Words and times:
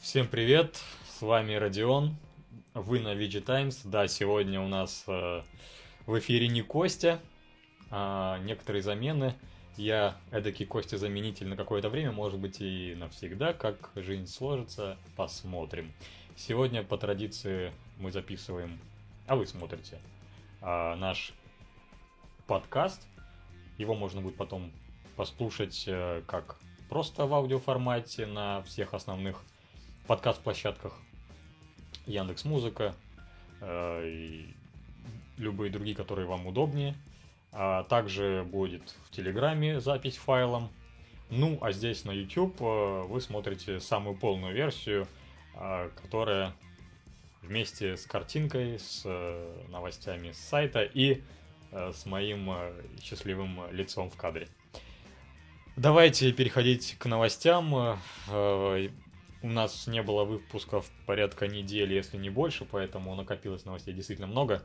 Всем 0.00 0.28
привет, 0.28 0.80
с 1.18 1.22
вами 1.22 1.54
Родион, 1.54 2.16
вы 2.72 3.00
на 3.00 3.14
VG 3.14 3.40
Times. 3.40 3.82
Да, 3.82 4.06
сегодня 4.06 4.60
у 4.60 4.68
нас 4.68 5.02
э, 5.08 5.42
в 6.06 6.18
эфире 6.20 6.46
не 6.46 6.62
Костя, 6.62 7.20
а 7.90 8.38
некоторые 8.38 8.82
замены. 8.82 9.34
Я 9.76 10.16
эдакий 10.30 10.66
Костя-заменитель 10.66 11.48
на 11.48 11.56
какое-то 11.56 11.90
время, 11.90 12.12
может 12.12 12.38
быть 12.38 12.60
и 12.60 12.94
навсегда, 12.96 13.52
как 13.52 13.90
жизнь 13.96 14.28
сложится, 14.28 14.96
посмотрим. 15.16 15.92
Сегодня 16.36 16.84
по 16.84 16.96
традиции 16.96 17.72
мы 17.98 18.12
записываем, 18.12 18.78
а 19.26 19.34
вы 19.34 19.48
смотрите, 19.48 19.98
а, 20.60 20.94
наш 20.94 21.32
подкаст. 22.46 23.02
Его 23.78 23.96
можно 23.96 24.20
будет 24.20 24.36
потом 24.36 24.70
послушать 25.16 25.84
э, 25.88 26.22
как 26.28 26.56
просто 26.88 27.26
в 27.26 27.34
аудиоформате 27.34 28.26
на 28.26 28.62
всех 28.62 28.94
основных 28.94 29.42
подкаст-площадках 30.08 30.94
Яндекс 32.06 32.46
Музыка 32.46 32.94
э, 33.60 34.42
любые 35.36 35.70
другие, 35.70 35.94
которые 35.94 36.26
вам 36.26 36.46
удобнее. 36.46 36.94
А 37.52 37.84
также 37.84 38.42
будет 38.50 38.94
в 39.04 39.10
Телеграме 39.10 39.80
запись 39.80 40.16
файлом. 40.16 40.70
Ну, 41.28 41.58
а 41.60 41.72
здесь 41.72 42.06
на 42.06 42.10
YouTube 42.10 42.56
э, 42.58 43.02
вы 43.06 43.20
смотрите 43.20 43.80
самую 43.80 44.16
полную 44.16 44.54
версию, 44.54 45.06
э, 45.54 45.90
которая 46.02 46.54
вместе 47.42 47.98
с 47.98 48.06
картинкой, 48.06 48.78
с 48.78 49.04
новостями 49.68 50.32
с 50.32 50.38
сайта 50.38 50.82
и 50.82 51.22
с 51.70 52.06
моим 52.06 52.50
счастливым 53.02 53.70
лицом 53.72 54.10
в 54.10 54.16
кадре. 54.16 54.48
Давайте 55.76 56.32
переходить 56.32 56.96
к 56.98 57.04
новостям. 57.06 57.98
У 59.40 59.48
нас 59.48 59.86
не 59.86 60.02
было 60.02 60.24
выпусков 60.24 60.90
порядка 61.06 61.46
недели, 61.46 61.94
если 61.94 62.16
не 62.16 62.28
больше, 62.28 62.64
поэтому 62.64 63.14
накопилось 63.14 63.64
новостей 63.64 63.94
действительно 63.94 64.26
много. 64.26 64.62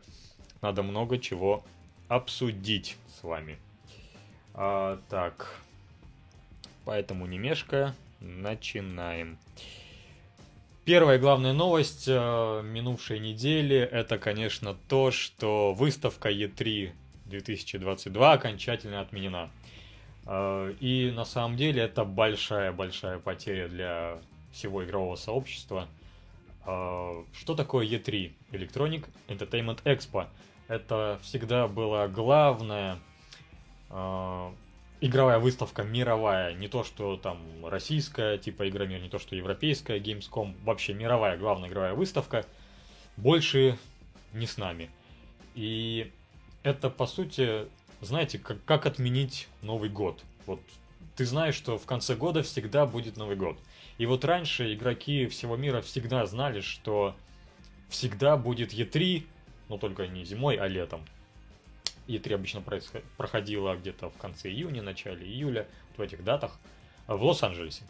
Надо 0.62 0.82
много 0.82 1.20
чего 1.20 1.64
обсудить 2.08 2.98
с 3.20 3.24
вами. 3.24 3.60
А, 4.56 5.00
так, 5.10 5.60
поэтому 6.86 7.26
не 7.28 7.38
мешкая, 7.38 7.96
начинаем. 8.20 9.38
Первая 10.86 11.18
главная 11.18 11.54
новость 11.54 12.06
э, 12.08 12.62
минувшей 12.64 13.20
недели 13.20 13.78
это, 13.78 14.18
конечно, 14.18 14.76
то, 14.90 15.12
что 15.12 15.74
выставка 15.74 16.30
E3 16.30 16.92
2022 17.26 18.34
окончательно 18.34 19.00
отменена. 19.00 19.50
Э, 20.26 20.74
и 20.82 21.12
на 21.16 21.24
самом 21.24 21.56
деле 21.56 21.84
это 21.84 22.04
большая-большая 22.04 23.20
потеря 23.20 23.70
для 23.70 24.18
всего 24.54 24.84
игрового 24.86 25.16
сообщества. 25.16 25.88
Э, 26.66 27.24
что 27.34 27.56
такое 27.56 27.86
E3? 27.86 28.34
Electronic 28.52 29.08
Entertainment 29.28 29.84
Expo. 29.84 30.28
Это 30.68 31.20
всегда 31.22 31.68
была 31.68 32.08
главная 32.08 33.00
э, 33.90 34.52
игровая 35.02 35.40
выставка 35.40 35.84
мировая, 35.84 36.54
не 36.54 36.70
то 36.70 36.86
что 36.86 37.18
там 37.18 37.38
российская, 37.66 38.38
типа 38.38 38.70
Игромир, 38.70 39.02
не 39.02 39.10
то 39.10 39.20
что 39.20 39.36
европейская, 39.36 40.00
Gamescom, 40.00 40.56
вообще 40.64 40.94
мировая 40.94 41.38
главная 41.38 41.68
игровая 41.68 41.94
выставка, 41.94 42.46
больше 43.18 43.78
не 44.32 44.48
с 44.48 44.58
нами. 44.58 44.90
И 45.56 46.10
это, 46.64 46.90
по 46.90 47.06
сути, 47.06 47.68
знаете, 48.00 48.40
как, 48.40 48.64
как 48.64 48.86
отменить 48.86 49.50
Новый 49.62 49.90
год. 49.90 50.24
Вот 50.46 50.62
ты 51.18 51.26
знаешь, 51.26 51.56
что 51.56 51.78
в 51.78 51.86
конце 51.86 52.16
года 52.16 52.42
всегда 52.42 52.86
будет 52.86 53.18
Новый 53.18 53.36
год. 53.36 53.58
И 53.98 54.06
вот 54.06 54.26
раньше 54.26 54.74
игроки 54.74 55.28
всего 55.28 55.56
мира 55.56 55.82
всегда 55.82 56.26
знали, 56.26 56.62
что 56.62 57.16
всегда 57.90 58.38
будет 58.38 58.74
E3, 58.74 59.26
но 59.70 59.78
только 59.78 60.08
не 60.08 60.26
зимой, 60.26 60.58
а 60.58 60.68
летом. 60.68 61.02
E3 62.08 62.34
обычно 62.34 62.62
происход... 62.62 63.04
где-то 63.80 64.10
в 64.10 64.18
конце 64.18 64.50
июня, 64.50 64.82
начале 64.82 65.26
июля, 65.26 65.68
в 65.96 66.02
этих 66.02 66.24
датах, 66.24 66.60
в 67.08 67.24
Лос-Анджелесе. 67.24 67.84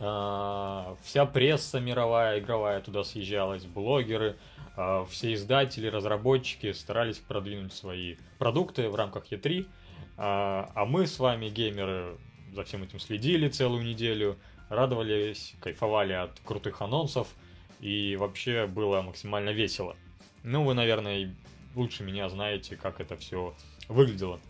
А, 0.00 0.96
вся 1.02 1.26
пресса 1.26 1.80
мировая, 1.80 2.38
игровая 2.38 2.80
туда 2.80 3.02
съезжалась, 3.02 3.64
блогеры, 3.64 4.36
а, 4.76 5.04
все 5.06 5.34
издатели, 5.34 5.88
разработчики 5.88 6.72
старались 6.72 7.18
продвинуть 7.18 7.72
свои 7.72 8.16
продукты 8.38 8.88
в 8.88 8.94
рамках 8.94 9.32
E3, 9.32 9.66
а, 10.16 10.70
а 10.74 10.84
мы 10.84 11.06
с 11.06 11.18
вами, 11.18 11.48
геймеры, 11.48 12.16
за 12.52 12.64
всем 12.64 12.82
этим 12.82 13.00
следили 13.00 13.48
целую 13.48 13.84
неделю, 13.84 14.38
радовались, 14.68 15.54
кайфовали 15.60 16.12
от 16.12 16.38
крутых 16.40 16.82
анонсов, 16.82 17.28
и 17.80 18.16
вообще 18.16 18.66
было 18.66 19.02
максимально 19.02 19.50
весело. 19.50 19.96
Ну, 20.42 20.64
вы, 20.64 20.74
наверное, 20.74 21.34
лучше 21.74 22.02
меня 22.02 22.28
знаете, 22.28 22.76
как 22.76 23.00
это 23.00 23.16
все 23.16 23.54
выглядело. 23.88 24.40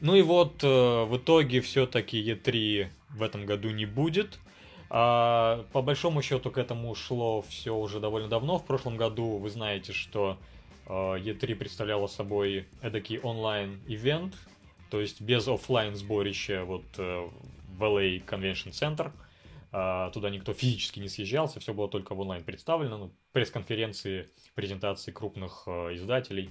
Ну 0.00 0.14
и 0.14 0.22
вот 0.22 0.62
э, 0.62 1.04
в 1.04 1.16
итоге 1.16 1.60
все-таки 1.60 2.22
E3 2.22 2.88
в 3.10 3.22
этом 3.22 3.46
году 3.46 3.70
не 3.70 3.86
будет. 3.86 4.38
А, 4.90 5.64
по 5.72 5.82
большому 5.82 6.20
счету 6.22 6.50
к 6.50 6.58
этому 6.58 6.94
шло 6.94 7.42
все 7.42 7.74
уже 7.74 8.00
довольно 8.00 8.28
давно. 8.28 8.58
В 8.58 8.66
прошлом 8.66 8.96
году 8.96 9.38
вы 9.38 9.50
знаете, 9.50 9.92
что 9.92 10.36
э, 10.86 10.90
E3 10.90 11.54
представляла 11.54 12.06
собой 12.06 12.66
эдакий 12.82 13.18
онлайн-ивент, 13.18 14.34
то 14.90 15.00
есть 15.00 15.20
без 15.20 15.48
офлайн 15.48 15.96
сборища 15.96 16.64
вот 16.64 16.84
э, 16.98 17.28
в 17.76 17.82
LA 17.82 18.24
Convention 18.24 18.70
Center. 18.70 19.12
А, 19.72 20.10
туда 20.10 20.30
никто 20.30 20.52
физически 20.52 21.00
не 21.00 21.08
съезжался, 21.08 21.58
все 21.58 21.74
было 21.74 21.88
только 21.88 22.14
в 22.14 22.20
онлайн 22.20 22.44
представлено. 22.44 22.96
Ну, 22.96 23.10
пресс-конференции, 23.32 24.28
презентации 24.54 25.10
крупных 25.10 25.64
э, 25.66 25.94
издателей 25.94 26.50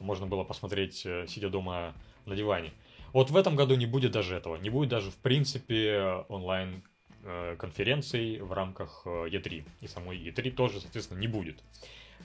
можно 0.00 0.26
было 0.26 0.44
посмотреть, 0.44 1.04
э, 1.04 1.26
сидя 1.28 1.50
дома 1.50 1.92
на 2.24 2.34
диване. 2.36 2.72
Вот 3.12 3.30
в 3.30 3.36
этом 3.36 3.54
году 3.54 3.74
не 3.76 3.86
будет 3.86 4.12
даже 4.12 4.34
этого. 4.34 4.56
Не 4.56 4.70
будет 4.70 4.88
даже, 4.88 5.10
в 5.10 5.16
принципе, 5.16 6.24
онлайн 6.28 6.82
э, 7.22 7.56
конференций 7.58 8.40
в 8.40 8.52
рамках 8.52 9.02
E3. 9.04 9.64
И 9.82 9.86
самой 9.86 10.18
E3 10.18 10.52
тоже, 10.52 10.80
соответственно, 10.80 11.18
не 11.18 11.28
будет. 11.28 11.62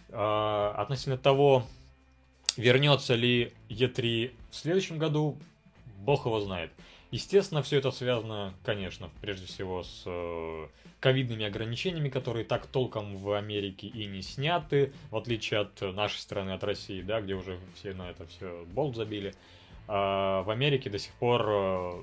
А, 0.09 0.73
относительно 0.77 1.17
того, 1.17 1.65
вернется 2.57 3.15
ли 3.15 3.51
E3 3.69 4.31
в 4.51 4.55
следующем 4.55 4.97
году, 4.97 5.37
бог 5.99 6.25
его 6.25 6.39
знает. 6.39 6.71
Естественно, 7.11 7.63
все 7.63 7.77
это 7.77 7.89
связано, 7.89 8.53
конечно, 8.63 9.09
прежде 9.21 9.47
всего 9.47 9.81
с 9.81 10.03
э, 10.05 10.67
ковидными 10.99 11.43
ограничениями, 11.43 12.09
которые 12.09 12.45
так 12.45 12.67
толком 12.67 13.17
в 13.17 13.31
Америке 13.31 13.87
и 13.87 14.05
не 14.05 14.21
сняты, 14.21 14.93
в 15.09 15.17
отличие 15.17 15.61
от 15.61 15.81
нашей 15.81 16.19
страны, 16.19 16.51
от 16.51 16.63
России, 16.63 17.01
да, 17.01 17.19
где 17.19 17.33
уже 17.33 17.57
все 17.75 17.93
на 17.93 18.11
это 18.11 18.27
все 18.27 18.63
болт 18.73 18.95
забили. 18.95 19.33
А 19.87 20.43
в 20.43 20.51
Америке 20.51 20.91
до 20.91 20.99
сих 20.99 21.11
пор 21.13 21.45
э, 21.47 22.01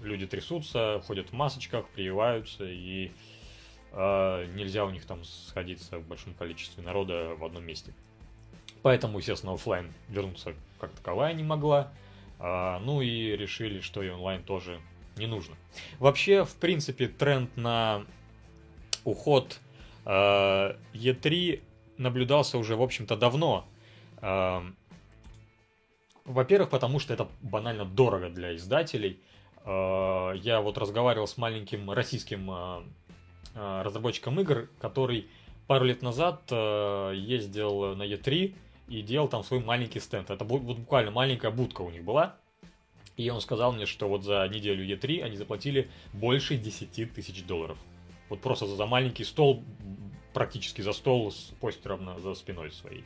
люди 0.00 0.26
трясутся, 0.26 1.02
ходят 1.06 1.28
в 1.28 1.32
масочках, 1.34 1.86
прививаются, 1.90 2.64
и 2.64 3.12
э, 3.92 4.46
нельзя 4.54 4.86
у 4.86 4.90
них 4.90 5.04
там 5.04 5.24
сходиться 5.24 5.98
в 5.98 6.06
большом 6.06 6.32
количестве 6.32 6.82
народа 6.82 7.34
в 7.38 7.44
одном 7.44 7.64
месте. 7.64 7.92
Поэтому, 8.80 9.18
естественно, 9.18 9.52
офлайн 9.52 9.92
вернуться 10.08 10.54
как 10.78 10.90
таковая 10.92 11.34
не 11.34 11.44
могла. 11.44 11.92
А, 12.44 12.80
ну 12.80 13.00
и 13.00 13.36
решили, 13.36 13.80
что 13.80 14.02
и 14.02 14.08
онлайн 14.08 14.42
тоже 14.42 14.80
не 15.16 15.26
нужно. 15.26 15.54
Вообще, 16.00 16.44
в 16.44 16.56
принципе, 16.56 17.06
тренд 17.06 17.56
на 17.56 18.04
уход 19.04 19.60
э, 20.04 20.10
E3 20.92 21.62
наблюдался 21.98 22.58
уже, 22.58 22.74
в 22.74 22.82
общем-то, 22.82 23.16
давно. 23.16 23.64
Э, 24.20 24.60
во-первых, 26.24 26.70
потому 26.70 26.98
что 26.98 27.14
это 27.14 27.28
банально 27.42 27.84
дорого 27.84 28.28
для 28.28 28.56
издателей. 28.56 29.20
Я 29.64 30.60
вот 30.60 30.76
разговаривал 30.76 31.28
с 31.28 31.36
маленьким 31.36 31.88
российским 31.90 32.50
разработчиком 33.54 34.40
игр, 34.40 34.68
который 34.80 35.28
пару 35.68 35.84
лет 35.84 36.02
назад 36.02 36.42
ездил 36.50 37.94
на 37.94 38.02
E3 38.02 38.54
и 38.92 39.00
делал 39.00 39.26
там 39.26 39.42
свой 39.42 39.60
маленький 39.60 40.00
стенд. 40.00 40.28
Это 40.28 40.44
вот 40.44 40.60
буквально 40.60 41.10
маленькая 41.10 41.50
будка 41.50 41.80
у 41.80 41.90
них 41.90 42.04
была. 42.04 42.36
И 43.16 43.30
он 43.30 43.40
сказал 43.40 43.72
мне, 43.72 43.86
что 43.86 44.06
вот 44.08 44.22
за 44.22 44.46
неделю 44.48 44.84
E3 44.84 45.22
они 45.22 45.36
заплатили 45.36 45.90
больше 46.12 46.58
10 46.58 47.14
тысяч 47.14 47.44
долларов. 47.44 47.78
Вот 48.28 48.40
просто 48.42 48.66
за 48.66 48.86
маленький 48.86 49.24
стол, 49.24 49.64
практически 50.34 50.82
за 50.82 50.92
стол 50.92 51.30
с 51.30 51.52
постером 51.60 52.04
на, 52.04 52.18
за 52.18 52.34
спиной 52.34 52.70
своей. 52.70 53.04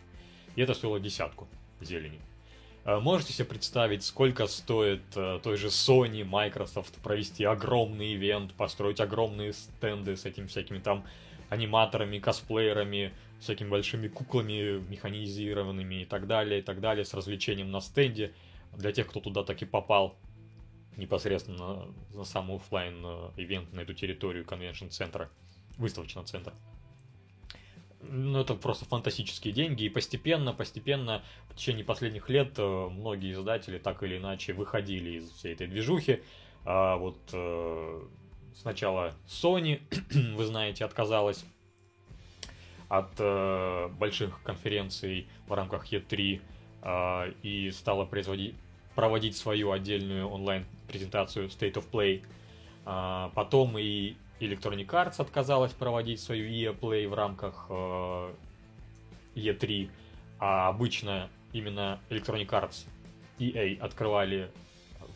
И 0.56 0.62
это 0.62 0.74
стоило 0.74 0.98
десятку 0.98 1.46
зелени. 1.80 2.20
А 2.84 3.00
можете 3.00 3.32
себе 3.32 3.46
представить, 3.46 4.04
сколько 4.04 4.46
стоит 4.48 5.02
э, 5.14 5.40
той 5.42 5.56
же 5.56 5.68
Sony, 5.68 6.24
Microsoft 6.24 6.94
провести 7.02 7.44
огромный 7.44 8.14
ивент, 8.14 8.54
построить 8.54 9.00
огромные 9.00 9.52
стенды 9.52 10.16
с 10.16 10.24
этими 10.24 10.46
всякими 10.46 10.78
там 10.78 11.04
аниматорами, 11.48 12.18
косплеерами, 12.18 13.12
всякими 13.40 13.68
большими 13.68 14.08
куклами 14.08 14.78
механизированными 14.88 16.02
и 16.02 16.04
так 16.04 16.26
далее, 16.26 16.60
и 16.60 16.62
так 16.62 16.80
далее, 16.80 17.04
с 17.04 17.14
развлечением 17.14 17.70
на 17.70 17.80
стенде 17.80 18.32
для 18.76 18.92
тех, 18.92 19.06
кто 19.06 19.20
туда 19.20 19.44
таки 19.44 19.64
попал. 19.64 20.16
непосредственно 20.96 21.88
на 22.14 22.24
сам 22.24 22.50
офлайн 22.50 23.04
ивент 23.36 23.72
на 23.72 23.80
эту 23.80 23.92
территорию 23.92 24.46
конвеншн-центра, 24.46 25.30
выставочного 25.76 26.26
центра. 26.26 26.54
Ну, 28.00 28.40
это 28.40 28.54
просто 28.54 28.84
фантастические 28.84 29.52
деньги, 29.52 29.84
и 29.84 29.88
постепенно, 29.88 30.52
постепенно, 30.52 31.22
в 31.48 31.56
течение 31.56 31.84
последних 31.84 32.28
лет 32.28 32.54
э, 32.58 32.88
многие 32.90 33.32
издатели 33.32 33.78
так 33.78 34.02
или 34.02 34.18
иначе 34.18 34.52
выходили 34.52 35.18
из 35.18 35.30
всей 35.30 35.54
этой 35.54 35.66
движухи. 35.66 36.22
А 36.64 36.96
вот 36.96 37.18
э, 37.32 38.02
сначала 38.54 39.14
Sony, 39.26 39.80
вы 40.36 40.44
знаете, 40.44 40.84
отказалась 40.84 41.44
от 42.88 43.10
э, 43.18 43.88
больших 43.98 44.42
конференций 44.42 45.26
в 45.46 45.52
рамках 45.52 45.92
E3 45.92 46.40
э, 46.82 47.32
и 47.42 47.70
стала 47.70 48.04
производить, 48.04 48.54
проводить 48.94 49.36
свою 49.36 49.72
отдельную 49.72 50.28
онлайн-презентацию 50.28 51.48
State 51.48 51.74
of 51.74 51.84
Play. 51.90 52.24
Э, 52.84 53.30
потом 53.34 53.76
и 53.78 54.16
Electronic 54.40 54.86
Arts 54.86 55.20
отказалась 55.20 55.72
проводить 55.72 56.20
свою 56.20 56.46
EA 56.46 56.78
Play 56.78 57.08
в 57.08 57.14
рамках 57.14 57.66
э, 57.70 58.32
E3, 59.34 59.90
а 60.38 60.68
обычно 60.68 61.30
именно 61.52 62.00
Electronic 62.10 62.48
Arts 62.48 62.86
EA 63.38 63.78
открывали 63.80 64.50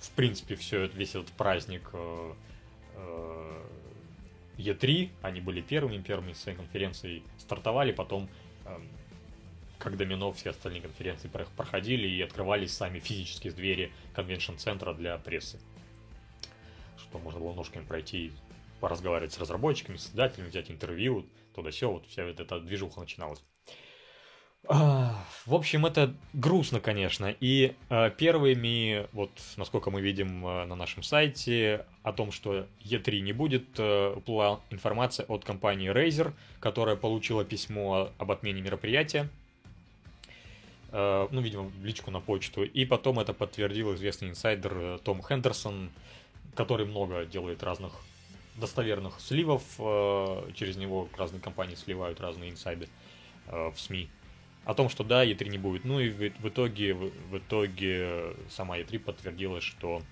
в 0.00 0.11
принципе 0.12 0.55
все 0.56 0.87
весь 0.87 1.11
этот 1.11 1.28
праздник 1.32 1.90
э, 1.93 2.32
э, 2.96 3.62
E3, 4.60 5.10
они 5.22 5.40
были 5.40 5.60
первыми, 5.60 6.02
первыми 6.02 6.32
своей 6.32 6.56
конференцией 6.56 7.22
стартовали, 7.38 7.92
потом 7.92 8.28
эм, 8.66 8.88
как 9.78 9.96
домино 9.96 10.32
все 10.32 10.50
остальные 10.50 10.82
конференции 10.82 11.30
проходили 11.56 12.06
и 12.06 12.20
открывались 12.20 12.72
сами 12.72 12.98
физические 13.00 13.52
двери 13.52 13.92
конвеншн-центра 14.14 14.94
для 14.94 15.16
прессы. 15.18 15.58
Что 16.98 17.18
можно 17.18 17.40
было 17.40 17.54
ножками 17.54 17.84
пройти, 17.84 18.32
поразговаривать 18.80 19.32
с 19.32 19.38
разработчиками, 19.38 19.96
с 19.96 20.08
издателями, 20.08 20.48
взять 20.48 20.70
интервью, 20.70 21.26
туда 21.54 21.70
все, 21.70 21.90
вот 21.90 22.06
вся 22.06 22.24
эта 22.24 22.60
движуха 22.60 23.00
начиналась. 23.00 23.42
А, 24.68 25.24
в 25.46 25.54
общем, 25.54 25.86
это 25.86 26.14
грустно, 26.32 26.80
конечно. 26.80 27.34
И 27.40 27.74
э, 27.88 28.10
первыми, 28.10 29.06
вот 29.12 29.30
насколько 29.56 29.90
мы 29.90 30.00
видим 30.00 30.46
э, 30.46 30.66
на 30.66 30.76
нашем 30.76 31.02
сайте, 31.02 31.86
о 32.02 32.12
том, 32.12 32.30
что 32.30 32.66
E3 32.84 33.20
не 33.20 33.32
будет, 33.32 33.78
э, 33.78 34.14
уплыла 34.14 34.60
информация 34.70 35.24
от 35.26 35.44
компании 35.44 35.90
Razer, 35.90 36.34
которая 36.60 36.96
получила 36.96 37.44
письмо 37.44 38.10
об 38.18 38.30
отмене 38.30 38.60
мероприятия. 38.60 39.28
Э, 40.92 41.26
ну, 41.30 41.40
видимо, 41.40 41.72
личку 41.82 42.10
на 42.10 42.20
почту. 42.20 42.62
И 42.62 42.84
потом 42.84 43.18
это 43.18 43.32
подтвердил 43.32 43.94
известный 43.94 44.28
инсайдер 44.28 44.72
э, 44.76 44.98
Том 45.02 45.22
Хендерсон, 45.22 45.90
который 46.54 46.84
много 46.84 47.24
делает 47.24 47.62
разных 47.62 47.92
достоверных 48.56 49.20
сливов. 49.20 49.62
Э, 49.78 50.50
через 50.54 50.76
него 50.76 51.08
разные 51.16 51.40
компании 51.40 51.76
сливают 51.76 52.20
разные 52.20 52.50
инсайды 52.50 52.88
э, 53.46 53.70
в 53.74 53.80
СМИ 53.80 54.10
о 54.64 54.74
том, 54.74 54.88
что 54.88 55.04
да, 55.04 55.24
E3 55.24 55.48
не 55.48 55.58
будет. 55.58 55.84
Ну 55.84 56.00
и 56.00 56.10
в, 56.10 56.40
в 56.40 56.48
итоге, 56.48 56.94
в, 56.94 57.10
в 57.30 57.38
итоге 57.38 58.34
сама 58.48 58.78
E3 58.78 58.98
подтвердила, 58.98 59.60
что 59.60 60.02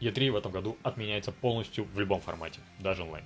E3 0.00 0.30
в 0.30 0.36
этом 0.36 0.52
году 0.52 0.76
отменяется 0.82 1.32
полностью 1.32 1.84
в 1.84 1.98
любом 1.98 2.20
формате, 2.20 2.60
даже 2.78 3.02
онлайн. 3.02 3.24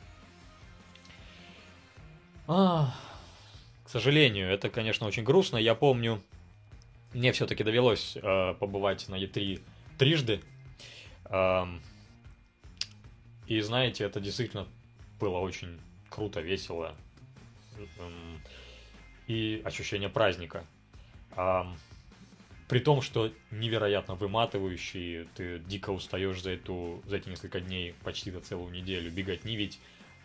А, 2.46 2.94
к 3.84 3.88
сожалению, 3.88 4.48
это, 4.50 4.70
конечно, 4.70 5.06
очень 5.06 5.22
грустно. 5.22 5.56
Я 5.56 5.74
помню, 5.74 6.20
мне 7.12 7.32
все-таки 7.32 7.64
довелось 7.64 8.16
э, 8.16 8.54
побывать 8.54 9.08
на 9.08 9.16
E3 9.16 9.60
трижды. 9.98 10.40
Эм, 11.26 11.80
и 13.46 13.60
знаете, 13.60 14.04
это 14.04 14.20
действительно 14.20 14.66
было 15.18 15.38
очень 15.38 15.80
круто, 16.08 16.40
весело. 16.40 16.94
Эм, 17.98 18.40
и 19.30 19.62
ощущение 19.64 20.08
праздника. 20.08 20.64
А, 21.36 21.72
при 22.66 22.80
том, 22.80 23.00
что 23.00 23.32
невероятно 23.52 24.16
выматывающий, 24.16 25.28
ты 25.36 25.60
дико 25.60 25.90
устаешь 25.90 26.42
за, 26.42 26.50
эту, 26.50 27.00
за 27.06 27.18
эти 27.18 27.28
несколько 27.28 27.60
дней, 27.60 27.94
почти 28.02 28.32
до 28.32 28.40
целую 28.40 28.72
неделю, 28.72 29.08
бегать 29.12 29.44
не 29.44 29.54
ведь. 29.54 29.78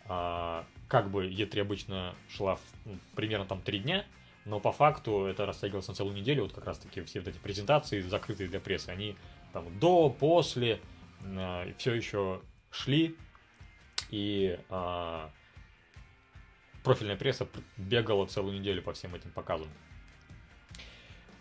А, 0.06 0.66
как 0.88 1.08
бы 1.10 1.28
E3 1.28 1.60
обычно 1.60 2.16
шла 2.28 2.56
в, 2.56 2.60
ну, 2.84 2.98
примерно 3.14 3.46
там 3.46 3.62
три 3.62 3.78
дня, 3.78 4.04
но 4.44 4.58
по 4.58 4.72
факту 4.72 5.26
это 5.26 5.46
растягивалось 5.46 5.86
на 5.86 5.94
целую 5.94 6.16
неделю, 6.16 6.42
вот 6.42 6.52
как 6.52 6.66
раз 6.66 6.78
таки 6.78 7.00
все 7.02 7.20
вот 7.20 7.28
эти 7.28 7.38
презентации, 7.38 8.00
закрытые 8.00 8.48
для 8.48 8.58
прессы, 8.58 8.88
они 8.88 9.14
там 9.52 9.66
до, 9.78 10.10
после, 10.10 10.80
э, 11.20 11.72
все 11.78 11.94
еще 11.94 12.40
шли, 12.72 13.14
и 14.10 14.58
э, 14.68 15.28
профильная 16.86 17.16
пресса 17.16 17.48
бегала 17.76 18.26
целую 18.26 18.60
неделю 18.60 18.80
по 18.80 18.92
всем 18.92 19.12
этим 19.16 19.32
показам. 19.32 19.66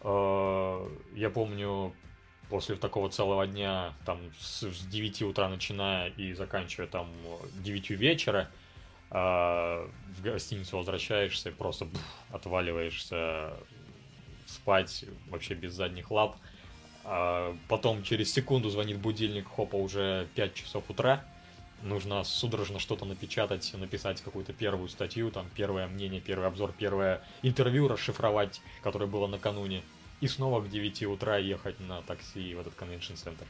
Э, 0.02 0.90
я 1.14 1.30
помню, 1.30 1.94
после 2.50 2.76
такого 2.76 3.12
целого 3.12 3.46
дня, 3.46 3.94
там, 4.08 4.20
с 4.40 4.66
9 4.88 5.22
утра 5.22 5.48
начиная 5.48 6.10
и 6.10 6.34
заканчивая 6.34 6.88
там 6.88 7.12
9 7.64 7.92
вечера, 7.92 8.50
э, 9.12 9.16
в 9.16 10.24
гостиницу 10.24 10.78
возвращаешься, 10.78 11.52
просто 11.52 11.86
бух, 11.86 12.02
отваливаешься 12.32 13.54
спать 14.48 15.06
вообще 15.28 15.54
без 15.54 15.74
задних 15.74 16.10
лап. 16.10 16.38
А 17.04 17.56
потом 17.68 18.02
через 18.02 18.34
секунду 18.34 18.72
звонит 18.72 18.98
будильник, 18.98 19.48
хопа, 19.48 19.76
уже 19.76 20.28
5 20.34 20.56
часов 20.56 20.90
утра 20.90 21.24
нужно 21.86 22.24
судорожно 22.24 22.80
что-то 22.80 23.06
напечатать, 23.06 23.74
написать 23.76 24.22
какую-то 24.22 24.52
первую 24.54 24.90
статью, 24.90 25.32
там 25.32 25.50
первое 25.56 25.88
мнение, 25.88 26.20
первый 26.20 26.48
обзор, 26.48 26.74
первое 26.78 27.22
интервью 27.44 27.88
расшифровать, 27.88 28.62
которое 28.84 29.06
было 29.06 29.28
накануне, 29.28 29.84
и 30.20 30.28
снова 30.28 30.62
к 30.62 30.70
9 30.70 31.04
утра 31.04 31.38
ехать 31.38 31.80
на 31.80 32.02
такси 32.02 32.56
в 32.56 32.60
этот 32.60 32.74
конвеншн-центр. 32.74 33.46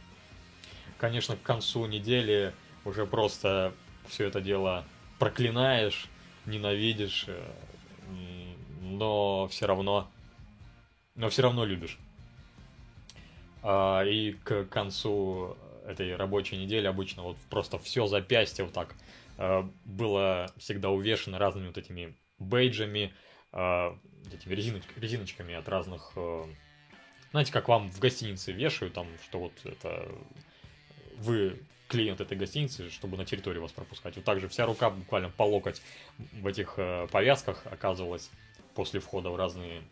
Конечно, 0.98 1.36
к 1.36 1.42
концу 1.42 1.86
недели 1.86 2.54
уже 2.84 3.06
просто 3.06 3.74
все 4.08 4.28
это 4.28 4.42
дело 4.42 4.86
проклинаешь, 5.18 6.08
ненавидишь, 6.46 7.26
э, 7.28 7.54
но 8.82 9.48
все 9.48 9.66
равно, 9.66 10.10
но 11.16 11.30
все 11.30 11.42
равно 11.42 11.66
любишь. 11.66 11.98
А, 13.64 14.04
и 14.04 14.34
к 14.34 14.66
концу 14.66 15.58
этой 15.88 16.16
рабочей 16.16 16.58
недели 16.58 16.88
обычно 16.88 17.24
вот 17.24 17.38
просто 17.50 17.78
все 17.80 18.08
запястье 18.08 18.66
вот 18.66 18.74
так 18.74 18.96
э, 19.38 19.64
было 19.86 20.52
всегда 20.58 20.90
увешано 20.90 21.38
разными 21.38 21.68
вот 21.68 21.78
этими 21.78 22.16
бейджами, 22.40 23.14
э, 23.54 23.96
этими 24.34 24.54
резиноч 24.54 24.84
резиночками 24.96 25.54
от 25.54 25.68
разных... 25.70 26.12
Э, 26.16 26.46
знаете, 27.32 27.52
как 27.52 27.68
вам 27.68 27.90
в 27.92 28.00
гостинице 28.00 28.52
вешают, 28.52 28.94
там, 28.94 29.08
что 29.24 29.40
вот 29.40 29.54
это 29.66 30.10
вы 31.18 31.60
клиент 31.88 32.22
этой 32.22 32.38
гостиницы, 32.38 32.90
чтобы 32.90 33.18
на 33.18 33.26
территорию 33.26 33.62
вас 33.62 33.72
пропускать. 33.72 34.16
Вот 34.16 34.26
так 34.26 34.40
же 34.40 34.48
вся 34.48 34.66
рука 34.66 34.90
буквально 34.90 35.30
по 35.30 35.44
локоть 35.44 35.82
в 36.18 36.48
этих 36.48 36.80
повязках 37.12 37.64
оказывалась 37.66 38.32
после 38.74 39.00
входа 39.00 39.30
в 39.30 39.36
разные 39.36 39.84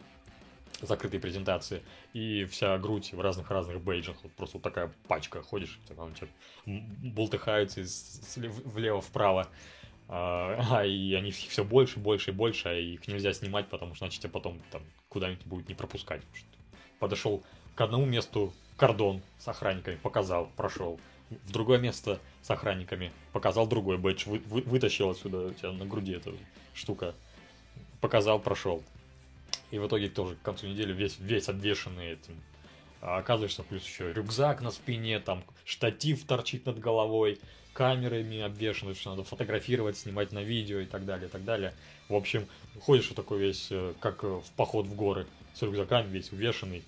закрытой 0.85 1.19
презентации, 1.19 1.81
и 2.13 2.45
вся 2.45 2.77
грудь 2.77 3.13
в 3.13 3.21
разных-разных 3.21 3.81
бейджах, 3.81 4.17
вот 4.23 4.31
просто 4.33 4.57
вот 4.57 4.63
такая 4.63 4.91
пачка, 5.07 5.41
ходишь, 5.41 5.79
там 5.87 6.15
что 6.15 6.27
болтыхаются 6.65 7.81
влево-вправо, 8.35 9.47
а, 10.07 10.59
а, 10.71 10.85
и 10.85 11.13
они 11.13 11.31
все 11.31 11.63
больше, 11.63 11.99
больше 11.99 12.31
и 12.31 12.33
больше, 12.33 12.69
а 12.69 12.73
их 12.73 13.07
нельзя 13.07 13.33
снимать, 13.33 13.67
потому 13.67 13.95
что, 13.95 14.05
значит, 14.05 14.21
тебя 14.21 14.31
потом 14.31 14.61
там 14.71 14.83
куда-нибудь 15.09 15.45
будет 15.45 15.69
не 15.69 15.75
пропускать. 15.75 16.21
Подошел 16.99 17.43
к 17.75 17.81
одному 17.81 18.05
месту 18.05 18.53
кордон 18.77 19.21
с 19.39 19.47
охранниками, 19.47 19.95
показал, 19.95 20.49
прошел. 20.55 20.99
В 21.29 21.51
другое 21.51 21.79
место 21.79 22.19
с 22.41 22.51
охранниками, 22.51 23.11
показал 23.31 23.65
другой 23.65 23.97
бэдж, 23.97 24.25
вы, 24.27 24.39
вы, 24.45 24.61
вытащил 24.61 25.09
отсюда 25.09 25.47
у 25.47 25.53
тебя 25.53 25.71
на 25.71 25.85
груди 25.85 26.13
эта 26.13 26.31
штука, 26.73 27.15
показал, 28.01 28.39
прошел. 28.39 28.83
И 29.73 29.79
в 29.79 29.87
итоге 29.87 30.07
тоже 30.07 30.35
к 30.35 30.43
концу 30.43 30.67
недели 30.67 30.93
весь, 30.93 31.17
весь 31.17 31.49
обвешенный 31.49 32.11
этим. 32.11 32.39
А 33.01 33.17
оказываешься, 33.17 33.63
плюс 33.63 33.83
еще 33.83 34.13
рюкзак 34.13 34.61
на 34.61 34.69
спине, 34.69 35.19
там 35.19 35.43
штатив 35.65 36.23
торчит 36.27 36.67
над 36.67 36.77
головой, 36.77 37.39
камерами 37.73 38.41
обвешаны, 38.41 38.93
что 38.93 39.09
надо 39.09 39.23
фотографировать, 39.23 39.97
снимать 39.97 40.31
на 40.31 40.43
видео 40.43 40.77
и 40.77 40.85
так 40.85 41.05
далее, 41.05 41.27
и 41.27 41.31
так 41.31 41.43
далее. 41.43 41.73
В 42.07 42.13
общем, 42.13 42.45
ходишь 42.81 43.07
вот 43.07 43.15
такой 43.15 43.39
весь, 43.39 43.69
э, 43.71 43.95
как 43.99 44.21
в 44.21 44.43
поход 44.55 44.85
в 44.85 44.93
горы, 44.93 45.25
с 45.55 45.63
рюкзаками 45.63 46.07
весь 46.07 46.31
увешанный. 46.31 46.83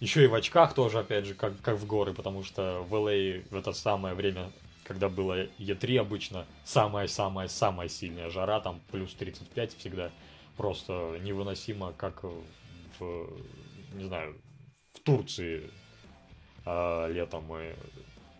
Еще 0.00 0.24
и 0.24 0.26
в 0.26 0.34
очках 0.34 0.72
тоже, 0.72 1.00
опять 1.00 1.26
же, 1.26 1.34
как, 1.34 1.60
как 1.60 1.76
в 1.76 1.86
горы, 1.86 2.14
потому 2.14 2.44
что 2.44 2.80
в 2.80 2.94
LA 2.94 3.44
а 3.50 3.54
в 3.54 3.58
это 3.58 3.74
самое 3.74 4.14
время, 4.14 4.50
когда 4.84 5.10
было 5.10 5.44
E3 5.58 5.98
обычно, 5.98 6.46
самая-самая-самая 6.64 7.88
сильная 7.88 8.30
жара, 8.30 8.58
там 8.60 8.80
плюс 8.90 9.12
35 9.12 9.76
всегда 9.76 10.10
просто 10.56 11.18
невыносимо, 11.22 11.92
как 11.92 12.22
в, 12.22 13.28
не 13.94 14.04
знаю, 14.04 14.36
в 14.92 15.00
Турции 15.00 15.70
а, 16.64 17.08
летом. 17.08 17.44
И 17.58 17.74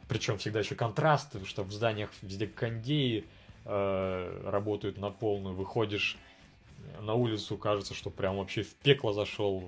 причем 0.08 0.38
всегда 0.38 0.60
еще 0.60 0.74
контраст, 0.74 1.44
что 1.46 1.62
в 1.62 1.72
зданиях 1.72 2.10
везде 2.20 2.46
кондеи 2.46 3.24
э, 3.64 4.42
работают 4.44 4.98
на 4.98 5.10
полную, 5.10 5.54
выходишь 5.54 6.18
на 7.00 7.14
улицу, 7.14 7.56
кажется, 7.56 7.94
что 7.94 8.10
прям 8.10 8.36
вообще 8.36 8.62
в 8.62 8.74
пекло 8.74 9.12
зашел, 9.12 9.64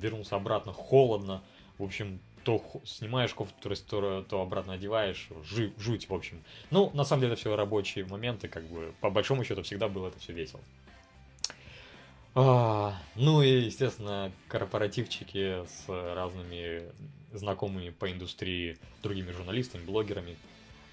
вернулся 0.00 0.36
обратно, 0.36 0.72
холодно, 0.72 1.42
в 1.78 1.82
общем, 1.82 2.20
то 2.44 2.62
снимаешь 2.84 3.34
кофту, 3.34 3.74
то, 3.88 4.22
то 4.22 4.40
обратно 4.40 4.74
одеваешь, 4.74 5.28
жи, 5.44 5.72
жуть, 5.78 6.08
в 6.08 6.14
общем. 6.14 6.42
Ну, 6.70 6.90
на 6.94 7.04
самом 7.04 7.22
деле, 7.22 7.32
это 7.32 7.40
все 7.40 7.56
рабочие 7.56 8.06
моменты, 8.06 8.48
как 8.48 8.64
бы, 8.68 8.94
по 9.00 9.10
большому 9.10 9.44
счету, 9.44 9.62
всегда 9.62 9.88
было 9.88 10.08
это 10.08 10.18
все 10.18 10.32
весело. 10.32 10.60
А, 12.40 12.94
ну 13.16 13.42
и, 13.42 13.62
естественно, 13.62 14.30
корпоративчики 14.46 15.66
с 15.66 15.88
разными 15.88 16.84
знакомыми 17.32 17.90
по 17.90 18.12
индустрии 18.12 18.78
другими 19.02 19.32
журналистами, 19.32 19.84
блогерами. 19.84 20.36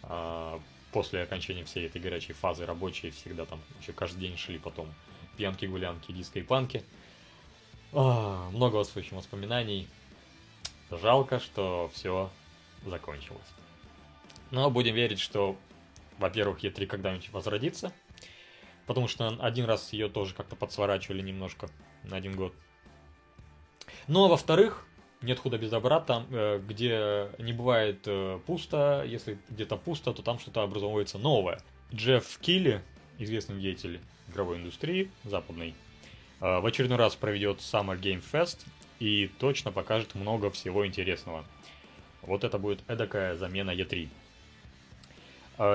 А, 0.01 0.59
после 0.91 1.21
окончания 1.21 1.63
всей 1.63 1.85
этой 1.85 2.01
горячей 2.01 2.33
фазы 2.33 2.65
рабочие 2.65 3.11
всегда 3.11 3.45
там 3.45 3.61
еще 3.79 3.93
каждый 3.93 4.21
день 4.21 4.37
шли 4.37 4.57
потом 4.57 4.91
пьянки, 5.37 5.67
гулянки, 5.67 6.11
диско 6.11 6.39
и 6.39 6.41
панки. 6.41 6.83
А, 7.93 8.49
много 8.49 8.77
в 8.83 8.97
общем, 8.97 9.17
воспоминаний. 9.17 9.87
Жалко, 10.89 11.39
что 11.39 11.91
все 11.93 12.31
закончилось. 12.87 13.53
Но 14.49 14.71
будем 14.71 14.95
верить, 14.95 15.19
что, 15.19 15.55
во-первых, 16.17 16.63
Е3 16.63 16.87
когда-нибудь 16.87 17.29
возродится– 17.29 17.93
Потому 18.85 19.07
что 19.07 19.27
один 19.39 19.65
раз 19.65 19.93
ее 19.93 20.09
тоже 20.09 20.33
как-то 20.33 20.55
подсворачивали 20.55 21.21
немножко 21.21 21.69
на 22.03 22.17
один 22.17 22.35
год. 22.35 22.53
Ну 24.07 24.25
а 24.25 24.27
во-вторых, 24.27 24.85
нет 25.21 25.39
худа 25.39 25.57
без 25.57 25.69
добра, 25.69 25.99
там, 25.99 26.27
э, 26.29 26.59
где 26.59 27.29
не 27.39 27.53
бывает 27.53 28.01
э, 28.05 28.39
пусто, 28.45 29.03
если 29.07 29.39
где-то 29.49 29.77
пусто, 29.77 30.13
то 30.13 30.21
там 30.21 30.39
что-то 30.39 30.61
образовывается 30.61 31.17
новое. 31.17 31.59
Джефф 31.93 32.37
Килли, 32.39 32.81
известный 33.17 33.59
деятель 33.59 33.99
игровой 34.27 34.57
индустрии 34.57 35.09
западной, 35.23 35.73
э, 36.41 36.59
в 36.59 36.65
очередной 36.65 36.97
раз 36.97 37.15
проведет 37.15 37.59
Summer 37.59 37.99
Game 37.99 38.23
Fest 38.23 38.65
и 38.99 39.27
точно 39.39 39.71
покажет 39.71 40.15
много 40.15 40.51
всего 40.51 40.85
интересного. 40.85 41.45
Вот 42.21 42.43
это 42.43 42.59
будет 42.59 42.83
эдакая 42.87 43.35
замена 43.35 43.71
E3. 43.71 44.09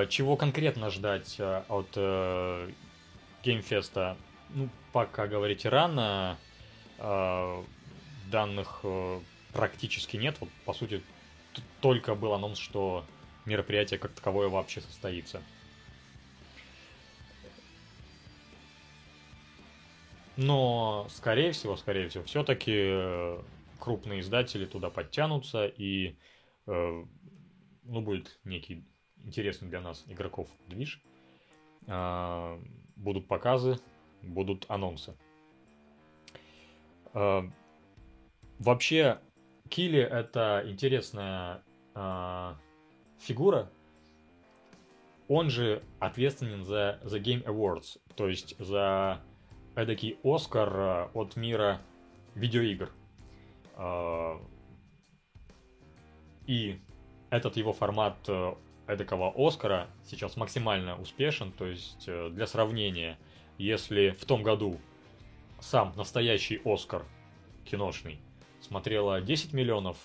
Чего 0.08 0.36
конкретно 0.36 0.90
ждать 0.90 1.40
от 1.40 1.96
геймфеста, 3.42 4.16
ну, 4.50 4.68
пока 4.92 5.26
говорить 5.26 5.64
рано, 5.64 6.38
э, 6.98 7.64
данных 8.30 8.80
э, 8.82 9.20
практически 9.52 10.16
нет. 10.16 10.36
Вот, 10.40 10.50
по 10.64 10.72
сути, 10.72 11.02
только 11.80 12.14
был 12.14 12.32
анонс, 12.34 12.58
что 12.58 13.04
мероприятие 13.44 13.98
как 13.98 14.12
таковое 14.12 14.48
вообще 14.48 14.80
состоится. 14.80 15.42
Но, 20.36 21.06
скорее 21.10 21.52
всего, 21.52 21.76
скорее 21.76 22.08
всего, 22.08 22.24
все-таки 22.24 22.72
э, 22.74 23.42
крупные 23.78 24.20
издатели 24.20 24.64
туда 24.64 24.88
подтянутся 24.88 25.66
и 25.66 26.16
э, 26.66 27.04
ну, 27.82 28.00
будет 28.00 28.38
некий 28.44 28.84
интересный 29.16 29.68
для 29.68 29.80
нас 29.80 30.04
игроков 30.06 30.48
движ. 30.66 31.02
Э, 31.86 32.58
будут 33.00 33.26
показы, 33.26 33.78
будут 34.22 34.66
анонсы. 34.68 35.14
Э, 37.14 37.42
вообще, 38.58 39.18
Килли 39.68 40.00
это 40.00 40.62
интересная 40.66 41.62
э, 41.94 42.54
фигура. 43.18 43.70
Он 45.28 45.48
же 45.48 45.82
ответственен 46.00 46.64
за 46.64 47.00
The 47.04 47.22
Game 47.22 47.44
Awards, 47.44 48.00
то 48.16 48.28
есть 48.28 48.58
за 48.58 49.20
эдакий 49.76 50.18
Оскар 50.24 50.72
э, 50.74 51.08
от 51.14 51.36
мира 51.36 51.80
видеоигр. 52.34 52.90
И 56.46 56.80
этот 57.30 57.56
его 57.56 57.72
формат 57.72 58.28
эдакого 58.90 59.32
Оскара 59.36 59.88
сейчас 60.04 60.36
максимально 60.36 61.00
успешен. 61.00 61.52
То 61.52 61.66
есть, 61.66 62.04
э, 62.06 62.30
для 62.30 62.46
сравнения, 62.46 63.18
если 63.58 64.10
в 64.10 64.24
том 64.24 64.42
году 64.42 64.80
сам 65.60 65.92
настоящий 65.96 66.60
Оскар 66.64 67.04
киношный 67.64 68.18
смотрело 68.60 69.20
10 69.20 69.52
миллионов 69.52 69.96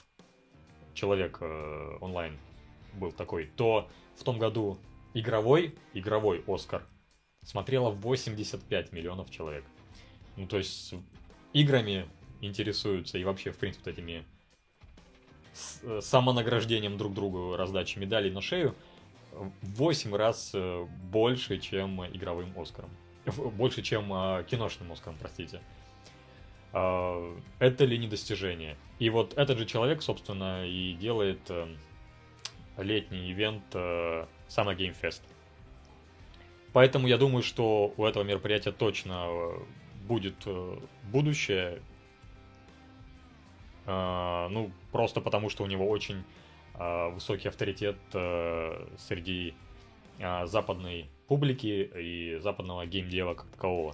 человек 0.93 1.39
э, 1.41 1.97
онлайн 2.01 2.37
был 2.93 3.11
такой, 3.11 3.47
то 3.55 3.89
в 4.15 4.23
том 4.23 4.39
году 4.39 4.77
игровой, 5.13 5.75
игровой 5.93 6.43
Оскар 6.47 6.85
смотрело 7.43 7.89
85 7.89 8.91
миллионов 8.91 9.29
человек. 9.29 9.65
Ну, 10.35 10.47
то 10.47 10.57
есть 10.57 10.93
играми 11.53 12.07
интересуются 12.41 13.17
и 13.17 13.23
вообще, 13.23 13.51
в 13.51 13.57
принципе, 13.57 13.91
этими 13.91 14.25
Э, 15.83 15.99
самонаграждением 16.01 16.97
друг 16.97 17.13
другу 17.13 17.55
раздачи 17.55 17.97
медалей 17.97 18.29
на 18.29 18.41
шею 18.41 18.75
в 19.31 19.49
8 19.61 20.15
раз 20.15 20.51
э, 20.53 20.85
больше, 21.11 21.59
чем 21.59 22.05
игровым 22.07 22.53
Оскаром. 22.59 22.89
Больше, 23.53 23.81
чем 23.81 24.11
э, 24.13 24.43
киношным 24.49 24.91
Оскаром, 24.91 25.17
простите. 25.19 25.61
А, 26.73 27.33
это 27.59 27.85
ли 27.85 27.97
не 27.97 28.07
достижение? 28.07 28.75
И 28.99 29.09
вот 29.09 29.33
этот 29.37 29.57
же 29.57 29.65
человек, 29.65 30.01
собственно, 30.01 30.67
и 30.67 30.93
делает 30.93 31.39
летний 32.77 33.31
ивент 33.31 33.63
Summer 33.73 34.75
Game 34.75 34.95
Fest. 35.01 35.21
Поэтому 36.73 37.07
я 37.07 37.17
думаю, 37.17 37.43
что 37.43 37.93
у 37.95 38.05
этого 38.05 38.23
мероприятия 38.23 38.73
точно 38.73 39.29
будет 40.05 40.35
будущее, 41.11 41.79
а, 41.79 41.94
ну, 43.85 44.71
просто 44.91 45.21
потому, 45.21 45.49
что 45.49 45.63
у 45.63 45.67
него 45.67 45.87
очень 45.87 46.23
а, 46.77 47.09
высокий 47.09 47.47
авторитет 47.47 47.97
а, 48.13 48.87
среди 48.97 49.53
западной 50.45 51.09
публики 51.27 51.91
и 51.93 52.39
западного 52.39 52.85
геймдева 52.85 53.33
как 53.33 53.47
такового. 53.47 53.93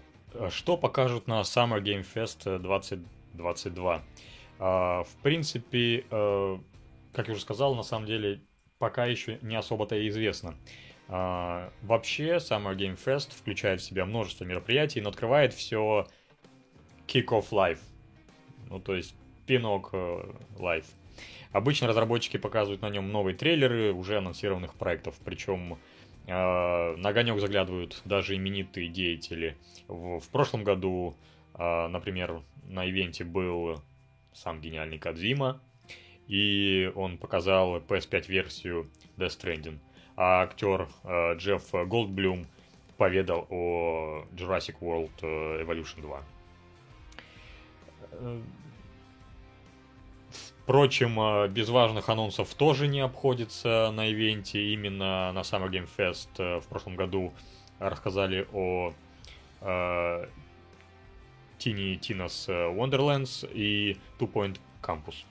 Что 0.50 0.78
покажут 0.78 1.26
на 1.28 1.42
Summer 1.42 1.82
Game 1.82 2.06
Fest 2.06 2.60
2022? 2.60 4.04
В 4.60 5.08
принципе, 5.24 6.06
как 7.12 7.28
я 7.28 7.34
уже 7.34 7.42
сказал, 7.42 7.74
на 7.74 7.82
самом 7.82 8.06
деле 8.06 8.40
пока 8.78 9.08
еще 9.08 9.40
не 9.42 9.56
особо-то 9.56 9.96
и 9.96 10.10
известно. 10.10 10.54
Вообще, 11.08 12.36
Summer 12.36 12.76
Game 12.76 13.04
Fest 13.04 13.36
включает 13.36 13.82
в 13.82 13.84
себя 13.84 14.06
множество 14.06 14.46
мероприятий, 14.46 15.02
но 15.02 15.10
открывает 15.10 15.56
все 15.56 16.06
Kick-Off 17.08 17.50
Live. 17.50 17.80
Ну, 18.70 18.80
то 18.80 18.96
есть 18.96 19.16
Пинок 19.52 19.92
Live. 19.92 20.86
Обычно 21.52 21.88
разработчики 21.88 22.38
показывают 22.38 22.82
на 22.82 22.90
нем 22.90 23.12
новые 23.12 23.36
трейлеры 23.36 23.92
уже 23.92 24.18
анонсированных 24.18 24.76
проектов, 24.76 25.16
причем 25.26 25.78
э, 26.26 26.96
на 26.96 27.10
огонек 27.10 27.38
заглядывают 27.38 28.02
даже 28.06 28.38
именитые 28.38 28.88
деятели. 28.88 29.58
В, 29.90 30.22
в 30.22 30.30
прошлом 30.30 30.64
году, 30.64 31.18
э, 31.56 31.88
например, 31.90 32.44
на 32.70 32.90
ивенте 32.90 33.26
был 33.26 33.82
сам 34.32 34.62
гениальный 34.62 35.00
Кадзима, 35.00 35.60
и 36.28 36.90
он 36.96 37.18
показал 37.18 37.80
PS5-версию 37.80 38.90
Death 39.18 39.38
Stranding. 39.38 39.80
А 40.16 40.44
актер 40.44 40.88
э, 41.04 41.36
Джефф 41.36 41.74
Голдблюм 41.90 42.48
поведал 42.96 43.48
о 43.50 44.24
Jurassic 44.32 44.76
World 44.80 45.12
э, 45.24 45.62
Evolution 45.66 46.00
2. 46.00 46.24
Впрочем, 50.72 51.20
э, 51.20 51.50
без 51.50 51.68
важных 51.68 52.08
анонсов 52.08 52.54
тоже 52.54 52.88
не 52.88 53.02
обходится 53.02 53.92
на 53.94 54.10
ивенте. 54.10 54.72
Именно 54.72 55.34
на 55.34 55.40
Summer 55.40 55.70
Game 55.70 55.90
Fest 55.98 56.30
э, 56.38 56.62
в 56.62 56.68
прошлом 56.68 56.96
году 56.96 57.34
рассказали 57.78 58.48
о 58.54 58.94
э, 59.60 60.26
Tiny 61.60 62.00
Tina's 62.00 62.48
Wonderlands 62.48 63.46
и 63.54 63.98
Two 64.18 64.32
Point 64.32 64.62
Campus. 64.82 65.26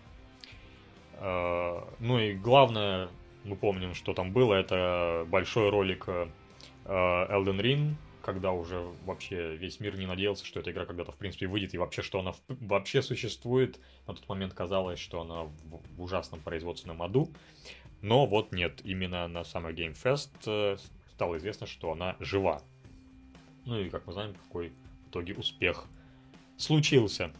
Ну 2.00 2.18
и 2.18 2.35
главное, 2.35 3.09
мы 3.44 3.56
помним, 3.56 3.94
что 3.94 4.12
там 4.12 4.32
было, 4.32 4.52
это 4.52 5.25
большой 5.26 5.70
ролик 5.70 6.06
Elden 6.85 7.61
Ring, 7.61 7.94
когда 8.23 8.53
уже 8.53 8.81
вообще 9.05 9.57
весь 9.57 9.81
мир 9.81 9.99
не 9.99 10.07
надеялся, 10.07 10.45
что 10.45 10.61
эта 10.61 10.71
игра 10.71 10.87
когда-то 10.87 11.12
в 11.12 11.17
принципе 11.17 11.47
выйдет, 11.47 11.75
и 11.75 11.79
вообще, 11.79 12.03
что 12.03 12.21
она 12.21 12.33
вообще 12.49 13.03
существует. 13.03 13.79
На 14.07 14.15
тот 14.15 14.29
момент 14.29 14.55
казалось, 14.55 14.99
что 14.99 15.21
она 15.21 15.45
в 15.97 16.03
ужасном 16.03 16.41
производственном 16.41 17.03
аду. 17.03 17.31
Но 18.03 18.27
вот 18.27 18.53
нет, 18.53 18.81
именно 18.85 19.29
на 19.29 19.41
Summer 19.41 19.75
Game 19.75 19.95
Fest 19.95 20.31
э, 20.47 20.77
стало 21.12 21.37
известно, 21.37 21.67
что 21.67 21.93
она 21.93 22.17
жива. 22.19 22.62
Ну 23.67 23.79
и, 23.79 23.91
как 23.91 24.07
мы 24.07 24.12
знаем, 24.12 24.35
какой 24.35 24.73
в 25.07 25.11
итоге 25.11 25.35
успех 25.35 25.87
случился. 26.57 27.33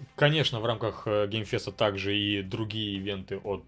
Э, 0.00 0.04
Конечно, 0.16 0.60
в 0.60 0.66
рамках 0.66 1.06
геймфеста 1.06 1.72
также 1.72 2.16
и 2.16 2.42
другие 2.42 2.96
ивенты 2.96 3.38
от 3.38 3.64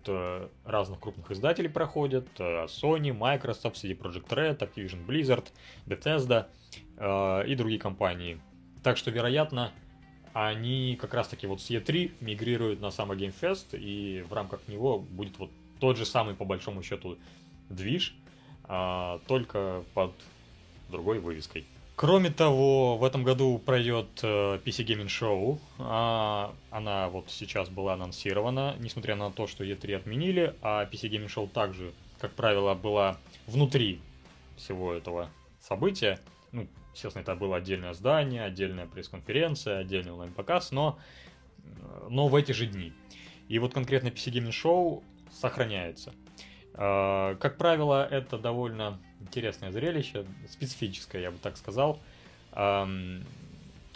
разных 0.64 1.00
крупных 1.00 1.30
издателей 1.30 1.68
проходят. 1.70 2.26
Sony, 2.38 3.12
Microsoft, 3.12 3.76
CD 3.76 3.96
Projekt 3.96 4.28
Red, 4.28 4.58
Activision 4.58 5.06
Blizzard, 5.06 5.46
Bethesda 5.86 6.46
и 7.46 7.54
другие 7.54 7.78
компании. 7.80 8.40
Так 8.82 8.96
что, 8.96 9.10
вероятно, 9.10 9.72
они 10.32 10.96
как 11.00 11.14
раз-таки 11.14 11.46
вот 11.46 11.60
с 11.60 11.70
E3 11.70 12.12
мигрируют 12.20 12.80
на 12.80 12.90
самый 12.90 13.16
геймфест, 13.16 13.74
и 13.74 14.24
в 14.28 14.32
рамках 14.32 14.66
него 14.66 14.98
будет 14.98 15.38
вот 15.38 15.50
тот 15.78 15.96
же 15.96 16.06
самый, 16.06 16.34
по 16.34 16.44
большому 16.44 16.82
счету, 16.82 17.18
движ, 17.68 18.14
а, 18.64 19.20
только 19.26 19.84
под 19.94 20.12
другой 20.88 21.18
вывеской. 21.18 21.66
Кроме 22.02 22.30
того, 22.30 22.96
в 22.98 23.04
этом 23.04 23.22
году 23.22 23.60
пройдет 23.64 24.08
э, 24.24 24.58
PC 24.64 24.84
Gaming 24.84 25.06
Show. 25.06 25.60
А, 25.78 26.52
она 26.72 27.08
вот 27.08 27.30
сейчас 27.30 27.68
была 27.68 27.94
анонсирована, 27.94 28.74
несмотря 28.80 29.14
на 29.14 29.30
то, 29.30 29.46
что 29.46 29.62
E3 29.62 29.98
отменили, 29.98 30.56
а 30.62 30.84
PC 30.86 31.08
Gaming 31.08 31.28
Show 31.28 31.48
также, 31.48 31.92
как 32.18 32.32
правило, 32.32 32.74
была 32.74 33.18
внутри 33.46 34.00
всего 34.56 34.92
этого 34.92 35.30
события. 35.60 36.18
Ну, 36.50 36.66
естественно, 36.92 37.22
это 37.22 37.36
было 37.36 37.58
отдельное 37.58 37.92
здание, 37.92 38.42
отдельная 38.42 38.86
пресс-конференция, 38.86 39.78
отдельный 39.78 40.10
онлайн-показ, 40.10 40.72
но, 40.72 40.98
но 42.08 42.26
в 42.26 42.34
эти 42.34 42.50
же 42.50 42.66
дни. 42.66 42.92
И 43.46 43.60
вот 43.60 43.74
конкретно 43.74 44.08
PC 44.08 44.32
Gaming 44.32 44.50
Show 44.50 45.04
сохраняется. 45.30 46.12
А, 46.74 47.36
как 47.36 47.58
правило, 47.58 48.04
это 48.04 48.38
довольно 48.38 48.98
интересное 49.32 49.72
зрелище, 49.72 50.26
специфическое, 50.50 51.22
я 51.22 51.30
бы 51.30 51.38
так 51.38 51.56
сказал. 51.56 51.98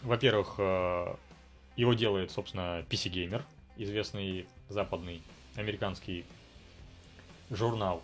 Во-первых, 0.03 0.55
э, 0.59 1.17
его 1.77 1.95
делает, 1.95 2.31
собственно, 2.31 2.85
PC 2.89 3.11
Gamer, 3.11 3.43
известный 3.77 4.47
западный 4.69 5.21
американский 5.57 6.25
журнал 7.51 8.03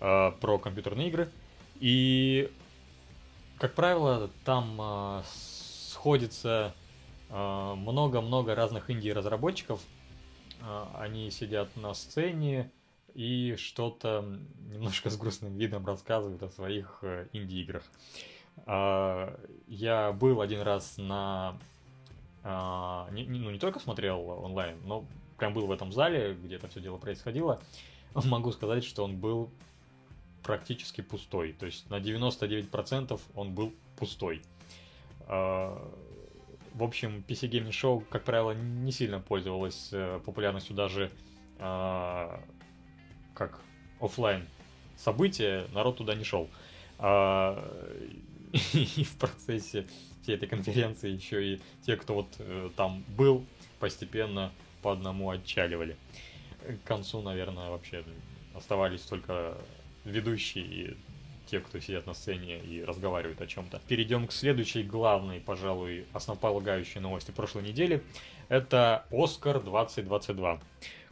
э, 0.00 0.32
про 0.40 0.58
компьютерные 0.58 1.08
игры. 1.08 1.30
И, 1.78 2.50
как 3.58 3.74
правило, 3.74 4.30
там 4.44 4.78
э, 4.80 5.22
сходится 5.26 6.74
много-много 7.28 8.54
разных 8.54 8.88
инди-разработчиков. 8.88 9.80
Они 10.94 11.28
сидят 11.32 11.74
на 11.74 11.92
сцене, 11.92 12.70
и 13.16 13.56
что-то 13.56 14.22
немножко 14.70 15.08
с 15.08 15.16
грустным 15.16 15.56
видом 15.56 15.86
рассказывают 15.86 16.42
о 16.42 16.50
своих 16.50 16.98
э, 17.00 17.26
инди-играх. 17.32 17.82
А, 18.66 19.40
я 19.66 20.12
был 20.12 20.42
один 20.42 20.60
раз 20.60 20.98
на... 20.98 21.58
А, 22.44 23.08
ну, 23.10 23.50
не 23.50 23.58
только 23.58 23.80
смотрел 23.80 24.28
онлайн, 24.28 24.78
но 24.84 25.06
прям 25.38 25.54
был 25.54 25.66
в 25.66 25.72
этом 25.72 25.92
зале, 25.92 26.34
где 26.34 26.56
это 26.56 26.68
все 26.68 26.80
дело 26.80 26.98
происходило. 26.98 27.62
Могу 28.14 28.52
сказать, 28.52 28.84
что 28.84 29.02
он 29.02 29.16
был 29.16 29.50
практически 30.42 31.00
пустой. 31.00 31.54
То 31.54 31.64
есть 31.64 31.88
на 31.88 31.98
99% 31.98 33.18
он 33.34 33.54
был 33.54 33.72
пустой. 33.96 34.42
А, 35.20 35.90
в 36.74 36.82
общем, 36.82 37.24
PC 37.26 37.48
Gaming 37.48 37.70
Show, 37.70 38.04
как 38.10 38.24
правило, 38.24 38.50
не 38.50 38.92
сильно 38.92 39.20
пользовалась 39.20 39.88
э, 39.92 40.20
популярностью 40.22 40.76
даже 40.76 41.10
как 43.36 43.60
офлайн 44.00 44.46
событие, 44.96 45.66
народ 45.72 45.98
туда 45.98 46.14
не 46.14 46.24
шел. 46.24 46.48
А, 46.98 47.62
и 48.72 49.04
в 49.04 49.16
процессе 49.16 49.86
всей 50.22 50.36
этой 50.36 50.48
конференции 50.48 51.10
еще 51.10 51.54
и 51.54 51.60
те, 51.82 51.96
кто 51.96 52.14
вот 52.14 52.28
э, 52.38 52.70
там 52.76 53.04
был, 53.16 53.44
постепенно 53.78 54.52
по 54.82 54.92
одному 54.92 55.30
отчаливали. 55.30 55.96
К 56.84 56.88
концу, 56.88 57.22
наверное, 57.22 57.70
вообще 57.70 58.04
оставались 58.54 59.02
только 59.02 59.56
ведущие 60.04 60.64
и 60.64 60.96
те, 61.46 61.60
кто 61.60 61.78
сидят 61.78 62.06
на 62.06 62.14
сцене 62.14 62.58
и 62.58 62.82
разговаривают 62.82 63.40
о 63.40 63.46
чем-то. 63.46 63.80
Перейдем 63.86 64.26
к 64.26 64.32
следующей 64.32 64.82
главной, 64.82 65.40
пожалуй, 65.40 66.06
основополагающей 66.12 67.00
новости 67.00 67.30
прошлой 67.30 67.62
недели. 67.62 68.02
Это 68.48 69.06
Оскар 69.10 69.60
2022, 69.62 70.60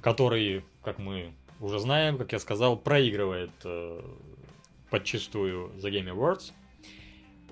который, 0.01 0.65
как 0.83 0.99
мы 0.99 1.33
уже 1.61 1.79
знаем, 1.79 2.19
как 2.19 2.33
я 2.33 2.39
сказал, 2.39 2.77
проигрывает 2.77 3.51
э, 3.65 4.01
подчастую 4.91 5.71
The 5.77 5.91
Game 5.91 6.15
Awards. 6.15 6.53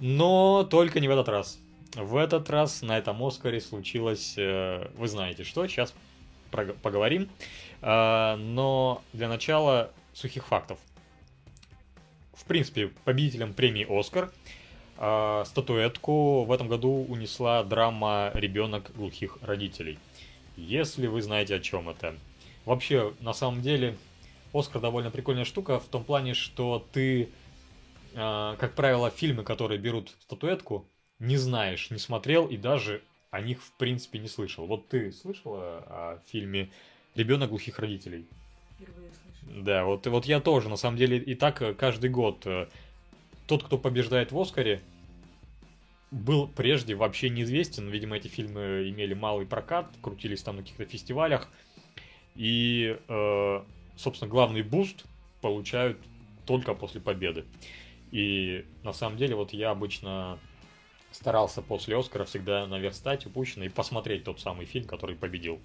Но 0.01 0.65
только 0.65 1.01
не 1.01 1.09
в 1.09 1.11
этот 1.11 1.29
раз. 1.29 1.59
В 1.95 2.17
этот 2.17 2.49
раз 2.51 2.83
на 2.83 2.97
этом 2.97 3.23
Оскаре 3.23 3.61
случилось, 3.61 4.35
э, 4.37 4.91
вы 4.97 5.09
знаете 5.09 5.45
что, 5.45 5.67
сейчас 5.67 5.95
поговорим. 6.51 7.29
Э, 7.81 8.37
но 8.37 9.03
для 9.13 9.29
начала 9.29 9.91
сухих 10.13 10.47
фактов. 10.47 10.79
В 12.33 12.45
принципе, 12.45 12.89
победителем 13.05 13.55
премии 13.55 13.87
Оскар 13.89 14.33
э, 14.99 15.45
статуэтку 15.47 16.45
в 16.45 16.53
этом 16.53 16.69
году 16.69 17.07
унесла 17.09 17.63
драма 17.63 18.31
«Ребенок 18.35 18.91
глухих 18.95 19.39
родителей». 19.43 19.99
Если 20.57 21.07
вы 21.07 21.23
знаете, 21.23 21.55
о 21.55 21.61
чем 21.61 21.89
это. 21.89 22.15
Вообще, 22.65 23.15
на 23.21 23.33
самом 23.33 23.63
деле, 23.63 23.97
Оскар 24.53 24.81
довольно 24.81 25.11
прикольная 25.11 25.45
штука 25.45 25.79
в 25.81 25.87
том 25.87 26.05
плане, 26.05 26.35
что 26.35 26.87
ты, 26.93 27.29
э, 28.15 28.57
как 28.59 28.75
правило, 28.75 29.11
фильмы, 29.11 29.43
которые 29.43 29.79
берут 29.79 30.15
статуэтку, 30.21 30.87
не 31.19 31.37
знаешь, 31.37 31.91
не 31.91 31.99
смотрел 31.99 32.47
и 32.47 32.57
даже 32.57 33.03
о 33.31 33.41
них, 33.41 33.63
в 33.63 33.73
принципе, 33.79 34.19
не 34.19 34.29
слышал. 34.29 34.67
Вот 34.67 34.89
ты 34.89 35.13
слышала 35.13 35.79
о 35.87 36.23
фильме 36.27 36.71
«Ребенок 37.15 37.49
глухих 37.49 37.79
родителей»? 37.79 38.27
Впервые. 38.75 39.11
Да, 39.43 39.85
вот, 39.85 40.07
вот 40.07 40.25
я 40.27 40.41
тоже, 40.41 40.69
на 40.69 40.77
самом 40.77 40.97
деле, 40.97 41.19
и 41.19 41.35
так 41.35 41.61
э, 41.63 41.75
каждый 41.75 42.11
год. 42.11 42.47
Э, 42.47 42.69
тот, 43.47 43.65
кто 43.65 43.77
побеждает 43.77 44.33
в 44.33 44.39
Оскаре, 44.39 44.81
был 46.11 46.47
прежде 46.47 46.95
вообще 46.95 47.29
неизвестен. 47.29 47.89
Видимо, 47.89 48.17
эти 48.17 48.29
фильмы 48.29 48.89
имели 48.89 49.15
малый 49.15 49.47
прокат, 49.47 49.91
крутились 50.01 50.43
там 50.43 50.57
на 50.57 50.63
каких-то 50.63 50.85
фестивалях. 50.85 51.49
И, 52.35 52.99
э, 53.09 53.63
собственно, 53.97 54.31
главный 54.31 54.63
буст 54.63 55.05
получают 55.41 55.99
только 56.47 56.75
после 56.75 57.01
победы. 57.01 57.45
И 58.11 58.65
на 58.83 58.93
самом 58.93 59.17
деле, 59.17 59.35
вот 59.35 59.53
я 59.53 59.71
обычно 59.71 60.39
старался 61.13 61.63
после 61.63 61.99
Оскара 61.99 62.25
всегда 62.25 62.67
наверстать 62.67 63.27
упущенное 63.27 63.67
и 63.67 63.71
посмотреть 63.71 64.25
тот 64.25 64.41
самый 64.41 64.67
фильм, 64.67 64.87
который 64.87 65.17
победил. 65.17 65.61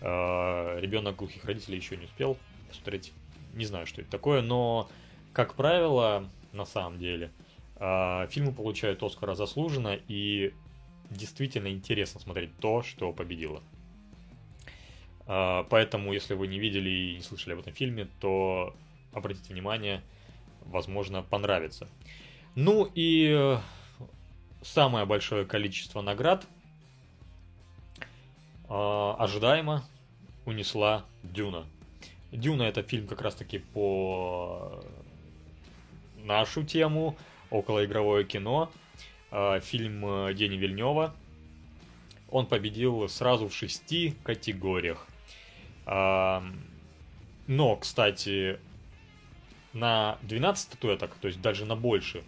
Э, 0.00 0.78
Ребенок 0.80 1.16
глухих 1.16 1.44
родителей 1.44 1.76
еще 1.76 1.96
не 1.96 2.04
успел 2.04 2.36
посмотреть. 2.68 3.12
Не 3.54 3.64
знаю, 3.64 3.86
что 3.86 4.00
это 4.00 4.10
такое, 4.10 4.40
но, 4.40 4.88
как 5.32 5.54
правило, 5.54 6.28
на 6.52 6.64
самом 6.64 6.98
деле, 6.98 7.30
э, 7.76 8.26
фильмы 8.30 8.52
получают 8.52 9.02
Оскара 9.02 9.34
заслуженно, 9.34 9.98
и 10.08 10.54
действительно 11.10 11.68
интересно 11.68 12.20
смотреть 12.20 12.56
то, 12.58 12.82
что 12.82 13.12
победило. 13.12 13.62
А, 15.26 15.64
поэтому, 15.64 16.12
если 16.12 16.34
вы 16.34 16.46
не 16.46 16.58
видели 16.58 16.90
и 16.90 17.14
не 17.16 17.22
слышали 17.22 17.54
об 17.54 17.60
этом 17.60 17.72
фильме, 17.72 18.08
то 18.20 18.74
обратите 19.12 19.52
внимание, 19.52 20.02
возможно, 20.64 21.22
понравится. 21.22 21.88
Ну 22.54 22.90
и 22.94 23.32
э, 23.34 23.58
самое 24.62 25.06
большое 25.06 25.44
количество 25.44 26.02
наград 26.02 26.46
а, 28.68 29.16
ожидаемо 29.18 29.84
унесла 30.44 31.04
Дюна. 31.22 31.66
Дюна 32.30 32.62
это 32.62 32.82
фильм 32.82 33.06
как 33.06 33.22
раз-таки 33.22 33.58
по 33.58 34.82
нашу 36.24 36.64
тему, 36.64 37.16
околоигровое 37.50 38.24
кино. 38.24 38.70
А, 39.30 39.60
фильм 39.60 40.04
э, 40.04 40.34
Дени 40.34 40.56
Вильнева. 40.56 41.14
Он 42.30 42.46
победил 42.46 43.08
сразу 43.08 43.48
в 43.48 43.54
шести 43.54 44.14
категориях. 44.22 45.06
Но, 45.84 47.76
кстати, 47.80 48.58
на 49.72 50.18
12 50.22 50.62
статуэток, 50.62 51.14
то 51.20 51.28
есть 51.28 51.40
даже 51.40 51.64
на 51.64 51.76
больше, 51.76 52.22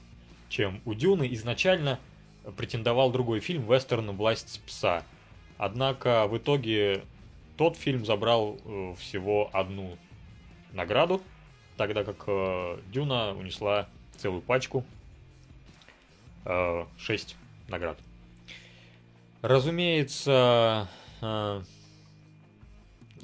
чем 0.49 0.81
у 0.85 0.95
Дюны, 0.95 1.33
изначально 1.35 1.99
претендовал 2.57 3.11
другой 3.11 3.41
фильм 3.41 3.71
«Вестерн. 3.71 4.11
Власть 4.13 4.61
пса». 4.67 5.05
Однако 5.57 6.27
в 6.27 6.37
итоге 6.37 7.05
тот 7.57 7.77
фильм 7.77 8.05
забрал 8.05 8.59
э, 8.65 8.95
всего 8.99 9.51
одну 9.53 9.97
награду, 10.73 11.23
тогда 11.77 12.03
как 12.05 12.25
э, 12.27 12.79
Дюна 12.93 13.35
унесла 13.35 13.89
целую 14.17 14.43
пачку, 14.43 14.85
6 16.45 16.47
э, 16.47 17.71
наград. 17.71 17.99
Разумеется, 19.43 20.89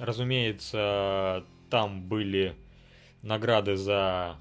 Разумеется, 0.01 1.45
там 1.69 2.01
были 2.03 2.57
награды 3.21 3.77
за 3.77 4.37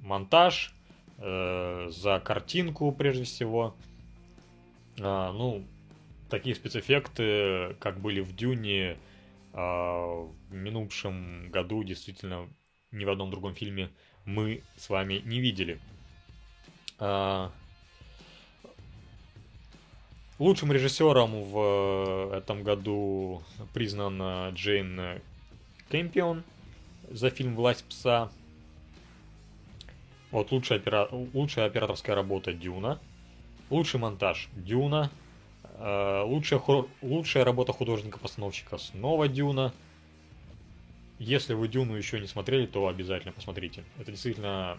монтаж, 0.00 0.74
э, 1.18 1.86
за 1.90 2.18
картинку 2.18 2.90
прежде 2.90 3.22
всего. 3.22 3.76
А, 5.00 5.32
ну, 5.32 5.64
такие 6.28 6.56
спецэффекты, 6.56 7.76
как 7.78 8.00
были 8.00 8.20
в 8.20 8.34
Дюне, 8.34 8.98
а, 9.52 10.26
в 10.48 10.52
минувшем 10.52 11.48
году 11.50 11.84
действительно 11.84 12.48
ни 12.90 13.04
в 13.04 13.10
одном 13.10 13.30
другом 13.30 13.54
фильме 13.54 13.90
мы 14.24 14.62
с 14.76 14.88
вами 14.88 15.22
не 15.24 15.38
видели. 15.38 15.78
А, 16.98 17.52
лучшим 20.38 20.72
режиссером 20.72 21.42
в 21.44 22.32
этом 22.34 22.62
году 22.62 23.42
признан 23.72 24.54
Джейн 24.54 25.20
Кэмпион 25.90 26.44
за 27.10 27.30
фильм 27.30 27.54
«Власть 27.56 27.84
пса». 27.84 28.30
Вот 30.30 30.52
лучшая, 30.52 30.78
опера... 30.78 31.08
лучшая 31.32 31.66
операторская 31.66 32.14
работа 32.14 32.52
Дюна. 32.52 32.98
Лучший 33.70 33.98
монтаж 33.98 34.48
Дюна. 34.52 35.10
Э, 35.78 36.22
лучшая, 36.26 36.60
хор... 36.60 36.86
лучшая 37.00 37.44
работа 37.44 37.72
художника-постановщика 37.72 38.76
снова 38.76 39.26
Дюна. 39.26 39.72
Если 41.18 41.54
вы 41.54 41.68
Дюну 41.68 41.96
еще 41.96 42.20
не 42.20 42.26
смотрели, 42.26 42.66
то 42.66 42.88
обязательно 42.88 43.32
посмотрите. 43.32 43.84
Это 43.98 44.10
действительно 44.10 44.78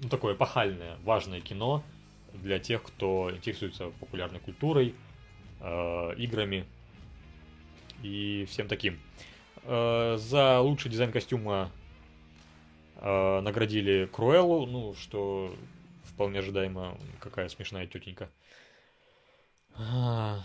ну, 0.00 0.08
такое 0.08 0.34
эпохальное, 0.34 0.96
важное 1.04 1.42
кино 1.42 1.82
для 2.42 2.58
тех, 2.58 2.82
кто 2.82 3.30
интересуется 3.34 3.90
популярной 4.00 4.40
культурой, 4.40 4.94
э, 5.60 6.14
играми 6.16 6.64
и 8.02 8.46
всем 8.48 8.68
таким. 8.68 8.98
Э, 9.64 10.16
за 10.18 10.60
лучший 10.60 10.90
дизайн 10.90 11.12
костюма 11.12 11.70
э, 12.96 13.40
наградили 13.40 14.08
Круэллу, 14.12 14.66
ну, 14.66 14.94
что 14.94 15.54
вполне 16.04 16.40
ожидаемо, 16.40 16.98
какая 17.20 17.48
смешная 17.48 17.86
тетенька. 17.86 18.30
А, 19.74 20.42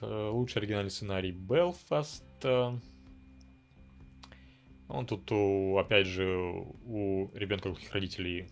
лучший 0.00 0.62
оригинальный 0.62 0.90
сценарий 0.90 1.32
Белфаст. 1.32 2.24
Он 4.88 5.06
тут, 5.06 5.30
опять 5.78 6.06
же, 6.06 6.26
у 6.86 7.30
ребенка 7.34 7.68
русских 7.68 7.92
родителей 7.92 8.48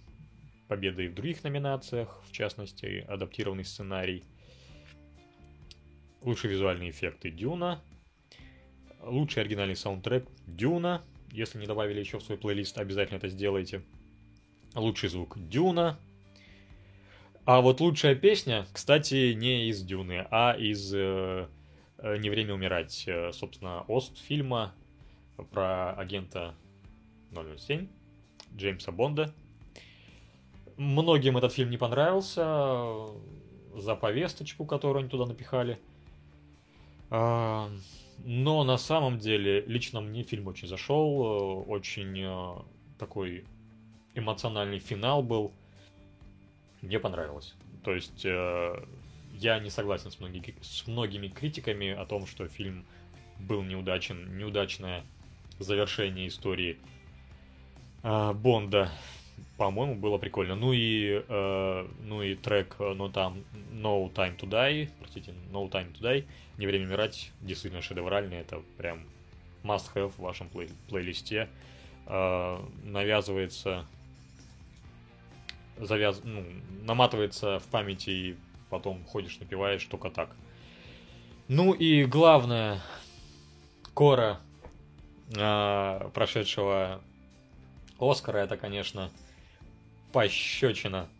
победы 0.69 1.05
и 1.05 1.09
в 1.09 1.15
других 1.15 1.43
номинациях, 1.45 2.23
в 2.27 2.33
частности, 2.33 3.05
адаптированный 3.09 3.65
сценарий. 3.65 4.25
Лучшие 6.23 6.53
визуальные 6.53 6.91
эффекты 6.91 7.31
Дюна. 7.31 7.83
Лучший 9.03 9.43
оригинальный 9.43 9.77
саундтрек 9.77 10.27
Дюна. 10.47 11.03
Если 11.31 11.59
не 11.59 11.67
добавили 11.67 12.01
еще 12.01 12.19
в 12.19 12.23
свой 12.23 12.39
плейлист, 12.39 12.79
обязательно 12.79 13.19
это 13.19 13.29
сделайте. 13.29 13.83
Лучший 14.75 15.09
звук 15.09 15.37
Дюна. 15.49 15.99
А 17.45 17.61
вот 17.61 17.81
лучшая 17.81 18.17
песня, 18.17 18.67
кстати, 18.73 19.33
не 19.33 19.69
из 19.69 19.83
Дюны, 19.83 20.27
а 20.33 20.57
из 20.59 20.93
э, 20.93 21.47
э 21.99 22.17
«Не 22.19 22.29
время 22.29 22.55
умирать», 22.55 23.05
э, 23.07 23.31
собственно, 23.33 23.83
Ост 23.83 24.19
фильма 24.19 24.75
про 25.53 25.93
агента 25.93 26.57
007 27.31 27.87
Джеймса 28.57 28.91
Бонда. 28.91 29.33
Многим 30.77 31.39
этот 31.39 31.53
фильм 31.53 31.71
не 31.71 31.79
понравился 31.79 32.43
э, 32.45 33.07
за 33.77 33.95
повесточку, 33.97 34.67
которую 34.67 35.01
они 35.01 35.09
туда 35.09 35.25
напихали. 35.25 35.79
А, 37.09 37.71
но 38.25 38.63
на 38.63 38.77
самом 38.77 39.19
деле, 39.19 39.63
лично 39.63 40.03
мне 40.03 40.23
фильм 40.23 40.49
очень 40.49 40.69
зашел, 40.69 41.65
э, 41.65 41.71
очень 41.71 42.21
э, 42.21 42.63
такой 42.99 43.45
эмоциональный 44.15 44.79
финал 44.79 45.23
был. 45.23 45.51
Мне 46.83 46.99
понравилось. 46.99 47.55
То 47.83 47.95
есть 47.95 48.25
я 48.25 49.59
не 49.61 49.71
согласен 49.71 50.11
с, 50.11 50.21
многими, 50.21 50.55
с 50.61 50.87
многими 50.87 51.29
критиками 51.29 51.91
о 51.91 52.05
том, 52.05 52.27
что 52.27 52.49
фильм 52.49 52.85
был 53.39 53.63
неудачен, 53.63 54.37
неудачное 54.37 55.05
завершение 55.59 56.29
истории 56.29 56.79
Бонда 58.03 58.91
по-моему, 59.57 59.95
было 59.95 60.19
прикольно. 60.19 60.55
Ну 60.55 60.73
и, 60.73 61.25
э, 61.27 61.89
ну 62.03 62.23
и 62.23 62.35
трек 62.35 62.77
No 62.79 63.11
Time, 63.13 63.43
no 63.73 64.13
Time 64.13 64.37
to 64.37 64.49
Die, 64.49 64.91
простите, 64.99 65.33
No 65.51 65.71
Time 65.71 65.93
to 65.93 66.01
Die, 66.01 66.27
Не 66.59 66.67
время 66.67 66.87
умирать, 66.87 67.31
действительно 67.41 67.83
шедевральный, 67.83 68.39
это 68.39 68.63
прям 68.77 69.01
must-have 69.63 70.11
в 70.11 70.19
вашем 70.19 70.49
плей- 70.49 70.73
плейлисте. 70.89 71.49
Э, 72.07 72.63
навязывается, 72.85 73.87
завяз... 75.79 76.21
ну, 76.23 76.45
наматывается 76.83 77.59
в 77.59 77.65
памяти 77.67 78.11
и 78.11 78.37
потом 78.71 79.05
ходишь, 79.05 79.39
напиваешь 79.39 79.85
только 79.85 80.11
так. 80.11 80.31
Ну 81.49 81.73
и 81.73 82.05
главное, 82.05 82.81
Кора, 83.95 84.41
э, 85.35 86.11
прошедшего 86.13 87.01
Оскара, 87.99 88.39
это, 88.39 88.57
конечно, 88.57 89.11
пощечина 90.17 91.11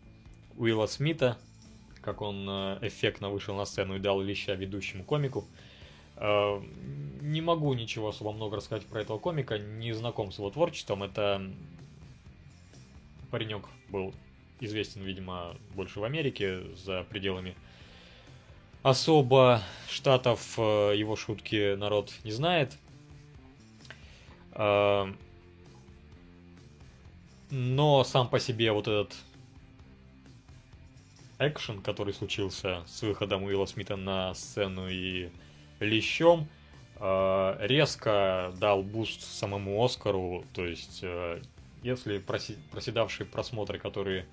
Уилла 0.55 0.87
Смита, 0.87 1.37
как 2.01 2.23
он 2.23 2.47
э, 2.49 2.79
эффектно 2.81 3.29
вышел 3.29 3.55
на 3.55 3.65
сцену 3.65 3.95
и 3.95 3.99
дал 3.99 4.19
леща 4.19 4.55
ведущему 4.55 5.03
комику. 5.03 5.45
Э, 6.15 6.59
не 7.21 7.41
могу 7.41 7.71
ничего 7.75 8.07
особо 8.07 8.31
много 8.31 8.57
рассказать 8.57 8.87
про 8.87 9.01
этого 9.01 9.19
комика, 9.19 9.59
не 9.59 9.93
знаком 9.93 10.31
с 10.31 10.39
его 10.39 10.49
творчеством. 10.49 11.03
Это 11.03 11.47
паренек 13.29 13.65
был 13.89 14.15
известен, 14.61 15.03
видимо, 15.03 15.55
больше 15.75 15.99
в 15.99 16.03
Америке, 16.03 16.61
за 16.75 17.03
пределами 17.03 17.55
особо 18.81 19.61
штатов 19.87 20.55
э, 20.57 20.93
его 20.95 21.15
шутки 21.15 21.75
народ 21.75 22.11
не 22.23 22.31
знает. 22.31 22.75
Но 27.49 28.03
сам 28.03 28.27
по 28.27 28.39
себе 28.39 28.71
вот 28.73 28.87
этот 28.87 29.15
экшен, 31.39 31.81
который 31.81 32.13
случился 32.13 32.83
с 32.87 33.01
выходом 33.01 33.43
Уилла 33.43 33.65
Смита 33.65 33.95
на 33.95 34.33
сцену 34.33 34.89
и 34.89 35.29
лещом, 35.79 36.47
э, 36.99 37.57
резко 37.61 38.53
дал 38.59 38.83
буст 38.83 39.21
самому 39.21 39.83
Оскару. 39.83 40.43
То 40.53 40.65
есть, 40.65 40.99
э, 41.03 41.41
если 41.83 42.17
проседавшие 42.17 43.25
просмотры, 43.25 43.79
которые 43.79 44.25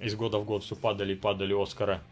из 0.00 0.16
года 0.16 0.38
в 0.38 0.44
год 0.44 0.64
все 0.64 0.74
падали 0.74 1.12
и 1.12 1.16
падали 1.16 1.54
Оскара, 1.54 2.02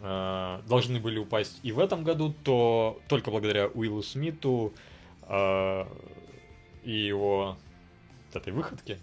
э, 0.00 0.60
должны 0.68 1.00
были 1.00 1.18
упасть 1.18 1.58
и 1.62 1.72
в 1.72 1.78
этом 1.78 2.04
году, 2.04 2.34
то 2.44 3.00
только 3.08 3.30
благодаря 3.30 3.68
Уиллу 3.68 4.02
Смиту 4.02 4.74
и 5.30 5.84
его 6.84 7.58
этой 8.32 8.50
выходке 8.50 8.98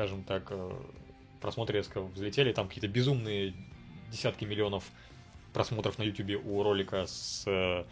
скажем 0.00 0.24
так, 0.24 0.46
э, 0.48 0.72
просмотры 1.42 1.76
резко 1.76 2.00
взлетели, 2.00 2.54
там 2.54 2.68
какие-то 2.68 2.88
безумные 2.88 3.52
десятки 4.10 4.46
миллионов 4.46 4.90
просмотров 5.52 5.98
на 5.98 6.04
YouTube 6.04 6.42
у 6.46 6.62
ролика 6.62 7.04
с 7.06 7.44
э, 7.46 7.84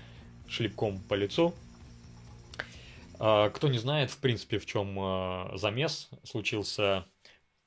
шлепком 0.49 1.03
по 1.03 1.13
лицу. 1.13 1.55
А, 3.19 3.51
кто 3.51 3.69
не 3.69 3.77
знает, 3.77 4.11
в 4.11 4.17
принципе, 4.21 4.59
в 4.59 4.65
чем 4.65 4.99
э, 4.99 5.59
замес 5.59 6.09
случился, 6.25 7.05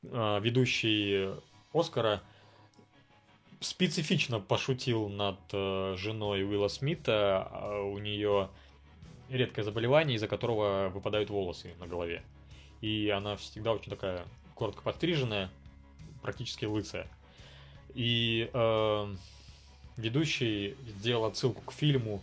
ведущий 0.01 1.35
Оскара 1.71 2.23
специфично 3.59 4.39
пошутил 4.39 5.07
над 5.07 5.37
женой 5.51 6.43
Уилла 6.43 6.67
Смита. 6.67 7.47
А 7.51 7.83
у 7.83 7.99
нее 7.99 8.49
редкое 9.29 9.61
заболевание, 9.61 10.15
из-за 10.15 10.27
которого 10.27 10.89
выпадают 10.89 11.29
волосы 11.29 11.75
на 11.79 11.85
голове 11.85 12.23
и 12.81 13.09
она 13.09 13.35
всегда 13.37 13.73
очень 13.73 13.89
такая 13.89 14.25
коротко 14.55 14.81
подстриженная, 14.81 15.49
практически 16.21 16.65
лысая. 16.65 17.07
И 17.93 18.49
э, 18.51 19.15
ведущий 19.97 20.75
сделал 20.87 21.25
отсылку 21.25 21.61
к 21.61 21.73
фильму, 21.73 22.21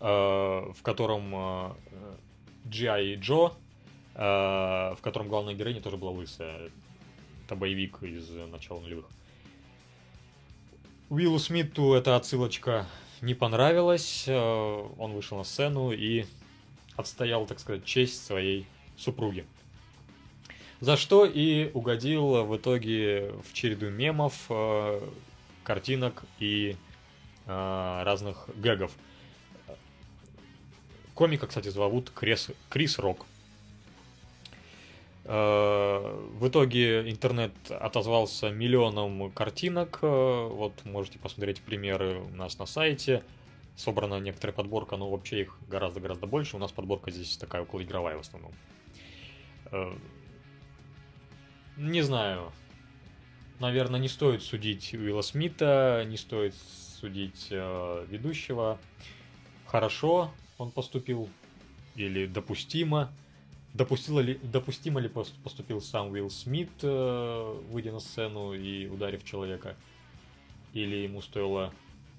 э, 0.00 0.04
в 0.04 0.82
котором 0.82 1.32
э, 1.34 1.72
G.I. 2.64 3.16
Джо, 3.16 3.52
э, 4.14 4.94
в 4.94 4.98
котором 5.00 5.28
главная 5.28 5.54
героиня 5.54 5.80
тоже 5.80 5.96
была 5.96 6.10
лысая. 6.10 6.70
Это 7.44 7.56
боевик 7.56 8.02
из 8.02 8.28
начала 8.30 8.80
нулевых. 8.80 9.06
Уиллу 11.10 11.38
Смиту 11.38 11.92
эта 11.92 12.16
отсылочка 12.16 12.86
не 13.20 13.34
понравилась. 13.34 14.24
Э, 14.26 14.88
он 14.98 15.12
вышел 15.12 15.38
на 15.38 15.44
сцену 15.44 15.92
и 15.92 16.24
отстоял, 16.96 17.46
так 17.46 17.60
сказать, 17.60 17.84
честь 17.84 18.24
своей 18.24 18.66
супруги. 18.96 19.46
За 20.82 20.96
что 20.96 21.24
и 21.24 21.70
угодил 21.74 22.44
в 22.44 22.56
итоге 22.56 23.32
в 23.48 23.52
череду 23.52 23.88
мемов, 23.88 24.34
э, 24.48 25.00
картинок 25.62 26.24
и 26.40 26.74
э, 27.46 28.02
разных 28.02 28.48
гэгов. 28.56 28.90
Комика, 31.14 31.46
кстати, 31.46 31.68
зовут 31.68 32.10
Крис, 32.10 32.50
Крис 32.68 32.98
Рок. 32.98 33.26
Э, 35.22 36.18
в 36.40 36.48
итоге 36.48 37.08
интернет 37.08 37.52
отозвался 37.70 38.50
миллионом 38.50 39.30
картинок. 39.30 40.00
Вот 40.02 40.72
можете 40.84 41.20
посмотреть 41.20 41.60
примеры 41.60 42.22
у 42.22 42.34
нас 42.34 42.58
на 42.58 42.66
сайте. 42.66 43.22
Собрана 43.76 44.18
некоторая 44.18 44.52
подборка, 44.52 44.96
но 44.96 45.08
вообще 45.08 45.42
их 45.42 45.56
гораздо-гораздо 45.68 46.26
больше. 46.26 46.56
У 46.56 46.58
нас 46.58 46.72
подборка 46.72 47.12
здесь 47.12 47.36
такая 47.36 47.62
околоигровая 47.62 48.16
в 48.16 48.20
основном. 48.22 48.50
Э, 49.72 49.92
не 51.76 52.02
знаю. 52.02 52.52
Наверное, 53.58 54.00
не 54.00 54.08
стоит 54.08 54.42
судить 54.42 54.94
Уилла 54.94 55.22
Смита, 55.22 56.04
не 56.06 56.16
стоит 56.16 56.54
судить 57.00 57.48
ведущего. 57.50 58.78
Хорошо 59.66 60.32
он 60.58 60.70
поступил 60.70 61.28
или 61.96 62.26
допустимо 62.26 63.12
допустило 63.74 64.20
ли, 64.20 64.38
допустимо 64.42 65.00
ли 65.00 65.08
поступил 65.08 65.80
сам 65.80 66.10
Уилл 66.10 66.30
Смит, 66.30 66.70
э, 66.82 67.60
выйдя 67.70 67.92
на 67.92 68.00
сцену 68.00 68.52
и 68.52 68.86
ударив 68.86 69.24
человека? 69.24 69.76
Или 70.72 70.96
ему 70.96 71.20
стоило 71.22 71.72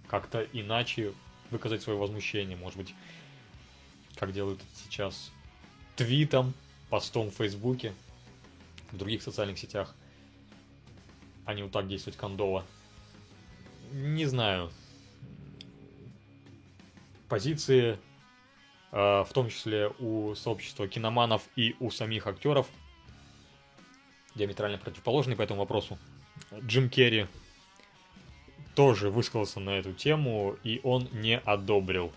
как-то 0.07 0.45
иначе 0.53 1.13
выказать 1.51 1.81
свое 1.81 1.97
возмущение, 1.97 2.57
может 2.57 2.77
быть, 2.77 2.93
как 4.15 4.31
делают 4.31 4.61
сейчас, 4.75 5.31
твитом, 5.95 6.53
постом 6.93 7.31
в 7.31 7.35
Фейсбуке, 7.35 7.93
в 8.91 8.97
других 8.97 9.23
социальных 9.23 9.57
сетях, 9.57 9.95
а 11.45 11.53
не 11.53 11.63
вот 11.63 11.71
так 11.71 11.87
действовать 11.87 12.17
кондово. 12.17 12.63
Не 13.91 14.25
знаю. 14.25 14.71
Позиции 17.27 17.97
Э, 18.93 19.23
в 19.27 19.33
том 19.33 19.49
числе 19.49 19.91
у 19.97 20.35
сообщества 20.35 20.87
киноманов 20.87 21.41
и 21.55 21.75
у 21.79 21.89
самих 21.89 22.27
актеров, 22.27 22.67
диаметрально 24.35 24.77
противоположный 24.77 25.35
по 25.35 25.41
этому 25.41 25.61
вопросу. 25.61 25.97
Джим 26.61 26.89
Керри 26.89 27.25
тоже 28.75 29.09
высказался 29.09 29.59
на 29.59 29.71
эту 29.71 29.93
тему, 29.93 30.55
и 30.63 30.79
он 30.83 31.09
не 31.11 31.39
одобрил 31.39 32.13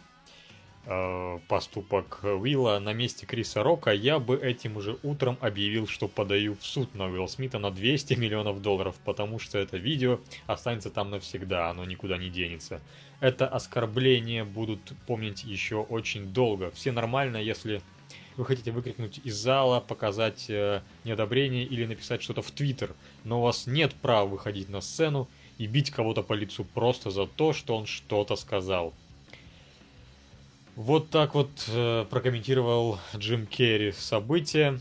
поступок 1.49 2.21
Уилла 2.23 2.79
на 2.79 2.93
месте 2.93 3.27
Криса 3.27 3.63
Рока, 3.63 3.93
я 3.93 4.21
бы 4.21 4.37
этим 4.37 4.81
же 4.81 4.99
утром 5.03 5.37
объявил, 5.41 5.89
что 5.89 6.07
подаю 6.07 6.55
в 6.55 6.65
суд 6.65 6.95
на 6.95 7.07
Уилла 7.07 7.27
Смита 7.27 7.59
на 7.59 7.73
200 7.73 8.15
миллионов 8.15 8.63
долларов, 8.63 8.95
потому 9.05 9.41
что 9.41 9.59
это 9.59 9.79
видео 9.79 10.21
останется 10.47 10.91
там 10.91 11.11
навсегда, 11.11 11.71
оно 11.71 11.85
никуда 11.85 12.19
не 12.19 12.29
денется. 12.29 12.81
Это 13.21 13.49
оскорбление 13.49 14.45
будут 14.45 14.93
помнить 15.07 15.43
еще 15.43 15.77
очень 15.77 16.33
долго. 16.33 16.71
Все 16.71 16.93
нормально, 16.93 17.39
если 17.39 17.81
вы 18.37 18.45
хотите 18.45 18.71
выкрикнуть 18.71 19.21
из 19.25 19.35
зала, 19.35 19.81
показать 19.81 20.47
э, 20.49 20.83
неодобрение 21.05 21.65
или 21.65 21.87
написать 21.87 22.23
что-то 22.23 22.43
в 22.43 22.51
Твиттер, 22.51 22.95
но 23.25 23.41
у 23.41 23.43
вас 23.43 23.67
нет 23.67 23.95
права 23.95 24.27
выходить 24.27 24.69
на 24.69 24.81
сцену 24.81 25.29
и 25.59 25.67
бить 25.67 25.91
кого-то 25.91 26.23
по 26.23 26.35
лицу 26.35 26.65
просто 26.65 27.11
за 27.11 27.27
то, 27.27 27.53
что 27.53 27.77
он 27.77 27.87
что-то 27.87 28.37
сказал. 28.37 28.93
Вот 30.77 31.09
так 31.09 31.35
вот 31.35 31.51
э, 31.69 32.05
прокомментировал 32.11 32.99
Джим 33.17 33.47
Керри 33.47 33.93
события 33.93 34.79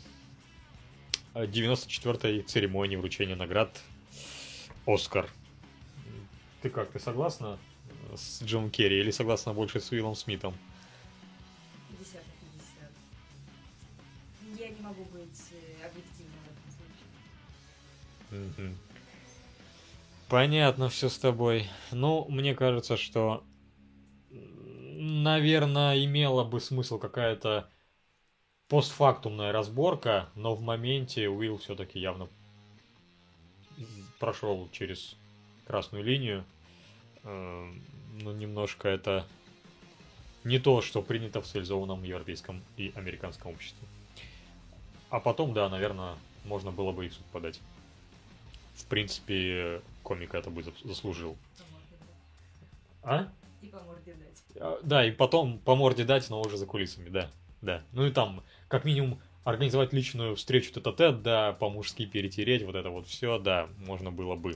94-й 1.34 2.42
церемонии 2.42 2.98
вручения 2.98 3.38
наград 3.38 3.82
«Оскар». 4.86 5.30
Ты 6.62 6.70
как, 6.70 6.92
ты 6.92 7.00
согласна 7.00 7.58
с 8.14 8.44
Джимом 8.44 8.72
Керри 8.72 9.00
или 9.00 9.10
согласна 9.10 9.54
больше 9.54 9.80
с 9.80 9.90
Уиллом 9.90 10.16
Смитом? 10.16 10.54
50 11.98 12.16
на 12.16 12.20
50. 14.52 14.60
Я 14.60 14.68
не 14.76 14.82
могу 14.82 15.06
быть 15.06 15.42
э, 15.52 15.86
объективным 15.86 16.40
в 16.44 16.48
этом 16.52 16.72
случае. 18.52 18.68
Угу. 18.68 18.76
Понятно 20.28 20.90
все 20.90 21.08
с 21.08 21.18
тобой. 21.18 21.70
Ну, 21.92 22.26
мне 22.28 22.54
кажется, 22.54 22.98
что 22.98 23.46
наверное, 25.06 26.04
имела 26.04 26.44
бы 26.44 26.60
смысл 26.60 26.98
какая-то 26.98 27.70
постфактумная 28.68 29.52
разборка, 29.52 30.30
но 30.36 30.56
в 30.56 30.62
моменте 30.62 31.30
Уилл 31.30 31.58
все-таки 31.58 32.00
явно 32.00 32.28
прошел 34.20 34.68
через 34.72 35.16
красную 35.68 36.04
линию. 36.04 36.44
Эм, 37.24 37.82
ну, 38.22 38.32
немножко 38.32 38.88
это 38.88 39.26
не 40.44 40.60
то, 40.60 40.82
что 40.82 41.02
принято 41.02 41.42
в 41.42 41.46
цивилизованном 41.46 42.04
европейском 42.04 42.64
и 42.78 42.92
американском 42.96 43.52
обществе. 43.52 43.88
А 45.10 45.20
потом, 45.20 45.54
да, 45.54 45.70
наверное, 45.70 46.16
можно 46.46 46.72
было 46.72 46.92
бы 46.92 47.06
и 47.06 47.10
в 47.10 47.14
суд 47.14 47.26
подать. 47.32 47.60
В 48.76 48.86
принципе, 48.86 49.82
комик 50.04 50.34
это 50.34 50.50
бы 50.50 50.64
заслужил. 50.84 51.38
А? 53.04 53.32
И 53.66 53.70
по 53.70 53.80
морде 53.80 54.14
дать. 54.14 54.44
А, 54.60 54.80
да, 54.84 55.06
и 55.06 55.12
потом 55.12 55.60
по 55.60 55.76
морде 55.76 56.04
дать, 56.04 56.30
но 56.30 56.42
уже 56.42 56.58
за 56.58 56.66
кулисами, 56.66 57.10
да. 57.10 57.32
Да. 57.62 57.84
Ну 57.94 58.06
и 58.06 58.12
там, 58.12 58.44
как 58.68 58.86
минимум, 58.86 59.20
организовать 59.44 59.92
личную 59.92 60.36
встречу 60.36 60.72
тет-а-тет, 60.72 61.24
да, 61.24 61.54
по-мужски 61.54 62.06
перетереть, 62.06 62.64
вот 62.64 62.76
это 62.76 62.90
вот 62.90 63.08
все, 63.08 63.40
да, 63.40 63.70
можно 63.78 64.12
было 64.12 64.36
бы, 64.36 64.56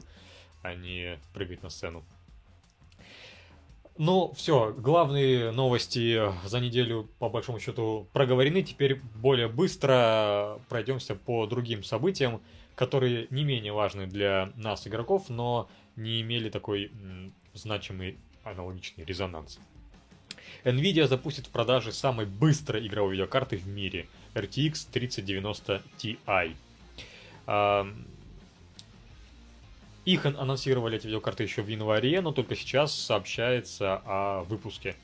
а 0.62 0.76
не 0.76 1.20
прыгать 1.34 1.64
на 1.64 1.70
сцену. 1.70 2.04
Ну, 3.98 4.32
все, 4.34 4.72
главные 4.72 5.52
новости 5.52 6.22
за 6.48 6.60
неделю, 6.60 7.10
по 7.20 7.28
большому 7.30 7.60
счету, 7.60 8.08
проговорены. 8.14 8.62
Теперь 8.64 9.02
более 9.16 9.50
быстро 9.50 10.60
пройдемся 10.70 11.16
по 11.16 11.46
другим 11.48 11.84
событиям, 11.84 12.42
которые 12.76 13.28
не 13.30 13.44
менее 13.44 13.74
важны 13.74 14.08
для 14.08 14.54
нас, 14.56 14.88
игроков, 14.88 15.30
но 15.30 15.70
не 15.98 16.22
имели 16.22 16.50
такой 16.50 16.92
м, 16.94 17.34
значимый 17.54 18.20
аналогичный 18.44 19.06
резонанс. 19.06 19.60
Nvidia 20.64 21.08
запустит 21.08 21.48
в 21.48 21.50
продаже 21.52 21.92
самой 21.92 22.26
быстрой 22.26 22.86
игровой 22.88 23.14
видеокарты 23.14 23.58
в 23.58 23.68
мире 23.68 24.08
RTX 24.34 24.88
3090 24.92 25.82
Ti. 25.98 26.66
Их 30.06 30.26
анонсировали 30.26 30.98
эти 30.98 31.08
видеокарты 31.08 31.44
еще 31.44 31.62
в 31.62 31.68
январе, 31.68 32.22
но 32.22 32.32
только 32.32 32.56
сейчас 32.56 32.94
сообщается 32.94 34.02
о 34.06 34.44
выпуске. 34.44 34.96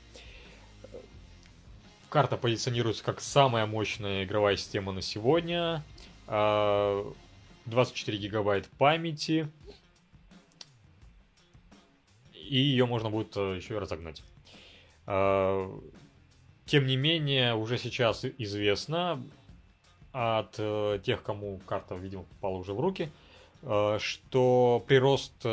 Карта 2.08 2.36
позиционируется 2.36 3.04
как 3.04 3.20
самая 3.20 3.66
мощная 3.66 4.24
игровая 4.24 4.56
система 4.56 4.92
на 4.92 5.02
сегодня. 5.02 5.84
24 6.26 8.18
гигабайт 8.18 8.68
памяти, 8.78 9.48
и 12.48 12.56
ее 12.56 12.86
можно 12.86 13.10
будет 13.10 13.36
э, 13.36 13.56
еще 13.56 13.74
и 13.74 13.78
разогнать. 13.78 14.22
А, 15.06 15.70
тем 16.64 16.86
не 16.86 16.96
менее, 16.96 17.54
уже 17.54 17.78
сейчас 17.78 18.24
известно 18.38 19.22
от 20.12 20.54
э, 20.58 21.00
тех, 21.04 21.22
кому 21.22 21.58
карта, 21.66 21.94
видимо, 21.94 22.24
попала 22.24 22.56
уже 22.56 22.72
в 22.72 22.80
руки, 22.80 23.10
э, 23.62 23.98
что 24.00 24.84
прирост, 24.86 25.44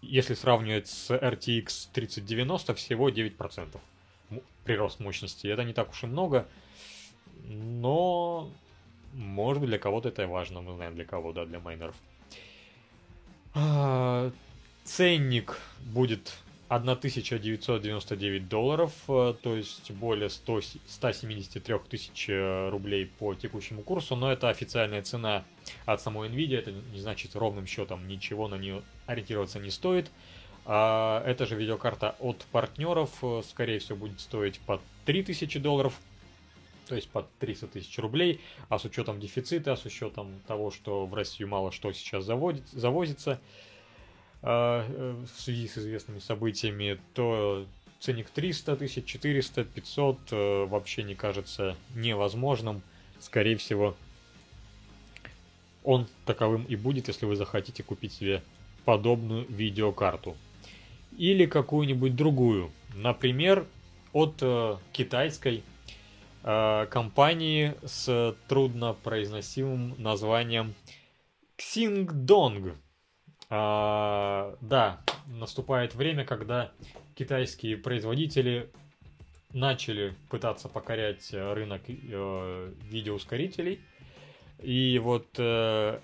если 0.00 0.34
сравнивать 0.34 0.88
с 0.88 1.10
RTX 1.10 1.88
3090, 1.92 2.74
всего 2.74 3.08
9%. 3.08 3.78
Прирост 4.64 5.00
мощности. 5.00 5.46
Это 5.46 5.64
не 5.64 5.72
так 5.72 5.90
уж 5.90 6.04
и 6.04 6.06
много, 6.06 6.46
но 7.44 8.50
может 9.12 9.60
быть 9.60 9.68
для 9.68 9.78
кого-то 9.78 10.08
это 10.08 10.26
важно, 10.26 10.60
мы 10.60 10.74
знаем 10.74 10.94
для 10.94 11.04
кого, 11.04 11.32
да, 11.32 11.44
для 11.44 11.60
майнеров. 11.60 11.96
А, 14.82 14.86
Ценник 14.86 15.58
будет 15.80 16.34
1999 16.68 18.48
долларов, 18.48 18.92
э, 19.08 19.34
то 19.42 19.56
есть 19.56 19.90
более 19.90 20.30
100, 20.30 20.60
173 20.86 21.78
тысяч 21.88 22.28
э, 22.28 22.68
рублей 22.70 23.06
по 23.06 23.34
текущему 23.34 23.82
курсу, 23.82 24.16
но 24.16 24.32
это 24.32 24.48
официальная 24.48 25.02
цена 25.02 25.44
от 25.86 26.00
самой 26.00 26.28
Nvidia, 26.30 26.58
это 26.58 26.72
не 26.72 27.00
значит 27.00 27.36
ровным 27.36 27.66
счетом 27.66 28.08
ничего 28.08 28.48
на 28.48 28.56
нее 28.56 28.82
ориентироваться 29.06 29.58
не 29.58 29.70
стоит. 29.70 30.10
А 30.64 31.22
эта 31.26 31.44
же 31.46 31.56
видеокарта 31.56 32.14
от 32.20 32.46
партнеров, 32.52 33.10
э, 33.22 33.42
скорее 33.48 33.78
всего, 33.78 33.98
будет 33.98 34.20
стоить 34.20 34.60
по 34.60 34.80
3000 35.04 35.58
долларов, 35.58 35.94
то 36.88 36.94
есть 36.94 37.08
под 37.10 37.26
300 37.38 37.66
тысяч 37.68 37.98
рублей, 37.98 38.40
а 38.68 38.78
с 38.78 38.84
учетом 38.84 39.20
дефицита, 39.20 39.76
с 39.76 39.84
учетом 39.84 40.40
того, 40.46 40.70
что 40.70 41.06
в 41.06 41.14
Россию 41.14 41.48
мало 41.48 41.70
что 41.72 41.92
сейчас 41.92 42.24
заводит, 42.24 42.66
завозится, 42.68 43.32
а, 43.32 43.71
в 44.42 45.28
связи 45.36 45.68
с 45.68 45.78
известными 45.78 46.18
событиями, 46.18 46.98
то 47.14 47.64
ценник 48.00 48.28
300 48.30 48.76
тысяч, 48.76 49.04
400, 49.04 49.64
500 49.64 50.18
вообще 50.68 51.04
не 51.04 51.14
кажется 51.14 51.76
невозможным. 51.94 52.82
Скорее 53.20 53.56
всего, 53.56 53.94
он 55.84 56.06
таковым 56.26 56.64
и 56.64 56.76
будет, 56.76 57.08
если 57.08 57.26
вы 57.26 57.36
захотите 57.36 57.82
купить 57.82 58.12
себе 58.12 58.42
подобную 58.84 59.46
видеокарту. 59.48 60.36
Или 61.16 61.46
какую-нибудь 61.46 62.16
другую. 62.16 62.70
Например, 62.94 63.66
от 64.12 64.36
э, 64.40 64.76
китайской 64.92 65.62
э, 66.42 66.86
компании 66.90 67.74
с 67.84 68.34
труднопроизносимым 68.48 69.94
названием 69.98 70.74
Xingdong. 71.58 72.74
А, 73.54 74.56
да, 74.62 75.02
наступает 75.26 75.94
время, 75.94 76.24
когда 76.24 76.72
китайские 77.14 77.76
производители 77.76 78.70
начали 79.52 80.14
пытаться 80.30 80.70
покорять 80.70 81.34
рынок 81.34 81.82
э, 81.86 82.72
видеоускорителей. 82.84 83.78
И 84.62 84.98
вот 84.98 85.28
э, 85.36 86.00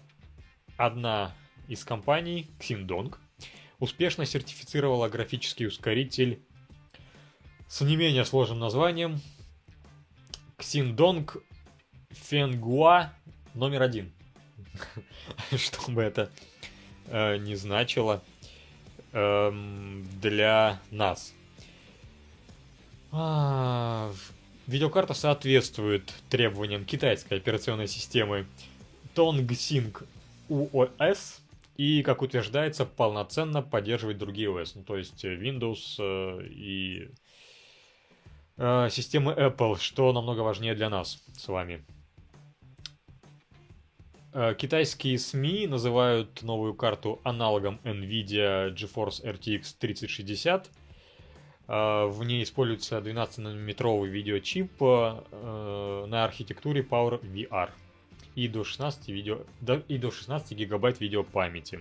одна 0.76 1.34
из 1.68 1.87
компаний, 1.87 2.50
Xindong, 2.61 3.16
успешно 3.78 4.26
сертифицировала 4.26 5.08
графический 5.08 5.68
ускоритель 5.68 6.42
с 7.66 7.80
не 7.80 7.96
менее 7.96 8.26
сложным 8.26 8.58
названием 8.58 9.22
Xindong 10.58 11.42
Fenghua 12.11 13.06
номер 13.54 13.80
один. 13.84 14.12
Что 15.56 15.90
бы 15.90 16.02
это 16.02 16.30
э, 17.11 17.37
не 17.38 17.57
значило 17.57 18.23
эм, 19.12 20.07
для 20.21 20.81
нас. 20.90 21.35
А, 23.11 24.12
видеокарта 24.66 25.14
соответствует 25.14 26.12
требованиям 26.29 26.85
китайской 26.85 27.35
операционной 27.35 27.88
системы 27.88 28.47
TongSync 29.14 30.05
UOS 30.49 31.40
и, 31.77 32.03
как 32.03 32.23
утверждается, 32.23 32.85
полноценно 32.85 33.62
поддерживает 33.62 34.18
другие 34.18 34.51
OS, 34.51 34.73
ну, 34.75 34.83
то 34.83 34.97
есть 34.97 35.25
Windows 35.25 35.97
э, 35.99 36.47
и 36.49 37.09
э, 38.57 38.88
системы 38.90 39.33
Apple, 39.33 39.79
что 39.79 40.12
намного 40.12 40.40
важнее 40.40 40.75
для 40.75 40.90
нас 40.90 41.23
с 41.37 41.49
вами. 41.49 41.85
Э, 44.40 44.55
китайские 44.55 45.18
СМИ 45.18 45.66
называют 45.66 46.44
новую 46.44 46.72
карту 46.72 47.20
аналогом 47.24 47.81
NVIDIA 47.83 48.72
GeForce 48.72 49.24
RTX 49.24 49.74
3060. 49.81 50.70
Э, 51.66 52.07
в 52.07 52.22
ней 52.22 52.44
используется 52.44 52.98
12-нанометровый 52.98 54.09
видеочип 54.09 54.70
э, 54.81 56.05
на 56.07 56.22
архитектуре 56.22 56.83
Power 56.83 57.20
VR 57.20 57.70
и 58.37 58.46
до 58.46 58.62
16, 58.62 59.09
видео, 59.09 59.40
и 59.88 59.98
до 59.98 60.12
16 60.12 60.53
гигабайт 60.53 61.01
видеопамяти. 61.01 61.81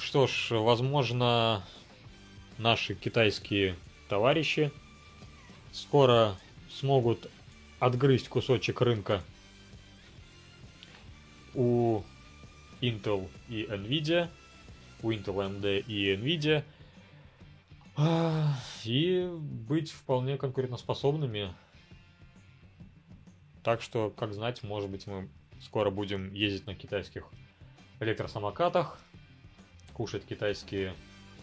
Что 0.00 0.26
ж, 0.26 0.58
возможно, 0.58 1.64
наши 2.58 2.96
китайские 2.96 3.76
товарищи 4.08 4.72
скоро 5.70 6.34
смогут 6.68 7.30
отгрызть 7.80 8.28
кусочек 8.28 8.80
рынка 8.82 9.22
у 11.54 12.02
Intel 12.80 13.28
и 13.48 13.64
Nvidia, 13.64 14.28
у 15.02 15.10
Intel 15.10 15.34
AMD 15.34 15.80
и 15.80 16.14
Nvidia, 16.14 16.62
а, 17.96 18.54
и 18.84 19.28
быть 19.66 19.90
вполне 19.90 20.36
конкурентоспособными. 20.36 21.52
Так 23.62 23.82
что, 23.82 24.10
как 24.10 24.32
знать, 24.32 24.62
может 24.62 24.88
быть, 24.88 25.06
мы 25.06 25.28
скоро 25.60 25.90
будем 25.90 26.32
ездить 26.32 26.66
на 26.66 26.74
китайских 26.74 27.26
электросамокатах, 27.98 28.98
кушать 29.92 30.24
китайские 30.24 30.94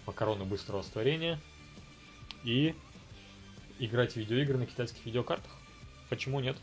макароны 0.08 0.45
быстрого 0.45 0.80
растворения 0.80 1.39
и 2.43 2.73
играть 3.78 4.13
в 4.13 4.15
видеоигры 4.17 4.58
на 4.58 4.65
китайских 4.65 5.06
видеокартах. 5.06 5.57
Почему 6.10 6.39
нет? 6.39 6.58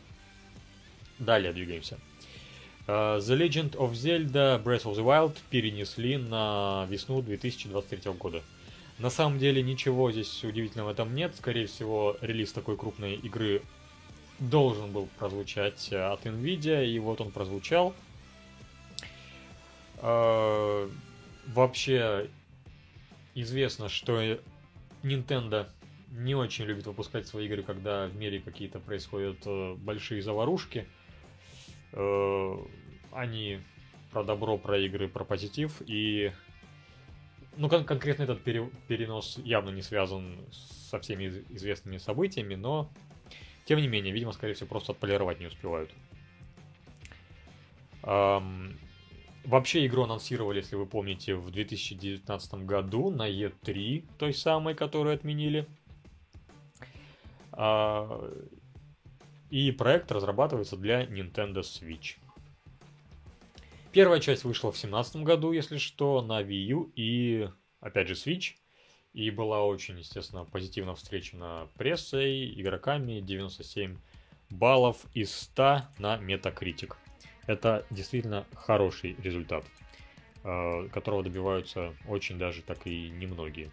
Далее 1.19 1.53
двигаемся. 1.53 1.97
Uh, 2.87 3.17
the 3.17 3.35
Legend 3.35 3.75
of 3.77 3.93
Zelda 3.93 4.61
Breath 4.63 4.83
of 4.83 4.95
the 4.95 5.03
Wild 5.03 5.35
перенесли 5.49 6.17
на 6.17 6.85
весну 6.89 7.21
2023 7.21 8.11
года. 8.13 8.43
На 8.99 9.09
самом 9.09 9.39
деле 9.39 9.63
ничего 9.63 10.11
здесь 10.11 10.43
удивительного 10.43 10.91
этом 10.91 11.15
нет. 11.15 11.35
Скорее 11.35 11.65
всего, 11.65 12.15
релиз 12.21 12.51
такой 12.51 12.77
крупной 12.77 13.15
игры 13.15 13.63
должен 14.39 14.91
был 14.91 15.07
прозвучать 15.17 15.91
от 15.91 16.25
Nvidia, 16.25 16.85
и 16.85 16.99
вот 16.99 17.21
он 17.21 17.31
прозвучал. 17.31 17.95
Uh, 19.97 20.91
вообще 21.47 22.29
известно, 23.33 23.89
что 23.89 24.21
Nintendo 25.03 25.67
не 26.17 26.35
очень 26.35 26.65
любит 26.65 26.85
выпускать 26.85 27.27
свои 27.27 27.45
игры, 27.45 27.61
когда 27.61 28.07
в 28.07 28.15
мире 28.15 28.39
какие-то 28.39 28.79
происходят 28.79 29.37
э, 29.45 29.75
большие 29.75 30.21
заварушки. 30.21 30.87
Э, 31.91 32.55
они 33.11 33.59
про 34.11 34.23
добро, 34.23 34.57
про 34.57 34.79
игры, 34.79 35.09
про 35.09 35.25
позитив. 35.25 35.81
И 35.85 36.31
ну, 37.57 37.69
кон- 37.69 37.85
конкретно 37.85 38.23
этот 38.23 38.43
пере- 38.43 38.69
перенос 38.87 39.37
явно 39.43 39.69
не 39.71 39.81
связан 39.81 40.37
со 40.51 40.99
всеми 40.99 41.25
из- 41.25 41.43
известными 41.49 41.97
событиями, 41.97 42.55
но 42.55 42.89
тем 43.65 43.79
не 43.79 43.87
менее, 43.87 44.13
видимо, 44.13 44.31
скорее 44.31 44.53
всего, 44.53 44.67
просто 44.67 44.93
отполировать 44.93 45.39
не 45.39 45.47
успевают. 45.47 45.91
Эм, 48.03 48.77
вообще 49.43 49.85
игру 49.85 50.03
анонсировали, 50.03 50.59
если 50.59 50.75
вы 50.75 50.85
помните, 50.85 51.35
в 51.35 51.51
2019 51.51 52.65
году 52.65 53.09
на 53.09 53.27
E3, 53.29 54.05
той 54.17 54.33
самой, 54.33 54.75
которую 54.75 55.15
отменили. 55.15 55.67
А, 57.57 58.31
и 59.49 59.71
проект 59.71 60.11
разрабатывается 60.11 60.77
для 60.77 61.03
Nintendo 61.05 61.61
Switch. 61.61 62.17
Первая 63.91 64.19
часть 64.19 64.43
вышла 64.43 64.71
в 64.71 64.73
2017 64.73 65.17
году, 65.17 65.53
если 65.53 65.77
что, 65.77 66.21
на 66.21 66.41
Wii 66.41 66.65
U 66.65 66.91
и, 66.95 67.49
опять 67.79 68.09
же, 68.09 68.15
Switch. 68.15 68.55
И 69.13 69.29
была 69.31 69.63
очень, 69.63 69.97
естественно, 69.97 70.43
позитивно 70.43 70.95
встречена 70.95 71.69
прессой, 71.77 72.59
игроками, 72.59 73.21
97 73.21 73.97
баллов 74.49 75.05
из 75.13 75.33
100 75.33 75.83
на 75.99 76.17
Metacritic. 76.17 76.95
Это 77.47 77.85
действительно 77.89 78.45
хороший 78.53 79.15
результат, 79.23 79.63
а, 80.43 80.89
которого 80.89 81.23
добиваются 81.23 81.93
очень 82.07 82.37
даже 82.37 82.61
так 82.61 82.85
и 82.85 83.09
немногие. 83.09 83.71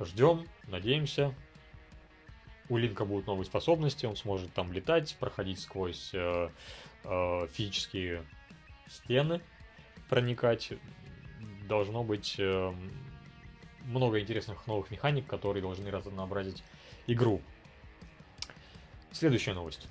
Ждем, 0.00 0.46
надеемся, 0.68 1.34
у 2.68 2.76
Линка 2.76 3.04
будут 3.04 3.26
новые 3.26 3.46
способности, 3.46 4.06
он 4.06 4.16
сможет 4.16 4.52
там 4.52 4.72
летать, 4.72 5.16
проходить 5.20 5.60
сквозь 5.60 6.10
э, 6.12 6.48
э, 7.04 7.46
физические 7.52 8.24
стены, 8.88 9.40
проникать. 10.08 10.72
Должно 11.68 12.04
быть 12.04 12.36
э, 12.38 12.74
много 13.84 14.20
интересных 14.20 14.66
новых 14.66 14.90
механик, 14.90 15.26
которые 15.26 15.62
должны 15.62 15.90
разнообразить 15.90 16.62
игру. 17.06 17.40
Следующая 19.12 19.54
новость. 19.54 19.88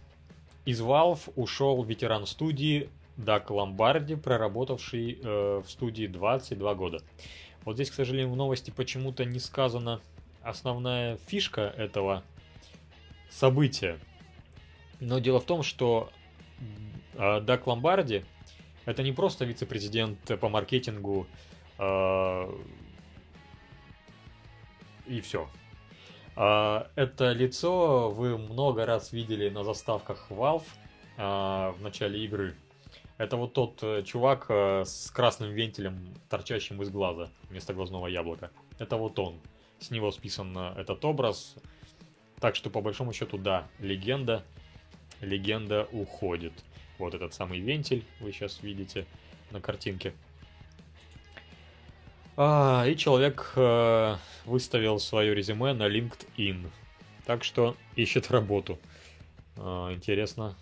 Из 0.66 0.82
Valve 0.82 1.32
ушел 1.36 1.84
ветеран 1.84 2.26
студии 2.26 2.90
Дак 3.18 3.50
Ломбарди, 3.50 4.16
проработавший 4.16 5.20
э, 5.22 5.62
в 5.66 5.70
студии 5.70 6.08
22 6.08 6.76
года. 6.76 7.00
Вот 7.64 7.76
здесь, 7.76 7.90
к 7.90 7.94
сожалению, 7.94 8.32
в 8.32 8.36
новости 8.36 8.72
почему-то 8.72 9.26
не 9.26 9.40
сказана 9.40 10.02
основная 10.44 11.18
фишка 11.18 11.62
этого 11.62 12.24
события. 13.30 14.00
Но 15.00 15.20
дело 15.20 15.40
в 15.40 15.46
том, 15.46 15.64
что 15.64 16.10
э, 17.14 17.42
Дак 17.42 17.68
Ломбарди 17.68 18.24
это 18.86 19.04
не 19.04 19.12
просто 19.12 19.46
вице-президент 19.46 20.40
по 20.40 20.50
маркетингу 20.50 21.28
э, 21.78 22.52
и 25.08 25.22
все. 25.22 25.50
Э, 26.36 26.86
это 26.96 27.32
лицо 27.32 28.10
вы 28.12 28.38
много 28.38 28.86
раз 28.86 29.12
видели 29.12 29.50
на 29.50 29.64
заставках 29.64 30.28
Valve 30.30 30.64
э, 31.18 31.22
в 31.22 31.82
начале 31.82 32.24
игры. 32.24 32.56
Это 33.18 33.38
вот 33.38 33.54
тот 33.54 33.82
э, 33.82 34.04
чувак 34.04 34.48
э, 34.50 34.84
с 34.86 35.10
красным 35.10 35.52
вентилем, 35.52 36.14
торчащим 36.30 36.82
из 36.82 36.90
глаза 36.90 37.30
вместо 37.50 37.74
глазного 37.74 38.08
яблока. 38.08 38.52
Это 38.78 38.98
вот 38.98 39.18
он. 39.20 39.40
С 39.80 39.90
него 39.90 40.12
списан 40.12 40.56
э, 40.58 40.74
этот 40.82 41.04
образ. 41.06 41.56
Так 42.46 42.56
что, 42.56 42.70
по 42.70 42.80
большому 42.80 43.12
счету, 43.12 43.40
да, 43.40 43.68
легенда, 43.80 44.44
легенда 45.20 45.90
уходит. 45.92 46.54
Вот 47.00 47.16
этот 47.16 47.34
самый 47.34 47.60
вентиль 47.60 48.06
вы 48.20 48.32
сейчас 48.32 48.62
видите 48.62 49.08
на 49.50 49.60
картинке. 49.60 50.14
А, 52.38 52.86
и 52.88 52.96
человек 52.96 53.52
э, 53.56 54.18
выставил 54.46 55.00
свое 55.00 55.34
резюме 55.34 55.74
на 55.74 55.90
LinkedIn. 55.90 56.70
Так 57.26 57.44
что 57.44 57.76
ищет 57.96 58.30
работу. 58.30 58.78
А, 59.58 59.92
интересно, 59.92 60.56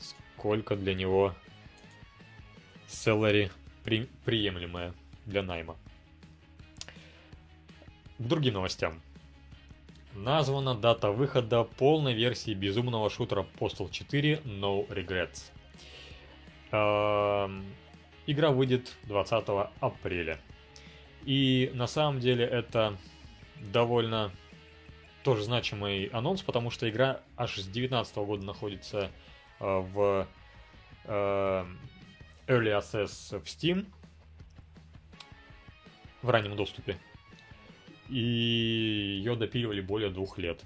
сколько 0.00 0.74
для 0.74 0.94
него 0.94 1.36
salary 2.88 3.52
при, 3.84 4.08
приемлемая 4.24 4.92
для 5.24 5.44
найма. 5.44 5.76
К 8.18 8.22
другим 8.22 8.54
новостям. 8.54 9.00
Названа 10.16 10.74
дата 10.74 11.10
выхода 11.10 11.64
полной 11.64 12.14
версии 12.14 12.54
безумного 12.54 13.10
шутера 13.10 13.46
Postal 13.58 13.90
4 13.90 14.42
No 14.44 14.88
Regrets. 14.88 15.52
Эм, 16.72 17.64
игра 18.26 18.50
выйдет 18.50 18.96
20 19.04 19.44
апреля. 19.80 20.40
И 21.24 21.70
на 21.74 21.86
самом 21.86 22.20
деле 22.20 22.44
это 22.44 22.96
довольно 23.60 24.32
тоже 25.22 25.44
значимый 25.44 26.06
анонс, 26.06 26.42
потому 26.42 26.70
что 26.70 26.88
игра 26.88 27.20
аж 27.36 27.56
с 27.56 27.64
2019 27.64 28.16
года 28.16 28.44
находится 28.44 29.10
э, 29.60 29.64
в 29.64 30.26
э, 31.04 31.66
Early 32.46 32.78
Access 32.78 33.38
в 33.38 33.44
Steam 33.44 33.86
в 36.22 36.30
раннем 36.30 36.56
доступе. 36.56 36.98
И 38.08 39.18
ее 39.18 39.36
допиливали 39.36 39.80
более 39.80 40.10
двух 40.10 40.38
лет. 40.38 40.62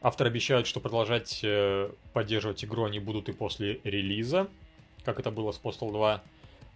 Авторы 0.00 0.30
обещают, 0.30 0.66
что 0.66 0.80
продолжать 0.80 1.40
э, 1.42 1.90
поддерживать 2.12 2.64
игру 2.64 2.84
они 2.84 3.00
будут 3.00 3.28
и 3.28 3.32
после 3.32 3.80
релиза, 3.82 4.48
как 5.04 5.18
это 5.18 5.30
было 5.30 5.50
с 5.50 5.60
Postal 5.60 5.90
2. 5.90 6.22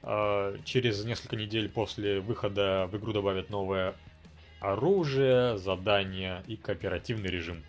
Э, 0.02 0.56
через 0.64 1.04
несколько 1.04 1.36
недель 1.36 1.68
после 1.68 2.20
выхода 2.20 2.88
в 2.90 2.96
игру 2.96 3.12
добавят 3.12 3.48
новое 3.48 3.94
оружие, 4.58 5.56
задания 5.58 6.42
и 6.46 6.56
кооперативный 6.56 7.30
режим. 7.30 7.62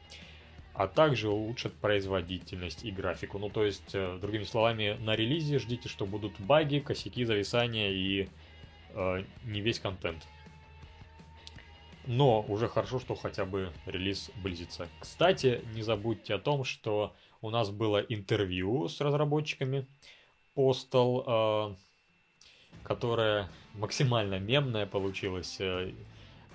А 0.73 0.87
также 0.87 1.29
улучшат 1.29 1.73
производительность 1.73 2.83
и 2.83 2.89
графику. 2.89 3.37
Ну, 3.37 3.49
то 3.49 3.63
есть, 3.63 3.93
э, 3.93 4.17
другими 4.19 4.43
словами, 4.43 4.97
на 5.01 5.15
релизе 5.15 5.59
ждите, 5.59 5.87
что 5.87 6.07
будут 6.07 6.39
баги, 6.39 6.79
косяки, 6.79 7.25
зависания 7.25 7.91
и 7.91 8.27
э, 8.95 9.23
не 9.45 9.61
весь 9.61 9.79
контент. 9.79 10.27
Но 12.05 12.41
уже 12.41 12.67
хорошо, 12.67 12.99
что 12.99 13.15
хотя 13.15 13.45
бы 13.45 13.71
релиз 13.85 14.29
близится. 14.43 14.89
Кстати, 14.99 15.61
не 15.73 15.83
забудьте 15.83 16.35
о 16.35 16.39
том, 16.39 16.65
что 16.65 17.13
у 17.41 17.49
нас 17.49 17.69
было 17.69 17.99
интервью 17.99 18.89
с 18.89 18.99
разработчиками 18.99 19.87
Postal, 20.55 21.71
э, 21.71 21.75
которое 22.83 23.49
максимально 23.73 24.39
мемное 24.39 24.85
получилось. 24.85 25.57
Э, 25.59 25.91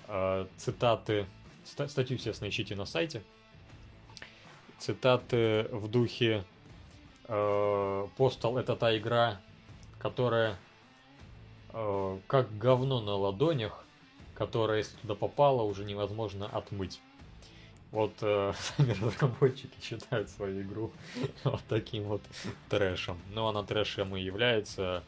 э, 0.06 0.46
цитаты, 0.56 1.26
статью, 1.64 2.16
естественно, 2.16 2.48
ищите 2.48 2.76
на 2.76 2.84
сайте. 2.84 3.22
Цитаты 4.78 5.68
в 5.72 5.88
духе 5.88 6.44
Postal 7.26 8.58
это 8.58 8.74
та 8.76 8.96
игра, 8.96 9.40
которая 9.98 10.56
как 12.26 12.56
говно 12.56 13.02
на 13.02 13.16
ладонях, 13.16 13.84
которая, 14.38 14.78
если 14.78 14.96
туда 14.98 15.16
попала, 15.16 15.62
уже 15.62 15.84
невозможно 15.84 16.46
отмыть. 16.46 17.00
Вот 17.90 18.12
э, 18.22 18.52
сами 18.76 18.92
разработчики 18.92 19.74
считают 19.82 20.30
свою 20.30 20.62
игру 20.62 20.92
вот 21.44 21.60
таким 21.68 22.04
вот 22.04 22.22
трэшем. 22.68 23.18
Но 23.32 23.48
она 23.48 23.64
трэшем 23.64 24.16
и 24.16 24.22
является. 24.22 25.02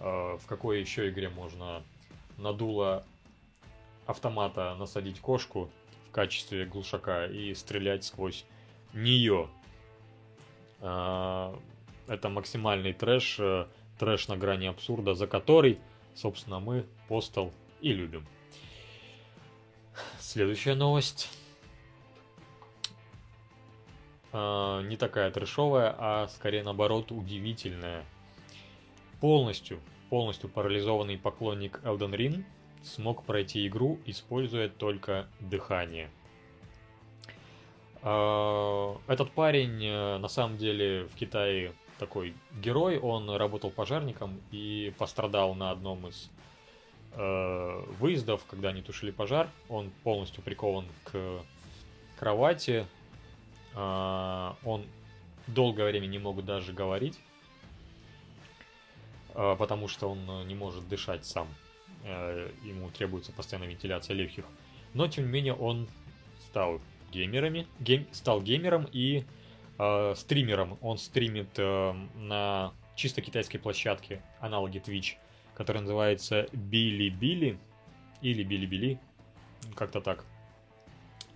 Э, 0.00 0.36
в 0.36 0.46
какой 0.46 0.80
еще 0.80 1.08
игре 1.08 1.28
можно 1.28 1.82
на 2.38 2.52
дуло 2.52 3.04
автомата 4.06 4.74
насадить 4.76 5.20
кошку 5.20 5.70
в 6.08 6.10
качестве 6.10 6.64
глушака 6.64 7.26
и 7.26 7.54
стрелять 7.54 8.04
сквозь 8.04 8.44
нее? 8.92 9.48
Э, 10.80 11.54
это 12.08 12.28
максимальный 12.28 12.94
трэш, 12.94 13.36
э, 13.38 13.66
трэш 14.00 14.26
на 14.26 14.36
грани 14.36 14.66
абсурда, 14.66 15.14
за 15.14 15.28
который, 15.28 15.78
собственно, 16.16 16.58
мы 16.58 16.84
Postal 17.08 17.52
и 17.80 17.92
любим. 17.92 18.26
Следующая 20.32 20.74
новость. 20.74 21.28
А, 24.32 24.80
не 24.80 24.96
такая 24.96 25.30
трешовая, 25.30 25.94
а 25.98 26.26
скорее 26.28 26.62
наоборот 26.62 27.12
удивительная. 27.12 28.06
Полностью, 29.20 29.78
полностью 30.08 30.48
парализованный 30.48 31.18
поклонник 31.18 31.80
Elden 31.84 32.16
Ring 32.16 32.44
смог 32.82 33.24
пройти 33.24 33.66
игру, 33.66 34.00
используя 34.06 34.70
только 34.70 35.26
дыхание. 35.38 36.08
А, 38.00 38.96
этот 39.08 39.32
парень 39.32 39.84
э, 39.84 40.16
на 40.16 40.28
самом 40.28 40.56
деле 40.56 41.08
в 41.08 41.14
Китае 41.14 41.74
такой 41.98 42.32
герой, 42.58 42.98
он 42.98 43.28
работал 43.28 43.68
пожарником 43.68 44.40
и 44.50 44.94
пострадал 44.96 45.54
на 45.54 45.70
одном 45.70 46.08
из 46.08 46.30
э, 47.14 47.84
выездов, 47.98 48.44
когда 48.48 48.70
они 48.70 48.82
тушили 48.82 49.10
пожар. 49.10 49.48
Он 49.68 49.90
полностью 50.02 50.42
прикован 50.42 50.86
к 51.04 51.40
кровати. 52.18 52.86
Э, 53.74 54.52
он 54.64 54.84
долгое 55.46 55.90
время 55.90 56.06
не 56.06 56.18
мог 56.18 56.44
даже 56.44 56.72
говорить, 56.72 57.18
э, 59.34 59.56
потому 59.58 59.88
что 59.88 60.10
он 60.10 60.46
не 60.46 60.54
может 60.54 60.88
дышать 60.88 61.24
сам. 61.24 61.48
Э, 62.04 62.50
ему 62.64 62.90
требуется 62.90 63.32
постоянная 63.32 63.70
вентиляция 63.70 64.14
легких. 64.14 64.44
Но, 64.94 65.06
тем 65.08 65.26
не 65.26 65.30
менее, 65.30 65.54
он 65.54 65.88
стал 66.48 66.80
геймерами, 67.12 67.66
гейм, 67.80 68.06
стал 68.12 68.42
геймером 68.42 68.88
и 68.92 69.24
э, 69.78 70.14
стримером. 70.16 70.78
Он 70.80 70.98
стримит 70.98 71.48
э, 71.58 71.94
на 72.16 72.72
чисто 72.96 73.22
китайской 73.22 73.58
площадке, 73.58 74.22
аналоги 74.40 74.82
Twitch 74.84 75.16
который 75.54 75.82
называется 75.82 76.48
Bilibili, 76.52 78.98
как-то 79.74 80.00
так. 80.00 80.24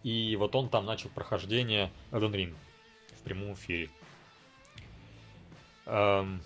И 0.03 0.37
вот 0.37 0.55
он 0.55 0.69
там 0.69 0.85
начал 0.87 1.09
прохождение 1.11 1.91
Elden 2.13 2.33
Ring 2.33 2.55
в 3.19 3.23
прямом 3.23 3.55
эфире. 3.55 3.91
Эм, 5.87 6.41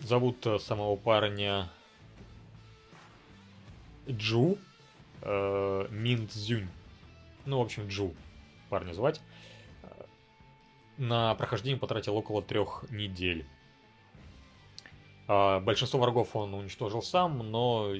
зовут 0.00 0.46
самого 0.60 0.96
парня 0.96 1.70
Джу 4.08 4.58
э, 5.22 5.86
Мин 5.90 6.28
Цзюнь. 6.28 6.68
Ну, 7.44 7.58
в 7.58 7.62
общем, 7.62 7.88
Джу 7.88 8.14
парня 8.68 8.92
звать. 8.92 9.20
На 10.96 11.34
прохождение 11.34 11.78
потратил 11.78 12.16
около 12.16 12.42
трех 12.42 12.84
недель. 12.90 13.44
А, 15.28 15.60
большинство 15.60 16.00
врагов 16.00 16.34
он 16.36 16.54
уничтожил 16.54 17.02
сам, 17.02 17.38
но 17.50 17.92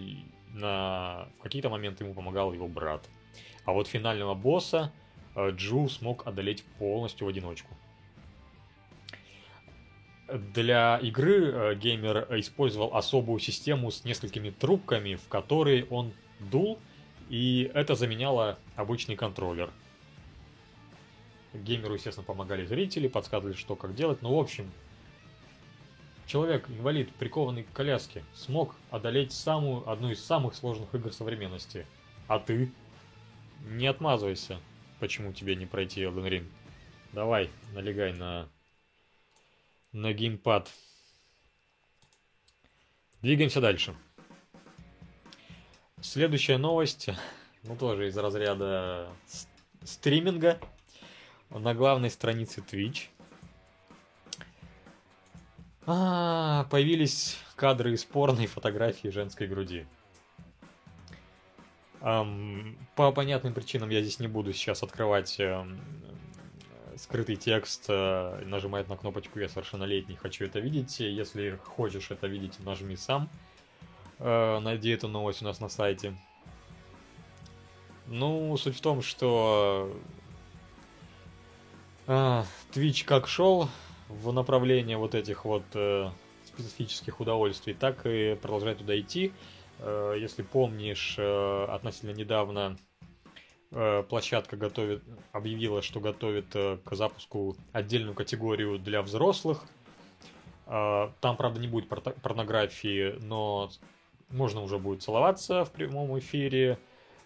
на... 0.52 1.28
в 1.38 1.42
какие-то 1.42 1.68
моменты 1.68 2.04
ему 2.04 2.14
помогал 2.14 2.52
его 2.52 2.68
брат. 2.68 3.08
А 3.64 3.72
вот 3.72 3.88
финального 3.88 4.34
босса 4.34 4.92
э, 5.34 5.50
Джу 5.50 5.88
смог 5.88 6.26
одолеть 6.26 6.64
полностью 6.78 7.26
в 7.26 7.30
одиночку. 7.30 7.76
Для 10.28 10.98
игры 10.98 11.52
э, 11.52 11.74
геймер 11.74 12.26
использовал 12.38 12.94
особую 12.96 13.40
систему 13.40 13.90
с 13.90 14.04
несколькими 14.04 14.50
трубками, 14.50 15.16
в 15.16 15.28
которые 15.28 15.84
он 15.86 16.12
дул, 16.38 16.78
и 17.28 17.70
это 17.74 17.96
заменяло 17.96 18.58
обычный 18.76 19.16
контроллер. 19.16 19.70
Геймеру, 21.52 21.94
естественно, 21.94 22.24
помогали 22.24 22.64
зрители, 22.66 23.08
подсказывали, 23.08 23.54
что 23.54 23.74
как 23.74 23.94
делать. 23.94 24.22
Ну, 24.22 24.34
в 24.34 24.38
общем, 24.38 24.70
Человек, 26.26 26.68
инвалид, 26.68 27.14
прикованный 27.14 27.62
к 27.62 27.72
коляске, 27.72 28.24
смог 28.34 28.74
одолеть 28.90 29.30
самую, 29.30 29.88
одну 29.88 30.10
из 30.10 30.24
самых 30.24 30.56
сложных 30.56 30.92
игр 30.92 31.12
современности. 31.12 31.86
А 32.26 32.40
ты? 32.40 32.72
Не 33.64 33.86
отмазывайся, 33.86 34.58
почему 34.98 35.32
тебе 35.32 35.54
не 35.54 35.66
пройти 35.66 36.02
Elden 36.02 36.28
Ring. 36.28 36.50
Давай, 37.12 37.48
налегай 37.72 38.12
на, 38.12 38.48
на 39.92 40.12
геймпад. 40.12 40.68
Двигаемся 43.22 43.60
дальше. 43.60 43.94
Следующая 46.00 46.58
новость, 46.58 47.08
ну 47.62 47.76
тоже 47.76 48.08
из 48.08 48.18
разряда 48.18 49.12
стриминга. 49.84 50.60
На 51.50 51.72
главной 51.74 52.10
странице 52.10 52.60
Twitch 52.60 53.06
а, 55.86 56.64
появились 56.64 57.38
кадры 57.54 57.92
из 57.92 58.04
порной 58.04 58.46
фотографии 58.46 59.08
женской 59.08 59.46
груди. 59.46 59.86
Um, 62.00 62.76
по 62.94 63.10
понятным 63.10 63.54
причинам 63.54 63.90
я 63.90 64.02
здесь 64.02 64.20
не 64.20 64.28
буду 64.28 64.52
сейчас 64.52 64.82
открывать 64.82 65.40
uh, 65.40 65.66
скрытый 66.96 67.36
текст, 67.36 67.88
uh, 67.88 68.44
нажимать 68.44 68.88
на 68.88 68.96
кнопочку 68.96 69.38
«Я 69.38 69.48
совершеннолетний, 69.48 70.14
хочу 70.14 70.44
это 70.44 70.60
видеть». 70.60 71.00
Если 71.00 71.58
хочешь 71.64 72.10
это 72.10 72.26
видеть, 72.26 72.60
нажми 72.60 72.96
сам. 72.96 73.28
Uh, 74.18 74.60
найди 74.60 74.90
эту 74.90 75.08
новость 75.08 75.42
у 75.42 75.46
нас 75.46 75.58
на 75.60 75.68
сайте. 75.68 76.16
Ну, 78.06 78.56
суть 78.56 78.76
в 78.76 78.80
том, 78.80 79.02
что 79.02 79.92
uh, 82.06 82.44
Twitch 82.72 83.04
как 83.04 83.26
шел, 83.26 83.68
в 84.08 84.32
направлении 84.32 84.94
вот 84.94 85.14
этих 85.14 85.44
вот 85.44 85.64
э, 85.74 86.10
специфических 86.44 87.20
удовольствий, 87.20 87.74
так 87.74 88.06
и 88.06 88.36
продолжает 88.40 88.78
туда 88.78 88.98
идти. 88.98 89.32
Э, 89.78 90.14
если 90.18 90.42
помнишь, 90.42 91.16
э, 91.18 91.64
относительно 91.68 92.12
недавно 92.12 92.76
э, 93.72 94.02
площадка 94.08 94.56
готовит, 94.56 95.02
объявила, 95.32 95.82
что 95.82 96.00
готовит 96.00 96.54
э, 96.54 96.78
к 96.84 96.94
запуску 96.94 97.56
отдельную 97.72 98.14
категорию 98.14 98.78
для 98.78 99.02
взрослых. 99.02 99.64
Э, 100.66 101.10
там, 101.20 101.36
правда, 101.36 101.60
не 101.60 101.68
будет 101.68 101.88
порто- 101.88 102.16
порнографии, 102.22 103.16
но 103.20 103.70
можно 104.30 104.62
уже 104.62 104.78
будет 104.78 105.02
целоваться 105.02 105.64
в 105.64 105.72
прямом 105.72 106.18
эфире 106.18 106.78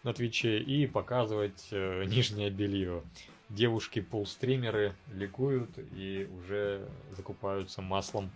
на 0.03 0.13
Твиче 0.13 0.59
и 0.59 0.87
показывать 0.87 1.69
э, 1.71 2.05
нижнее 2.05 2.51
белье. 2.51 3.03
Девушки 3.51 4.01
полстримеры 4.01 4.95
ликуют 5.13 5.77
и 5.77 6.29
уже 6.39 6.89
закупаются 7.17 7.83
маслом, 7.83 8.31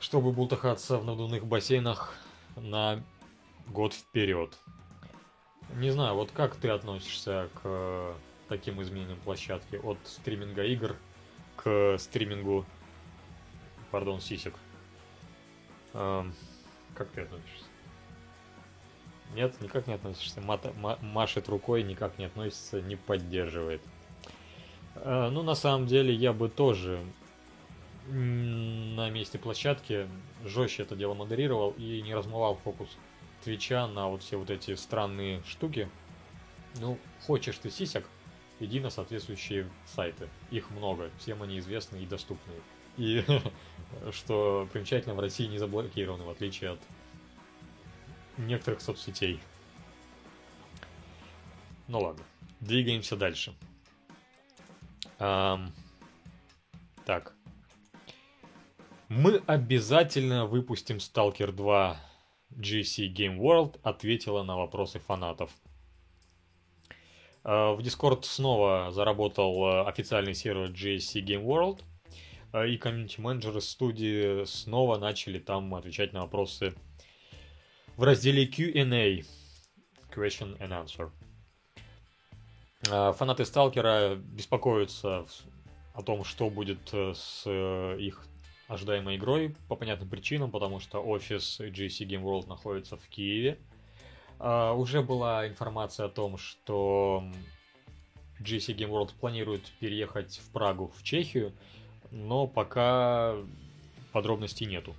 чтобы 0.00 0.32
бултыхаться 0.32 0.96
в 0.96 1.04
надувных 1.04 1.44
бассейнах 1.44 2.14
на 2.56 3.04
год 3.66 3.92
вперед. 3.92 4.56
Не 5.76 5.90
знаю, 5.90 6.14
вот 6.14 6.30
как 6.30 6.56
ты 6.56 6.70
относишься 6.70 7.50
к 7.56 7.60
э, 7.64 8.14
таким 8.48 8.80
изменениям 8.80 9.18
площадки 9.20 9.76
от 9.76 9.98
стриминга 10.04 10.64
игр 10.64 10.96
к 11.56 11.98
стримингу, 11.98 12.64
пардон, 13.90 14.22
сисек? 14.22 14.54
Эм, 15.92 16.32
как 16.94 17.10
ты 17.10 17.20
относишься? 17.20 17.67
Нет, 19.34 19.60
никак 19.60 19.86
не 19.86 19.94
относишься. 19.94 20.40
Мата, 20.40 20.72
ма, 20.78 20.98
машет 21.00 21.48
рукой, 21.48 21.82
никак 21.82 22.18
не 22.18 22.24
относится, 22.24 22.80
не 22.80 22.96
поддерживает. 22.96 23.82
Э, 24.96 25.28
ну, 25.30 25.42
на 25.42 25.54
самом 25.54 25.86
деле, 25.86 26.14
я 26.14 26.32
бы 26.32 26.48
тоже 26.48 27.04
на 28.10 29.10
месте 29.10 29.38
площадки 29.38 30.08
жестче 30.44 30.84
это 30.84 30.96
дело 30.96 31.12
модерировал 31.12 31.74
и 31.76 32.00
не 32.00 32.14
размывал 32.14 32.56
фокус 32.56 32.88
Твича 33.44 33.86
на 33.86 34.08
вот 34.08 34.22
все 34.22 34.36
вот 34.36 34.50
эти 34.50 34.74
странные 34.74 35.42
штуки. 35.46 35.88
Ну, 36.80 36.98
хочешь 37.26 37.58
ты 37.58 37.70
сисек, 37.70 38.06
иди 38.60 38.80
на 38.80 38.90
соответствующие 38.90 39.68
сайты. 39.86 40.28
Их 40.50 40.70
много, 40.70 41.10
всем 41.18 41.42
они 41.42 41.58
известны 41.58 41.98
и 41.98 42.06
доступны. 42.06 42.52
И 42.96 43.24
что 44.12 44.68
примечательно, 44.72 45.14
в 45.14 45.20
России 45.20 45.46
не 45.46 45.58
заблокированы, 45.58 46.24
в 46.24 46.30
отличие 46.30 46.70
от 46.70 46.80
некоторых 48.38 48.80
соцсетей. 48.80 49.40
Ну 51.88 52.00
ладно, 52.00 52.24
двигаемся 52.60 53.16
дальше. 53.16 53.54
Эм, 55.18 55.72
так. 57.04 57.34
Мы 59.08 59.42
обязательно 59.46 60.46
выпустим 60.46 60.96
Stalker 60.96 61.50
2. 61.52 62.00
GC 62.50 63.12
Game 63.12 63.38
World 63.38 63.78
ответила 63.82 64.42
на 64.42 64.56
вопросы 64.56 64.98
фанатов. 64.98 65.50
Э, 67.44 67.72
в 67.72 67.80
Discord 67.80 68.24
снова 68.24 68.90
заработал 68.90 69.64
э, 69.64 69.88
официальный 69.88 70.34
сервер 70.34 70.70
GSC 70.70 71.24
Game 71.24 71.44
World, 71.44 71.82
э, 72.52 72.68
и 72.68 72.76
комьюнити-менеджеры 72.76 73.60
студии 73.60 74.44
снова 74.44 74.98
начали 74.98 75.38
там 75.38 75.74
отвечать 75.74 76.12
на 76.12 76.22
вопросы 76.22 76.74
в 77.98 78.04
разделе 78.04 78.46
Q&A, 78.46 79.24
Question 80.14 80.56
and 80.60 80.70
Answer. 80.70 81.10
Фанаты 83.14 83.44
Сталкера 83.44 84.14
беспокоятся 84.14 85.26
о 85.94 86.02
том, 86.02 86.22
что 86.22 86.48
будет 86.48 86.94
с 86.94 87.44
их 87.98 88.24
ожидаемой 88.68 89.16
игрой 89.16 89.56
по 89.68 89.74
понятным 89.74 90.08
причинам, 90.08 90.52
потому 90.52 90.78
что 90.78 91.00
офис 91.00 91.58
GC 91.58 92.06
Game 92.06 92.22
World 92.22 92.48
находится 92.48 92.96
в 92.96 93.08
Киеве. 93.08 93.58
Uh, 94.38 94.72
уже 94.76 95.02
была 95.02 95.48
информация 95.48 96.06
о 96.06 96.08
том, 96.08 96.38
что 96.38 97.24
GC 98.38 98.76
Game 98.76 98.90
World 98.90 99.10
планирует 99.18 99.72
переехать 99.80 100.38
в 100.38 100.52
Прагу, 100.52 100.92
в 100.96 101.02
Чехию, 101.02 101.52
но 102.12 102.46
пока 102.46 103.34
подробностей 104.12 104.66
нету. 104.66 104.94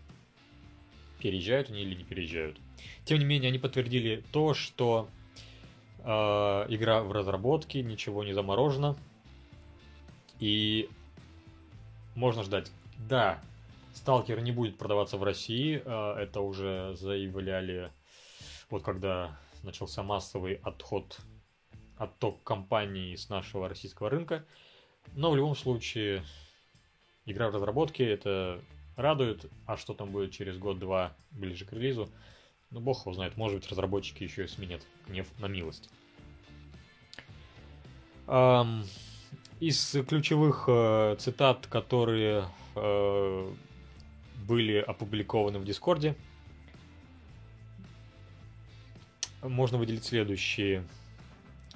Переезжают 1.19 1.69
они 1.69 1.81
или 1.81 1.95
не 1.95 2.03
переезжают. 2.03 2.57
Тем 3.05 3.19
не 3.19 3.25
менее, 3.25 3.49
они 3.49 3.59
подтвердили 3.59 4.23
то, 4.31 4.53
что 4.53 5.09
э, 5.99 6.03
игра 6.69 7.01
в 7.03 7.11
разработке, 7.11 7.81
ничего 7.81 8.23
не 8.23 8.33
заморожено. 8.33 8.95
И 10.39 10.89
можно 12.15 12.43
ждать. 12.43 12.71
Да, 13.09 13.41
Сталкер 13.93 14.41
не 14.41 14.51
будет 14.51 14.77
продаваться 14.77 15.17
в 15.17 15.23
России. 15.23 15.81
Э, 15.83 16.15
это 16.19 16.41
уже 16.41 16.95
заявляли, 16.95 17.91
вот 18.69 18.83
когда 18.83 19.37
начался 19.63 20.03
массовый 20.03 20.55
отход, 20.63 21.19
отток 21.97 22.41
компаний 22.43 23.15
с 23.17 23.29
нашего 23.29 23.67
российского 23.67 24.09
рынка. 24.09 24.45
Но 25.13 25.31
в 25.31 25.35
любом 25.35 25.55
случае, 25.55 26.23
игра 27.25 27.49
в 27.49 27.55
разработке, 27.55 28.09
это 28.09 28.61
радует. 28.99 29.45
А 29.65 29.77
что 29.77 29.93
там 29.93 30.11
будет 30.11 30.31
через 30.31 30.57
год-два 30.57 31.15
ближе 31.31 31.65
к 31.65 31.73
релизу, 31.73 32.09
ну 32.69 32.79
бог 32.79 33.01
его 33.01 33.13
знает, 33.13 33.37
может 33.37 33.59
быть 33.59 33.69
разработчики 33.69 34.23
еще 34.23 34.43
и 34.43 34.47
сменят 34.47 34.81
гнев 35.07 35.27
на 35.39 35.47
милость. 35.47 35.89
Из 39.59 39.97
ключевых 40.07 40.65
э, 40.67 41.15
цитат, 41.19 41.67
которые 41.67 42.45
э, 42.75 43.53
были 44.47 44.77
опубликованы 44.77 45.59
в 45.59 45.65
Дискорде. 45.65 46.15
Можно 49.41 49.77
выделить 49.77 50.05
следующие. 50.05 50.85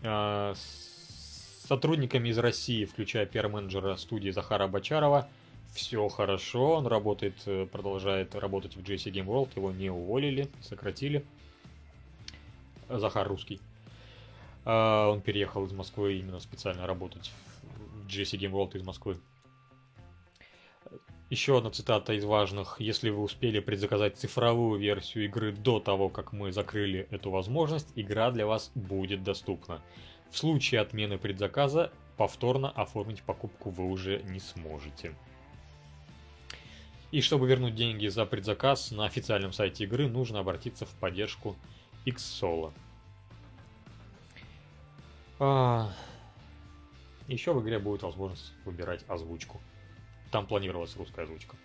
А, 0.02 0.54
с 0.56 1.68
сотрудниками 1.68 2.30
из 2.30 2.38
России, 2.38 2.86
включая 2.86 3.26
пиар-менеджера 3.26 3.96
студии 3.96 4.30
Захара 4.30 4.68
Бачарова, 4.68 5.28
все 5.74 6.08
хорошо, 6.08 6.78
он 6.78 6.88
работает, 6.88 7.36
э, 7.46 7.66
продолжает 7.66 8.36
работать 8.36 8.76
в 8.76 8.82
GC 8.82 9.12
Game 9.12 9.26
World, 9.26 9.50
его 9.56 9.72
не 9.72 9.90
уволили, 9.90 10.48
сократили. 10.62 11.26
Захар 12.90 13.28
русский. 13.28 13.60
А, 14.66 15.10
он 15.10 15.22
переехал 15.22 15.66
из 15.66 15.72
Москвы 15.72 16.20
именно 16.20 16.40
специально 16.40 16.86
работать 16.86 17.32
в 17.62 18.08
GC 18.08 18.38
Game 18.38 18.52
World 18.52 18.78
из 18.78 18.84
Москвы. 18.84 19.18
Еще 21.30 21.58
одна 21.58 21.72
цитата 21.72 22.14
из 22.14 22.24
важных. 22.24 22.80
Если 22.80 23.10
вы 23.10 23.24
успели 23.24 23.60
предзаказать 23.60 24.18
цифровую 24.18 24.80
версию 24.80 25.26
игры 25.26 25.52
до 25.52 25.80
того, 25.80 26.10
как 26.10 26.32
мы 26.32 26.52
закрыли 26.52 27.08
эту 27.10 27.32
возможность, 27.32 27.92
игра 27.96 28.30
для 28.30 28.46
вас 28.46 28.72
будет 28.76 29.24
доступна. 29.24 29.82
В 30.30 30.38
случае 30.38 30.82
отмены 30.82 31.18
предзаказа, 31.18 31.92
повторно 32.18 32.70
оформить 32.70 33.24
покупку 33.24 33.72
вы 33.72 33.86
уже 33.86 34.22
не 34.24 34.40
сможете. 34.40 35.16
И 37.14 37.22
чтобы 37.22 37.46
вернуть 37.46 37.76
деньги 37.76 38.08
за 38.08 38.26
предзаказ, 38.26 38.90
на 38.90 39.06
официальном 39.06 39.54
сайте 39.54 39.84
игры 39.84 40.08
нужно 40.10 40.40
обратиться 40.40 40.88
в 40.88 40.90
поддержку 40.96 41.56
Xsolo. 42.08 42.74
А... 45.38 45.92
Еще 47.28 47.54
в 47.54 47.62
игре 47.62 47.78
будет 47.78 48.02
возможность 48.02 48.52
выбирать 48.66 49.06
озвучку. 49.08 49.62
Там 50.32 50.48
планировалась 50.48 50.98
русская 50.98 51.26
озвучка. 51.26 51.56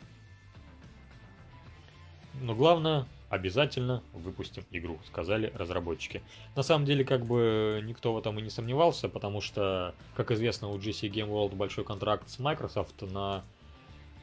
Но 2.42 2.54
главное, 2.54 3.06
обязательно 3.30 4.02
выпустим 4.12 4.66
игру, 4.70 5.00
сказали 5.06 5.50
разработчики. 5.54 6.20
На 6.56 6.62
самом 6.62 6.84
деле, 6.84 7.06
как 7.06 7.24
бы 7.24 7.82
никто 7.86 8.12
в 8.12 8.18
этом 8.18 8.38
и 8.38 8.42
не 8.42 8.50
сомневался, 8.50 9.08
потому 9.08 9.40
что, 9.40 9.94
как 10.14 10.30
известно, 10.30 10.68
у 10.68 10.76
GC 10.76 11.08
Game 11.10 11.30
World 11.30 11.56
большой 11.56 11.84
контракт 11.84 12.28
с 12.28 12.38
Microsoft 12.38 13.00
на 13.00 13.44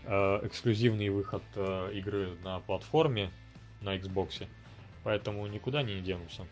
эксклюзивный 0.05 1.09
выход 1.09 1.43
э, 1.55 1.91
игры 1.93 2.35
на 2.43 2.59
платформе, 2.59 3.31
на 3.81 3.97
Xbox. 3.97 4.47
Поэтому 5.03 5.45
никуда 5.47 5.83
не 5.83 5.99
денутся. 6.01 6.45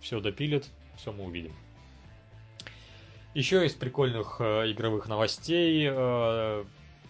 Все 0.00 0.20
допилит, 0.20 0.68
все 0.96 1.12
мы 1.12 1.24
увидим. 1.24 1.54
Еще 3.34 3.66
из 3.66 3.74
прикольных 3.74 4.36
э, 4.38 4.70
игровых 4.70 5.08
новостей 5.08 5.88
э, 5.90 6.64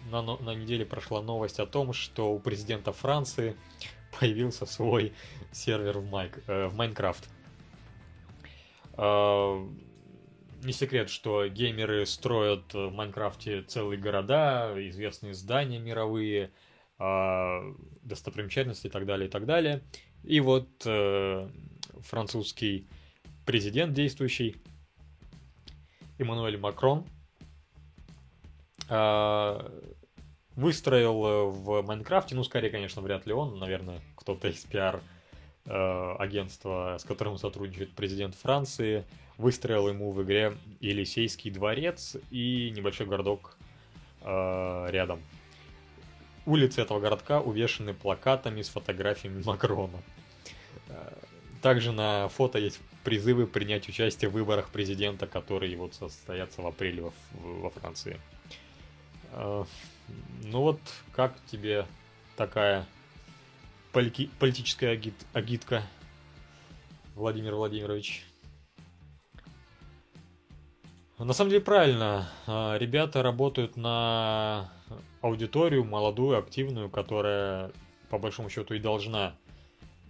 на, 0.09 0.21
на 0.21 0.55
неделе 0.55 0.85
прошла 0.85 1.21
новость 1.21 1.59
о 1.59 1.65
том, 1.65 1.93
что 1.93 2.33
у 2.33 2.39
президента 2.39 2.91
Франции 2.91 3.55
появился 4.19 4.65
свой 4.65 5.13
сервер 5.51 5.99
в, 5.99 6.09
Майк, 6.09 6.39
э, 6.47 6.67
в 6.67 6.75
Майнкрафт. 6.75 7.29
Э, 8.97 9.67
не 10.65 10.73
секрет, 10.73 11.09
что 11.09 11.47
геймеры 11.47 12.05
строят 12.05 12.73
в 12.73 12.91
Майнкрафте 12.91 13.61
целые 13.61 13.99
города, 13.99 14.73
известные 14.89 15.33
здания 15.33 15.79
мировые, 15.79 16.51
э, 16.99 17.73
достопримечательности 18.01 18.87
и 18.87 18.89
так 18.89 19.05
далее, 19.05 19.27
и 19.27 19.31
так 19.31 19.45
далее. 19.45 19.81
И 20.23 20.39
вот 20.39 20.67
э, 20.85 21.47
французский 22.01 22.87
президент 23.45 23.93
действующий 23.93 24.55
Эммануэль 26.17 26.57
Макрон 26.57 27.05
а, 28.89 29.71
выстроил 30.55 31.49
в 31.49 31.81
Майнкрафте, 31.81 32.35
ну, 32.35 32.43
скорее, 32.43 32.69
конечно, 32.69 33.01
вряд 33.01 33.25
ли 33.25 33.33
он, 33.33 33.59
наверное, 33.59 33.99
кто-то 34.15 34.47
из 34.47 34.63
пиар 34.63 35.01
э, 35.65 36.15
агентство, 36.19 36.97
с 36.99 37.03
которым 37.03 37.37
сотрудничает 37.37 37.93
президент 37.93 38.35
Франции, 38.35 39.03
выстроил 39.37 39.89
ему 39.89 40.11
в 40.11 40.23
игре 40.23 40.57
Елисейский 40.79 41.51
дворец 41.51 42.15
и 42.31 42.71
небольшой 42.75 43.07
городок 43.07 43.57
э, 44.21 44.87
рядом. 44.89 45.21
Улицы 46.45 46.81
этого 46.81 46.99
городка 46.99 47.41
увешаны 47.41 47.93
плакатами 47.93 48.61
с 48.61 48.69
фотографиями 48.69 49.41
Макрона. 49.43 49.97
Э, 50.89 51.13
также 51.61 51.91
на 51.91 52.29
фото 52.29 52.59
есть 52.59 52.79
призывы 53.03 53.47
принять 53.47 53.89
участие 53.89 54.29
в 54.29 54.33
выборах 54.33 54.69
президента, 54.69 55.27
которые 55.27 55.75
вот 55.77 55.93
состоятся 55.95 56.61
в 56.61 56.67
апреле 56.67 57.03
во, 57.03 57.13
во 57.33 57.69
Франции. 57.71 58.19
Э, 59.31 59.65
ну 60.43 60.61
вот, 60.61 60.79
как 61.11 61.33
тебе 61.47 61.85
такая 62.37 62.85
политическая 63.91 64.89
агит 64.89 65.15
агитка, 65.33 65.83
Владимир 67.15 67.55
Владимирович? 67.55 68.25
На 71.17 71.31
самом 71.31 71.49
деле 71.49 71.61
правильно. 71.61 72.27
Э, 72.45 72.77
ребята 72.77 73.23
работают 73.23 73.77
на 73.77 74.69
аудиторию 75.21 75.85
молодую, 75.85 76.37
активную, 76.37 76.89
которая 76.89 77.71
по 78.09 78.19
большому 78.19 78.49
счету 78.49 78.73
и 78.73 78.79
должна 78.79 79.33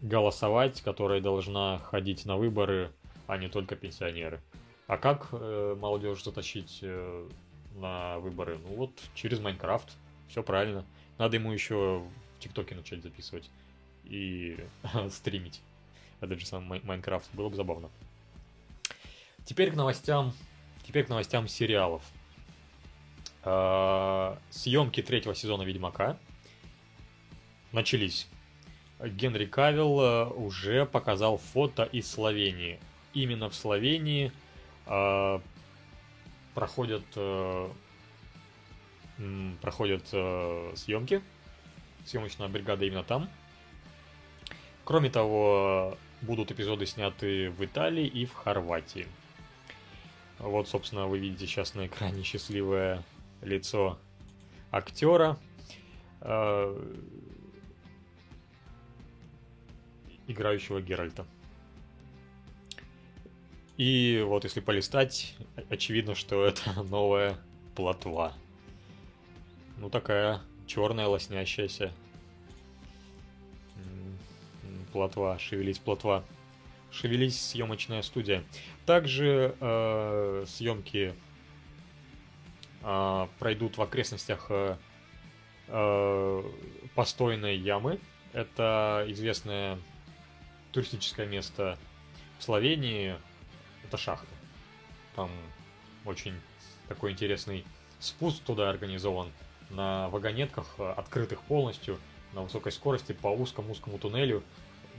голосовать, 0.02 0.82
которая 0.82 1.22
должна 1.22 1.78
ходить 1.78 2.26
на 2.26 2.38
выборы, 2.38 2.92
а 3.28 3.38
не 3.38 3.50
только 3.50 3.76
пенсионеры. 3.76 4.42
А 4.88 4.98
как 4.98 5.30
э, 5.32 5.76
молодежь 5.80 6.24
затащить 6.24 6.80
э, 6.82 7.30
на 7.76 8.18
выборы? 8.18 8.58
Ну 8.68 8.76
вот 8.76 8.92
через 9.14 9.40
Майнкрафт. 9.40 9.96
Все 10.28 10.42
правильно. 10.42 10.86
Надо 11.20 11.38
ему 11.38 11.52
еще 11.52 12.02
в 12.36 12.40
ТикТоке 12.40 12.74
начать 12.74 13.04
записывать 13.04 13.52
и 14.06 14.58
стримить. 15.12 15.62
Этот 16.20 16.40
же 16.40 16.48
самый 16.48 16.82
Майнкрафт. 16.84 17.30
Было 17.34 17.50
бы 17.50 17.56
забавно. 17.56 17.92
Теперь 19.46 19.72
к 19.72 19.76
новостям. 19.76 20.34
Теперь 20.86 21.06
к 21.06 21.10
новостям 21.10 21.48
сериалов. 21.48 22.04
А, 23.44 24.38
съемки 24.50 25.02
третьего 25.02 25.34
сезона 25.34 25.64
Ведьмака 25.64 26.18
начались 27.72 28.28
Генри 29.00 29.46
Кавилл 29.46 30.00
э, 30.00 30.26
уже 30.30 30.86
показал 30.86 31.38
фото 31.38 31.84
из 31.84 32.10
Словении. 32.10 32.80
Именно 33.14 33.50
в 33.50 33.56
Словении 33.56 34.32
э, 34.86 35.40
проходят, 36.54 37.06
проходят 39.62 40.08
съемки. 40.78 41.22
Съемочная 42.06 42.48
бригада 42.48 42.86
именно 42.86 43.04
там. 43.04 43.30
Кроме 44.86 45.10
того, 45.10 45.98
будут 46.22 46.52
эпизоды 46.52 46.86
сняты 46.86 47.50
в 47.50 47.66
Италии 47.66 48.06
и 48.06 48.26
в 48.26 48.34
Хорватии. 48.34 49.08
Вот, 50.40 50.68
собственно, 50.68 51.08
вы 51.08 51.20
видите 51.20 51.48
сейчас 51.48 51.76
на 51.76 51.88
экране 51.88 52.24
счастливое 52.24 53.04
лицо 53.42 53.98
актера. 54.72 55.38
Э, 56.22 56.76
играющего 60.28 60.82
Геральта. 60.82 61.26
И 63.78 64.24
вот 64.26 64.44
если 64.44 64.60
полистать, 64.60 65.36
очевидно, 65.70 66.16
что 66.16 66.46
это 66.48 66.82
новая 66.84 67.38
плотва. 67.76 68.34
Ну 69.78 69.90
такая 69.90 70.42
черная 70.66 71.08
лоснящаяся 71.08 71.92
плотва, 74.96 75.38
шевелись 75.40 75.78
плотва. 75.78 76.24
Шевелись 76.96 77.40
съемочная 77.40 78.02
студия. 78.02 78.44
Также 78.86 79.54
э, 79.60 80.46
съемки 80.48 81.14
э, 82.82 83.28
пройдут 83.38 83.78
в 83.78 83.82
окрестностях 83.82 84.46
э, 84.50 84.78
э, 85.68 86.44
постойной 86.96 87.58
ямы. 87.58 88.00
Это 88.32 89.06
известная 89.10 89.78
туристическое 90.72 91.26
место 91.26 91.78
в 92.40 92.44
Словении– 92.44 93.16
это 93.84 93.98
шахта. 93.98 94.28
Там 95.16 95.30
очень 96.06 96.34
такой 96.88 97.12
интересный 97.12 97.66
спуск 98.00 98.44
туда 98.44 98.70
организован 98.70 99.32
на 99.70 100.10
вагонетках, 100.10 100.80
открытых 100.80 101.42
полностью, 101.42 102.00
на 102.34 102.42
высокой 102.42 102.72
скорости 102.72 103.14
по 103.14 103.28
узкому-узкому 103.28 103.98
туннелю. 103.98 104.44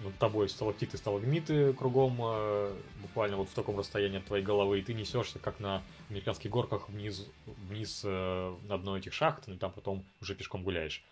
Над 0.05 0.19
тобой 0.19 0.49
сталактиты, 0.49 0.99
сталагмиты 0.99 1.73
кругом, 1.73 2.19
э, 2.21 2.75
буквально 3.03 3.37
вот 3.39 3.49
в 3.49 3.55
таком 3.55 3.79
расстоянии 3.79 4.19
от 4.19 4.27
твоей 4.27 4.45
головы, 4.45 4.79
и 4.79 4.83
ты 4.83 4.95
несешься, 4.95 5.39
как 5.39 5.59
на 5.59 5.83
американских 6.11 6.51
горках, 6.51 6.89
вниз, 6.89 7.27
вниз 7.47 8.03
э, 8.05 8.57
на 8.65 8.79
дно 8.79 8.99
этих 8.99 9.13
шахт, 9.13 9.45
ну 9.47 9.55
и 9.55 9.59
там 9.59 9.73
потом 9.73 10.05
уже 10.21 10.35
пешком 10.35 10.63
гуляешь. 10.63 11.03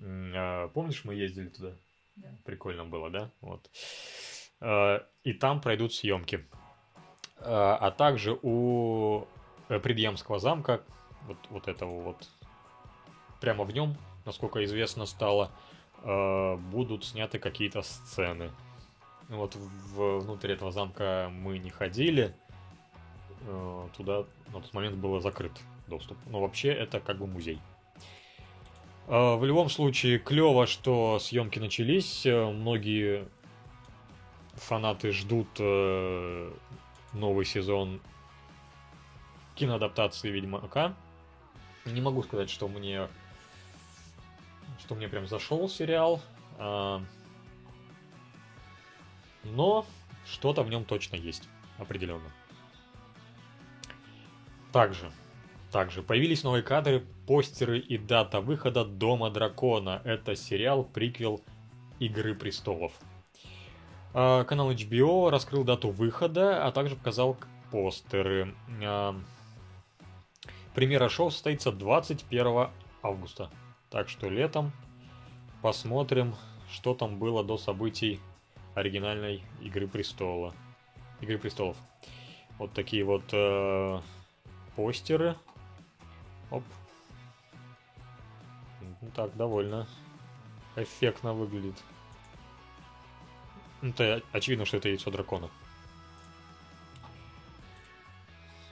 А, 0.00 0.68
помнишь, 0.68 1.04
мы 1.04 1.14
ездили 1.14 1.48
туда? 1.48 1.72
Да. 2.16 2.28
Прикольно 2.44 2.84
было, 2.84 3.10
да? 3.10 3.30
Вот. 3.40 3.70
Э, 4.60 5.00
и 5.24 5.32
там 5.32 5.60
пройдут 5.60 5.94
съемки. 5.94 6.46
А 7.40 7.92
также 7.92 8.36
у 8.42 9.28
Предъемского 9.68 10.40
замка, 10.40 10.82
вот, 11.28 11.38
вот 11.50 11.68
этого 11.68 12.00
вот, 12.00 12.28
прямо 13.40 13.62
в 13.62 13.72
нем, 13.72 13.96
насколько 14.24 14.64
известно 14.64 15.06
стало, 15.06 15.52
будут 16.02 17.04
сняты 17.04 17.38
какие-то 17.38 17.82
сцены. 17.82 18.50
Вот 19.28 19.54
в, 19.56 20.20
внутрь 20.20 20.52
этого 20.52 20.70
замка 20.70 21.28
мы 21.30 21.58
не 21.58 21.70
ходили, 21.70 22.34
туда 23.96 24.24
на 24.52 24.60
тот 24.60 24.72
момент 24.72 24.96
был 24.96 25.20
закрыт 25.20 25.52
доступ. 25.88 26.16
Но 26.26 26.40
вообще 26.40 26.68
это 26.68 27.00
как 27.00 27.18
бы 27.18 27.26
музей. 27.26 27.60
А, 29.08 29.36
в 29.36 29.44
любом 29.44 29.70
случае, 29.70 30.18
клево, 30.18 30.66
что 30.66 31.18
съемки 31.18 31.58
начались. 31.58 32.26
Э, 32.26 32.50
многие 32.50 33.26
фанаты 34.54 35.12
ждут 35.12 35.48
э, 35.58 36.52
новый 37.14 37.46
сезон 37.46 38.00
киноадаптации 39.54 40.28
Ведьмака. 40.30 40.94
Не 41.86 42.02
могу 42.02 42.22
сказать, 42.22 42.50
что 42.50 42.68
мне 42.68 43.08
что 44.78 44.94
мне 44.94 45.08
прям 45.08 45.26
зашел 45.26 45.68
сериал. 45.68 46.20
А, 46.58 47.02
но 49.44 49.86
что-то 50.26 50.62
в 50.62 50.70
нем 50.70 50.84
точно 50.84 51.16
есть, 51.16 51.48
определенно. 51.78 52.30
Также 54.72 55.10
также 55.70 56.02
появились 56.02 56.44
новые 56.44 56.62
кадры, 56.62 57.04
постеры 57.26 57.78
и 57.78 57.98
дата 57.98 58.40
выхода 58.40 58.84
Дома 58.84 59.30
Дракона. 59.30 60.00
Это 60.04 60.34
сериал, 60.34 60.82
приквел 60.82 61.42
Игры 61.98 62.34
Престолов. 62.34 62.92
А, 64.14 64.44
канал 64.44 64.72
HBO 64.72 65.28
раскрыл 65.28 65.64
дату 65.64 65.90
выхода, 65.90 66.66
а 66.66 66.72
также 66.72 66.96
показал 66.96 67.36
постеры. 67.70 68.54
А, 68.82 69.14
премьера 70.74 71.10
шоу 71.10 71.30
состоится 71.30 71.70
21 71.70 72.68
августа. 73.02 73.50
Так 73.90 74.08
что 74.08 74.28
летом 74.28 74.72
посмотрим, 75.62 76.34
что 76.70 76.94
там 76.94 77.18
было 77.18 77.42
до 77.42 77.56
событий 77.56 78.20
оригинальной 78.74 79.42
Игры 79.60 79.88
Престола. 79.88 80.54
Игры 81.20 81.38
Престолов. 81.38 81.76
Вот 82.58 82.72
такие 82.72 83.04
вот 83.04 83.24
э, 83.32 84.00
постеры 84.76 85.36
Оп. 86.50 86.64
Ну 89.00 89.10
так, 89.14 89.36
довольно 89.36 89.86
эффектно 90.76 91.34
выглядит. 91.34 91.76
Ну, 93.80 93.90
это 93.90 94.22
очевидно, 94.32 94.64
что 94.64 94.76
это 94.78 94.88
яйцо 94.88 95.10
дракона. 95.10 95.50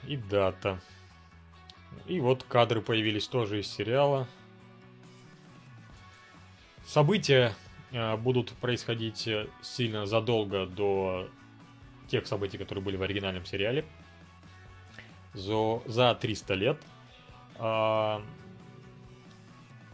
И 0.05 0.17
дата. 0.17 0.79
И 2.05 2.19
вот 2.19 2.43
кадры 2.43 2.81
появились 2.81 3.27
тоже 3.27 3.59
из 3.59 3.67
сериала. 3.67 4.27
События 6.87 7.53
э, 7.91 8.15
будут 8.17 8.51
происходить 8.53 9.27
э, 9.27 9.47
сильно 9.61 10.05
задолго 10.05 10.65
до 10.65 11.29
тех 12.07 12.25
событий, 12.25 12.57
которые 12.57 12.83
были 12.83 12.95
в 12.95 13.03
оригинальном 13.03 13.45
сериале. 13.45 13.85
За, 15.33 15.81
за 15.85 16.15
300 16.15 16.53
лет 16.55 16.77
а, 17.59 18.21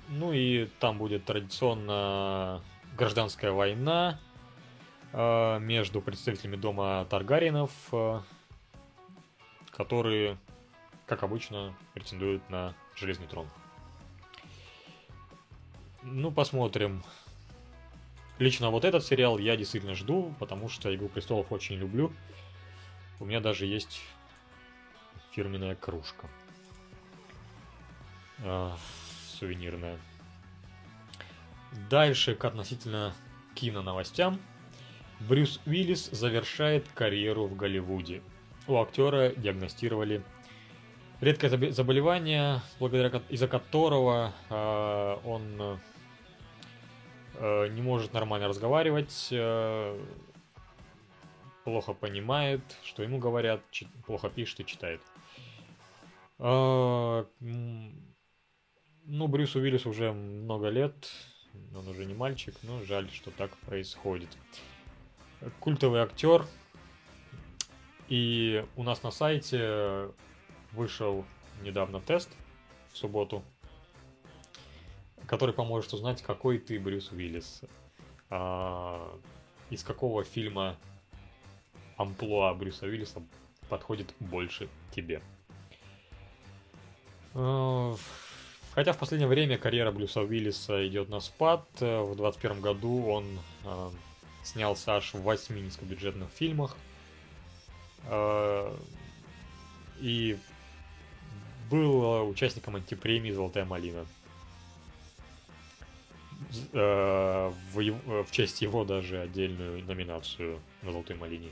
ну 0.09 0.33
и 0.33 0.65
там 0.79 0.97
будет 0.97 1.25
традиционно 1.25 2.61
гражданская 2.97 3.51
война 3.51 4.19
а, 5.11 5.57
между 5.59 6.01
представителями 6.01 6.55
дома 6.57 7.05
Таргариенов, 7.09 7.71
а, 7.91 8.21
которые, 9.71 10.37
как 11.07 11.23
обычно, 11.23 11.73
претендуют 11.93 12.47
на 12.49 12.75
Железный 12.95 13.27
трон. 13.27 13.47
Ну, 16.05 16.31
посмотрим. 16.31 17.01
лично 18.37 18.69
вот 18.71 18.83
этот 18.83 19.05
сериал 19.05 19.37
я 19.37 19.55
действительно 19.55 19.95
жду, 19.95 20.33
потому 20.37 20.67
что 20.67 20.93
«Игру 20.93 21.07
престолов» 21.07 21.51
очень 21.51 21.77
люблю. 21.77 22.11
У 23.21 23.25
меня 23.25 23.39
даже 23.39 23.65
есть 23.65 24.01
фирменная 25.31 25.75
кружка. 25.75 26.27
Э, 28.39 28.71
сувенирная. 29.39 29.97
Дальше 31.89 32.35
к 32.35 32.43
относительно 32.43 33.13
киноновостям. 33.55 34.41
Брюс 35.21 35.61
Уиллис 35.65 36.09
завершает 36.11 36.85
карьеру 36.93 37.47
в 37.47 37.55
Голливуде. 37.55 38.21
У 38.67 38.77
актера 38.81 39.29
диагностировали 39.29 40.21
редкое 41.21 41.71
заболевание, 41.71 42.61
благодаря 42.79 43.21
из-за 43.29 43.47
которого 43.47 44.33
э, 44.49 45.17
он 45.23 45.79
не 47.39 47.81
может 47.81 48.13
нормально 48.13 48.47
разговаривать, 48.47 49.29
э, 49.31 49.99
плохо 51.63 51.93
понимает, 51.93 52.61
что 52.83 53.03
ему 53.03 53.17
говорят, 53.17 53.61
плохо 54.05 54.29
пишет 54.29 54.59
и 54.59 54.65
читает. 54.65 55.01
Э, 56.39 57.25
ну, 57.39 59.27
Брюсу 59.27 59.59
Уиллису 59.59 59.89
уже 59.89 60.11
много 60.11 60.69
лет, 60.69 61.09
он 61.75 61.87
уже 61.87 62.05
не 62.05 62.13
мальчик, 62.13 62.55
но 62.63 62.81
жаль, 62.83 63.09
что 63.11 63.31
так 63.31 63.55
происходит. 63.57 64.29
Культовый 65.59 66.01
актер. 66.01 66.45
И 68.09 68.65
у 68.75 68.83
нас 68.83 69.01
на 69.01 69.11
сайте 69.11 70.09
вышел 70.71 71.25
недавно 71.63 71.99
тест 72.01 72.29
в 72.91 72.97
субботу, 72.97 73.43
который 75.27 75.53
поможет 75.53 75.93
узнать, 75.93 76.21
какой 76.21 76.57
ты 76.57 76.79
Брюс 76.79 77.11
Уиллис. 77.11 77.61
А, 78.29 79.19
из 79.69 79.83
какого 79.83 80.23
фильма 80.23 80.75
амплуа 81.97 82.53
Брюса 82.53 82.85
Уиллиса 82.85 83.21
подходит 83.69 84.13
больше 84.19 84.69
тебе. 84.91 85.21
А, 87.33 87.95
хотя 88.73 88.93
в 88.93 88.97
последнее 88.97 89.27
время 89.27 89.57
карьера 89.57 89.91
Брюса 89.91 90.21
Уиллиса 90.21 90.87
идет 90.87 91.09
на 91.09 91.19
спад. 91.19 91.65
В 91.75 92.15
2021 92.15 92.61
году 92.61 93.07
он 93.07 93.25
э, 93.65 93.89
снялся 94.43 94.95
аж 94.95 95.13
в 95.13 95.21
8 95.21 95.63
низкобюджетных 95.63 96.29
фильмах. 96.29 96.75
Э, 98.05 98.75
и 99.99 100.37
был 101.69 102.29
участником 102.29 102.75
антипремии 102.75 103.31
«Золотая 103.31 103.65
малина». 103.65 104.05
Э, 106.73 107.51
в, 107.73 108.23
в 108.23 108.31
честь 108.31 108.61
его 108.61 108.83
даже 108.83 109.21
отдельную 109.21 109.83
номинацию 109.85 110.59
на 110.81 110.91
«Золотой 110.91 111.15
малине». 111.15 111.51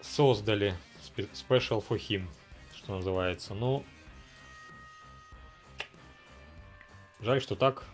Создали 0.00 0.74
Special 1.16 1.84
for 1.86 1.98
Him, 1.98 2.26
что 2.74 2.96
называется. 2.96 3.54
Ну, 3.54 3.84
жаль, 7.20 7.40
что 7.40 7.56
так. 7.56 7.84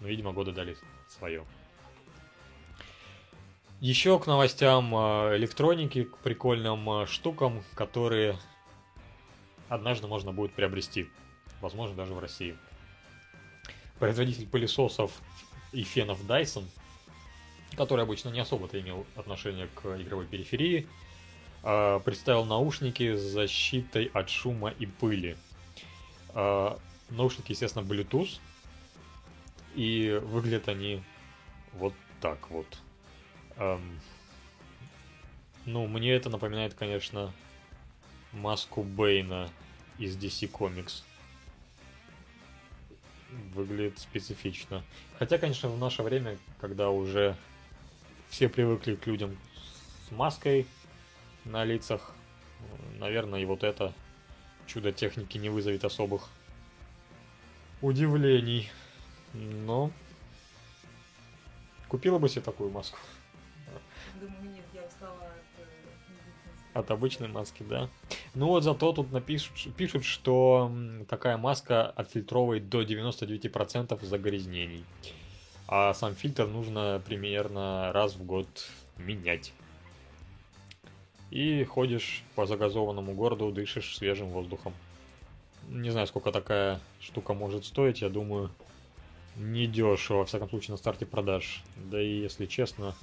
Но, 0.00 0.08
видимо, 0.08 0.32
годы 0.32 0.52
дали 0.52 0.76
свое. 1.08 1.44
Еще 3.80 4.18
к 4.18 4.26
новостям 4.26 4.94
э, 4.94 5.36
электроники, 5.36 6.04
к 6.04 6.18
прикольным 6.18 6.88
э, 6.90 7.06
штукам, 7.06 7.62
которые 7.74 8.36
однажды 9.68 10.08
можно 10.08 10.32
будет 10.32 10.52
приобрести. 10.52 11.08
Возможно, 11.60 11.96
даже 11.96 12.14
в 12.14 12.18
России. 12.18 12.56
Производитель 13.98 14.46
пылесосов 14.46 15.12
и 15.72 15.82
фенов 15.82 16.24
Dyson, 16.24 16.64
который 17.76 18.04
обычно 18.04 18.30
не 18.30 18.40
особо-то 18.40 18.80
имел 18.80 19.06
отношение 19.16 19.68
к 19.74 20.00
игровой 20.00 20.26
периферии, 20.26 20.86
а, 21.62 21.98
представил 22.00 22.44
наушники 22.44 23.16
с 23.16 23.20
защитой 23.20 24.06
от 24.06 24.30
шума 24.30 24.70
и 24.70 24.86
пыли. 24.86 25.36
А, 26.30 26.78
наушники, 27.10 27.52
естественно, 27.52 27.82
Bluetooth, 27.82 28.38
и 29.74 30.20
выглядят 30.24 30.68
они 30.68 31.02
вот 31.72 31.94
так 32.20 32.50
вот. 32.50 32.66
Ну, 35.66 35.86
мне 35.86 36.12
это 36.12 36.30
напоминает, 36.30 36.72
конечно, 36.72 37.32
маску 38.32 38.82
Бейна 38.82 39.50
из 39.98 40.16
DC 40.16 40.50
Comics. 40.50 41.02
Выглядит 43.54 43.98
специфично. 43.98 44.82
Хотя, 45.18 45.38
конечно, 45.38 45.68
в 45.68 45.78
наше 45.78 46.02
время, 46.02 46.38
когда 46.60 46.90
уже 46.90 47.36
все 48.28 48.48
привыкли 48.48 48.94
к 48.94 49.06
людям 49.06 49.36
с 50.08 50.12
маской 50.12 50.66
на 51.44 51.64
лицах, 51.64 52.14
наверное, 52.98 53.40
и 53.40 53.44
вот 53.44 53.64
это 53.64 53.92
чудо 54.66 54.92
техники 54.92 55.38
не 55.38 55.50
вызовет 55.50 55.84
особых 55.84 56.28
удивлений. 57.82 58.70
Но 59.34 59.90
купила 61.88 62.18
бы 62.18 62.28
себе 62.28 62.42
такую 62.42 62.70
маску. 62.70 62.98
Думаю, 64.20 64.57
от 66.78 66.90
обычной 66.90 67.28
маски, 67.28 67.62
да. 67.68 67.88
Ну 68.34 68.46
вот 68.46 68.64
зато 68.64 68.92
тут 68.92 69.12
напишут, 69.12 69.74
пишут, 69.76 70.04
что 70.04 70.72
такая 71.08 71.36
маска 71.36 71.86
отфильтровывает 71.86 72.68
до 72.68 72.82
99% 72.82 74.04
загрязнений. 74.04 74.84
А 75.66 75.92
сам 75.94 76.14
фильтр 76.14 76.46
нужно 76.46 77.02
примерно 77.04 77.92
раз 77.92 78.14
в 78.14 78.24
год 78.24 78.48
менять. 78.96 79.52
И 81.30 81.62
ходишь 81.64 82.22
по 82.34 82.46
загазованному 82.46 83.14
городу, 83.14 83.52
дышишь 83.52 83.96
свежим 83.96 84.28
воздухом. 84.28 84.72
Не 85.68 85.90
знаю, 85.90 86.06
сколько 86.06 86.32
такая 86.32 86.80
штука 87.00 87.34
может 87.34 87.66
стоить, 87.66 88.00
я 88.00 88.08
думаю, 88.08 88.50
не 89.36 89.66
дешево, 89.66 90.18
во 90.18 90.24
всяком 90.24 90.48
случае, 90.48 90.72
на 90.72 90.78
старте 90.78 91.04
продаж. 91.04 91.62
Да 91.76 92.00
и, 92.00 92.20
если 92.20 92.46
честно, 92.46 92.94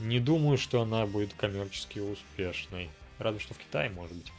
не 0.00 0.18
думаю, 0.18 0.58
что 0.58 0.82
она 0.82 1.06
будет 1.06 1.34
коммерчески 1.34 1.98
успешной. 1.98 2.90
Разве 3.18 3.40
что 3.40 3.54
в 3.54 3.58
Китае, 3.58 3.90
может 3.90 4.16
быть. 4.16 4.32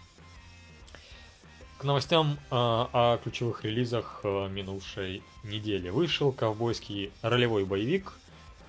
К 1.78 1.84
новостям 1.84 2.34
э, 2.34 2.38
о 2.51 3.20
ключевых 3.24 3.64
релизах 3.64 4.22
э, 4.24 4.49
минувшей 4.49 5.24
недели. 5.43 5.89
Вышел 5.89 6.32
ковбойский 6.32 7.12
ролевой 7.22 7.66
боевик 7.66 8.14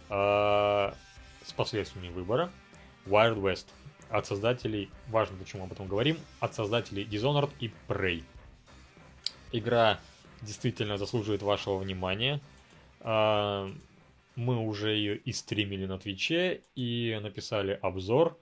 э, 0.09 0.93
с 1.45 1.53
последствиями 1.57 2.09
выбора 2.12 2.51
Wild 3.07 3.40
West 3.40 3.66
от 4.11 4.26
создателей, 4.26 4.90
важно 5.09 5.36
почему 5.38 5.64
об 5.64 5.72
этом 5.72 5.88
говорим, 5.88 6.18
от 6.40 6.55
создателей 6.55 7.05
Dishonored 7.05 7.51
и 7.61 7.70
Prey. 7.88 8.22
Игра 9.53 9.99
действительно 10.43 10.99
заслуживает 10.99 11.43
вашего 11.43 11.78
внимания. 11.78 12.40
Мы 14.35 14.57
уже 14.57 14.95
ее 14.95 15.16
и 15.16 15.33
стримили 15.33 15.87
на 15.87 15.99
Твиче, 15.99 16.62
и 16.74 17.18
написали 17.22 17.78
обзор 17.83 18.39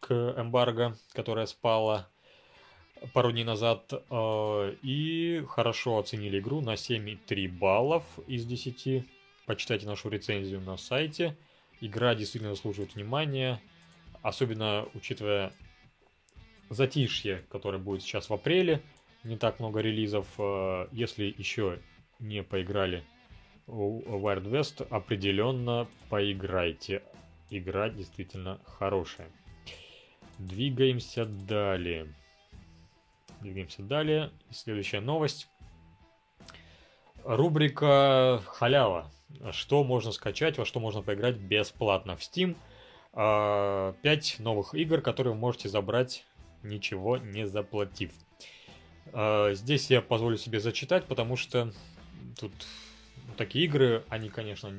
к 0.00 0.12
эмбарго, 0.12 0.96
которая 1.12 1.46
спала 1.46 2.08
пару 3.12 3.32
дней 3.32 3.44
назад, 3.44 3.92
э, 3.92 4.74
и 4.82 5.44
хорошо 5.48 5.98
оценили 5.98 6.38
игру 6.40 6.60
на 6.60 6.74
7,3 6.74 7.48
баллов 7.48 8.04
из 8.26 8.44
10. 8.44 9.04
Почитайте 9.46 9.86
нашу 9.86 10.08
рецензию 10.08 10.60
на 10.60 10.76
сайте. 10.76 11.36
Игра 11.80 12.14
действительно 12.14 12.54
заслуживает 12.54 12.94
внимания, 12.94 13.60
особенно 14.22 14.86
учитывая 14.94 15.52
затишье, 16.68 17.44
которое 17.50 17.78
будет 17.78 18.02
сейчас 18.02 18.28
в 18.28 18.34
апреле. 18.34 18.82
Не 19.24 19.36
так 19.36 19.60
много 19.60 19.80
релизов. 19.80 20.26
Э, 20.38 20.88
если 20.92 21.34
еще 21.36 21.78
не 22.18 22.42
поиграли 22.42 23.04
Wild 23.70 24.50
West, 24.50 24.86
определенно 24.90 25.88
поиграйте. 26.08 27.02
Игра 27.50 27.88
действительно 27.88 28.60
хорошая. 28.64 29.28
Двигаемся 30.38 31.24
далее. 31.26 32.12
Двигаемся 33.40 33.82
далее. 33.82 34.30
следующая 34.50 35.00
новость. 35.00 35.48
Рубрика 37.24 38.42
халява. 38.46 39.10
Что 39.52 39.84
можно 39.84 40.12
скачать, 40.12 40.58
во 40.58 40.64
что 40.64 40.80
можно 40.80 41.02
поиграть 41.02 41.36
бесплатно 41.36 42.16
в 42.16 42.20
Steam. 42.20 42.56
А, 43.12 43.94
пять 44.02 44.36
новых 44.38 44.74
игр, 44.74 45.00
которые 45.00 45.34
вы 45.34 45.38
можете 45.38 45.68
забрать, 45.68 46.24
ничего 46.62 47.16
не 47.18 47.46
заплатив. 47.46 48.12
А, 49.12 49.52
здесь 49.54 49.90
я 49.90 50.00
позволю 50.00 50.36
себе 50.36 50.60
зачитать, 50.60 51.04
потому 51.06 51.36
что 51.36 51.72
тут 52.38 52.52
такие 53.36 53.64
игры, 53.64 54.04
они, 54.08 54.28
конечно, 54.28 54.72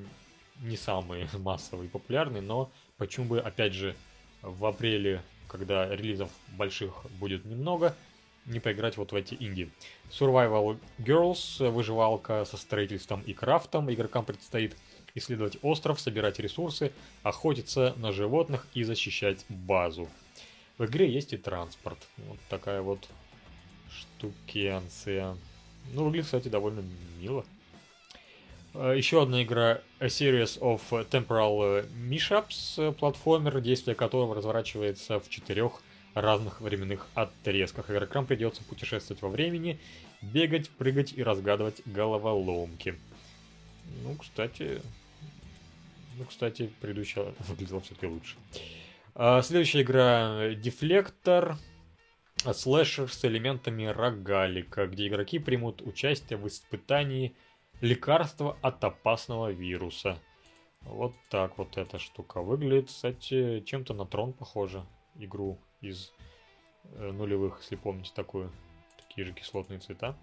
не 0.61 0.77
самые 0.77 1.27
массовые 1.37 1.87
и 1.87 1.89
популярные, 1.89 2.41
но 2.41 2.71
почему 2.97 3.27
бы, 3.27 3.39
опять 3.39 3.73
же, 3.73 3.95
в 4.41 4.65
апреле, 4.65 5.21
когда 5.47 5.87
релизов 5.93 6.29
больших 6.57 7.05
будет 7.19 7.45
немного, 7.45 7.95
не 8.45 8.59
поиграть 8.59 8.97
вот 8.97 9.11
в 9.11 9.15
эти 9.15 9.35
инди. 9.39 9.69
Survival 10.09 10.79
Girls, 10.97 11.69
выживалка 11.69 12.45
со 12.45 12.57
строительством 12.57 13.21
и 13.21 13.33
крафтом. 13.33 13.91
Игрокам 13.91 14.25
предстоит 14.25 14.75
исследовать 15.13 15.57
остров, 15.61 15.99
собирать 15.99 16.39
ресурсы, 16.39 16.91
охотиться 17.23 17.93
на 17.97 18.11
животных 18.11 18.67
и 18.73 18.83
защищать 18.83 19.45
базу. 19.49 20.09
В 20.77 20.85
игре 20.85 21.11
есть 21.11 21.33
и 21.33 21.37
транспорт. 21.37 21.99
Вот 22.17 22.39
такая 22.49 22.81
вот 22.81 23.07
штукенция. 23.91 25.37
Ну, 25.93 26.05
выглядит, 26.05 26.25
кстати, 26.25 26.47
довольно 26.47 26.83
мило. 27.19 27.45
Э, 28.73 28.93
Еще 28.95 29.21
одна 29.21 29.43
игра 29.43 29.81
A 29.99 30.07
Series 30.07 30.59
of 30.59 30.81
Temporal 31.09 31.87
Mishaps, 32.09 32.93
платформер, 32.93 33.59
действие 33.61 33.95
которого 33.95 34.35
разворачивается 34.35 35.19
в 35.19 35.29
четырех 35.29 35.81
разных 36.13 36.61
временных 36.61 37.07
отрезках. 37.13 37.89
Игрокам 37.89 38.25
придется 38.25 38.63
путешествовать 38.63 39.21
во 39.21 39.29
времени, 39.29 39.79
бегать, 40.21 40.69
прыгать 40.69 41.13
и 41.13 41.23
разгадывать 41.23 41.81
головоломки. 41.85 42.95
Ну, 44.03 44.15
кстати, 44.15 44.81
ну, 46.17 46.25
кстати, 46.25 46.71
предыдущая 46.81 47.33
выглядела 47.39 47.81
все-таки 47.81 48.07
лучше. 48.07 48.35
А, 49.15 49.41
следующая 49.41 49.81
игра 49.81 50.53
Дефлектор. 50.55 51.57
Слэшер 52.53 53.11
с 53.11 53.23
элементами 53.23 53.85
рогалика, 53.85 54.87
где 54.87 55.07
игроки 55.07 55.37
примут 55.37 55.83
участие 55.83 56.39
в 56.39 56.47
испытании 56.47 57.35
лекарства 57.81 58.57
от 58.61 58.83
опасного 58.83 59.51
вируса. 59.51 60.17
Вот 60.81 61.13
так 61.29 61.57
вот 61.57 61.77
эта 61.77 61.99
штука 61.99 62.41
выглядит. 62.41 62.87
Кстати, 62.87 63.61
чем-то 63.61 63.93
на 63.93 64.05
трон 64.05 64.33
похоже. 64.33 64.85
Игру 65.15 65.59
из 65.81 66.13
э, 66.83 67.11
нулевых, 67.11 67.59
если 67.61 67.75
помните 67.75 68.11
такую. 68.15 68.51
Такие 68.97 69.25
же 69.25 69.33
кислотные 69.33 69.79
цвета. 69.79 70.15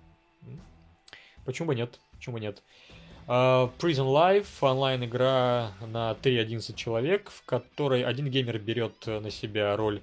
Почему 1.45 1.69
бы 1.69 1.75
нет? 1.75 2.01
Почему 2.13 2.35
бы 2.35 2.41
нет? 2.41 2.63
Uh, 3.27 3.71
Prison 3.79 4.07
Life 4.07 4.47
онлайн 4.63 5.05
игра 5.05 5.73
на 5.83 6.17
3-11 6.23 6.75
человек, 6.75 7.29
в 7.29 7.45
которой 7.45 8.03
один 8.03 8.31
геймер 8.31 8.59
берет 8.59 9.07
на 9.07 9.31
себя 9.31 9.77
роль 9.77 10.01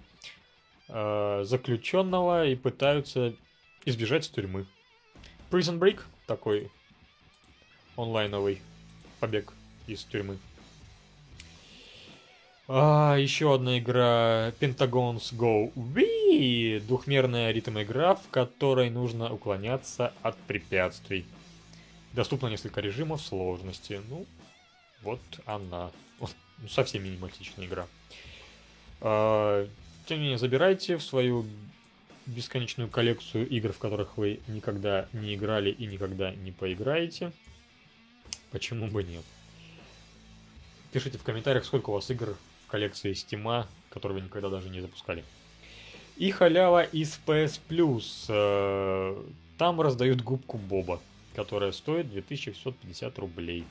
uh, 0.90 1.44
заключенного 1.44 2.46
и 2.46 2.56
пытаются 2.56 3.34
избежать 3.84 4.32
тюрьмы. 4.32 4.68
Prison 5.50 5.80
Break 5.80 6.02
такой 6.28 6.72
онлайновый 7.98 8.62
побег 9.20 9.54
из 9.88 10.04
тюрьмы. 10.04 10.38
А, 12.68 13.16
еще 13.16 13.54
одна 13.54 13.78
игра 13.78 14.50
Pentagons 14.60 15.34
Go 15.34 15.72
Wii. 15.76 16.80
Двухмерная 16.80 17.52
ритм 17.52 17.80
игра, 17.80 18.16
в 18.16 18.28
которой 18.30 18.90
нужно 18.90 19.32
уклоняться 19.32 20.14
от 20.24 20.36
препятствий. 20.38 21.26
Доступно 22.14 22.48
несколько 22.48 22.82
режимов 22.82 23.22
сложности. 23.22 24.02
Ну, 24.10 24.26
вот 25.04 25.20
она. 25.46 25.92
Ну, 26.20 26.28
совсем 26.68 27.04
минималистичная 27.04 27.68
игра. 27.68 27.88
А, 29.02 29.68
тем 30.08 30.18
не 30.18 30.24
менее, 30.24 30.40
забирайте 30.40 30.98
в 30.98 31.04
свою 31.04 31.46
бесконечную 32.26 32.90
коллекцию 32.90 33.48
игр, 33.48 33.72
в 33.72 33.78
которых 33.78 34.18
вы 34.18 34.40
никогда 34.48 35.08
не 35.14 35.36
играли 35.36 35.70
и 35.70 35.86
никогда 35.86 36.34
не 36.34 36.52
поиграете. 36.52 37.32
Почему 38.56 38.88
бы 38.88 39.04
нет? 39.04 39.26
Пишите 40.94 41.18
в 41.18 41.24
комментариях, 41.24 41.66
сколько 41.66 41.90
у 41.90 41.94
вас 41.94 42.10
игр 42.10 42.38
в 42.66 42.72
коллекции 42.72 43.12
Steam, 43.12 43.66
которые 43.90 44.20
вы 44.20 44.26
никогда 44.26 44.48
даже 44.48 44.70
не 44.70 44.80
запускали. 44.80 45.26
И 46.16 46.32
халява 46.32 46.84
из 46.84 47.20
PS 47.28 47.60
Plus. 47.68 48.28
Э, 48.30 49.22
там 49.58 49.82
раздают 49.82 50.22
губку 50.22 50.58
Боба, 50.58 51.02
которая 51.36 51.74
стоит 51.74 52.10
2650 52.10 53.20
рублей. 53.20 53.66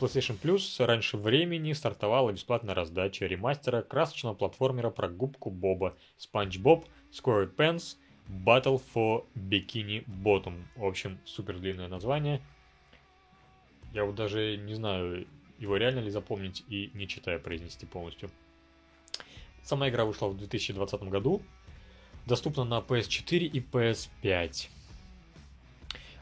PlayStation 0.00 0.36
Plus 0.36 0.84
раньше 0.84 1.18
времени 1.18 1.72
стартовала 1.72 2.32
бесплатная 2.32 2.74
раздача 2.74 3.26
ремастера 3.26 3.82
красочного 3.82 4.34
платформера 4.34 4.90
про 4.90 5.08
губку 5.08 5.50
Боба 5.50 5.94
Спанч 6.18 6.58
Боб 6.58 6.84
SquarePants 7.12 7.94
Battle 8.28 8.82
for 8.92 9.24
Bikini 9.36 10.04
Bottom. 10.08 10.64
В 10.74 10.84
общем, 10.84 11.20
супер 11.24 11.60
длинное 11.60 11.86
название. 11.86 12.42
Я 13.96 14.04
вот 14.04 14.14
даже 14.14 14.58
не 14.58 14.74
знаю, 14.74 15.26
его 15.58 15.78
реально 15.78 16.00
ли 16.00 16.10
запомнить 16.10 16.62
и 16.68 16.90
не 16.92 17.08
читая 17.08 17.38
произнести 17.38 17.86
полностью. 17.86 18.30
Сама 19.62 19.88
игра 19.88 20.04
вышла 20.04 20.28
в 20.28 20.36
2020 20.36 21.04
году. 21.04 21.40
Доступна 22.26 22.64
на 22.64 22.80
PS4 22.80 23.38
и 23.38 23.58
PS5. 23.58 24.68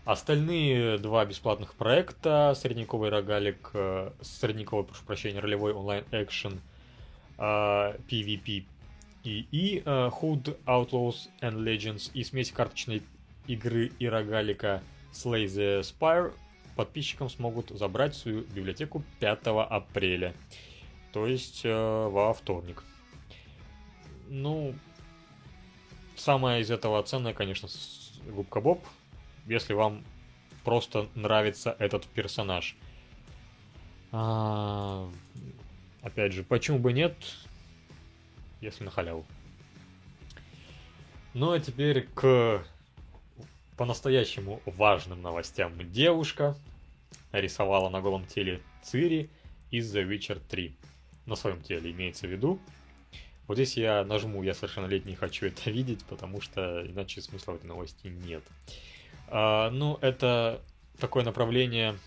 Остальные 0.04 0.98
два 0.98 1.24
бесплатных 1.24 1.74
проекта 1.74 2.54
средневековый 2.54 3.10
рогалик, 3.10 3.70
э, 3.74 4.12
средневековый, 4.20 4.84
прошу 4.84 5.04
прощения, 5.04 5.40
ролевой 5.40 5.72
онлайн 5.72 6.04
экшен 6.12 6.60
PvP 7.36 8.66
и, 9.24 9.48
и 9.50 9.80
uh, 9.80 10.12
Hood 10.12 10.56
Outlaws 10.66 11.28
and 11.40 11.56
Legends 11.56 12.12
и 12.14 12.22
смесь 12.22 12.52
карточной 12.52 13.02
игры 13.48 13.90
и 13.98 14.06
рогалика 14.06 14.80
Slay 15.12 15.46
the 15.46 15.80
Spire 15.80 16.32
подписчикам 16.76 17.28
смогут 17.28 17.70
забрать 17.70 18.14
свою 18.14 18.42
библиотеку 18.42 19.02
5 19.20 19.40
апреля. 19.46 20.34
То 21.12 21.26
есть 21.26 21.62
э, 21.64 22.08
во 22.08 22.32
вторник. 22.32 22.82
Ну, 24.28 24.74
самое 26.16 26.60
из 26.62 26.70
этого 26.70 27.02
ценное, 27.02 27.34
конечно, 27.34 27.68
Губка 28.26 28.60
Боб. 28.60 28.84
Если 29.46 29.74
вам 29.74 30.02
просто 30.64 31.08
нравится 31.14 31.76
этот 31.78 32.06
персонаж. 32.06 32.76
А, 34.10 35.10
опять 36.02 36.32
же, 36.32 36.42
почему 36.42 36.78
бы 36.78 36.92
нет, 36.92 37.14
если 38.60 38.84
на 38.84 38.90
халяву. 38.90 39.26
Ну 41.34 41.50
а 41.50 41.60
теперь 41.60 42.08
к 42.14 42.64
по-настоящему 43.76 44.60
важным 44.66 45.22
новостям. 45.22 45.72
Девушка 45.90 46.56
рисовала 47.32 47.88
на 47.88 48.00
голом 48.00 48.26
теле 48.26 48.60
Цири 48.82 49.30
из 49.70 49.94
The 49.94 50.08
Witcher 50.08 50.40
3. 50.48 50.76
На 51.26 51.36
своем 51.36 51.60
теле 51.62 51.90
имеется 51.90 52.26
в 52.26 52.30
виду. 52.30 52.60
Вот 53.46 53.56
здесь 53.56 53.76
я 53.76 54.04
нажму 54.04 54.42
«Я 54.42 54.54
совершеннолетний, 54.54 55.14
хочу 55.14 55.46
это 55.48 55.70
видеть», 55.70 56.04
потому 56.04 56.40
что 56.40 56.84
иначе 56.86 57.20
смысла 57.20 57.52
в 57.52 57.56
этой 57.56 57.66
новости 57.66 58.06
нет. 58.06 58.42
А, 59.28 59.70
ну, 59.70 59.98
это 60.00 60.62
такое 60.98 61.24
направление 61.24 61.98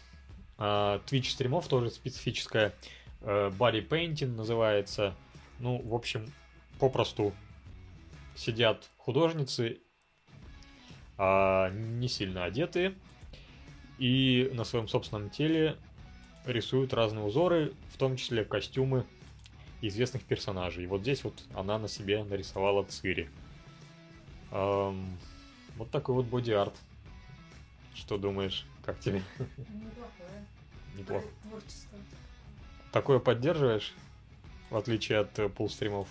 а, 0.57 1.01
Twitch 1.05 1.29
стримов, 1.29 1.67
тоже 1.67 1.91
специфическое. 1.91 2.73
А, 3.21 3.49
body 3.49 3.87
painting 3.87 4.35
называется. 4.35 5.15
Ну, 5.59 5.81
в 5.81 5.93
общем, 5.93 6.31
попросту 6.79 7.33
сидят 8.35 8.89
художницы 8.97 9.79
а, 11.17 11.69
не 11.71 12.07
сильно 12.07 12.43
одетые, 12.45 12.93
и 13.97 14.49
на 14.53 14.63
своем 14.63 14.87
собственном 14.87 15.29
теле 15.29 15.75
рисуют 16.45 16.93
разные 16.93 17.25
узоры, 17.25 17.73
в 17.93 17.97
том 17.97 18.15
числе 18.15 18.45
костюмы 18.45 19.05
известных 19.81 20.23
персонажей. 20.23 20.83
И 20.83 20.87
вот 20.87 21.01
здесь 21.01 21.23
вот 21.23 21.43
она 21.53 21.77
на 21.77 21.87
себе 21.87 22.23
нарисовала 22.23 22.83
Цири. 22.83 23.29
Эм, 24.51 25.17
вот 25.75 25.91
такой 25.91 26.15
вот 26.15 26.25
боди-арт. 26.25 26.75
Что 27.93 28.17
думаешь, 28.17 28.65
как 28.83 28.99
тебе? 28.99 29.21
Неплохое. 29.39 30.45
Неплохо. 30.95 31.27
Творчество. 31.43 31.99
Такое 32.91 33.19
поддерживаешь, 33.19 33.93
в 34.69 34.77
отличие 34.77 35.19
от 35.19 35.53
пул-стримов? 35.53 36.07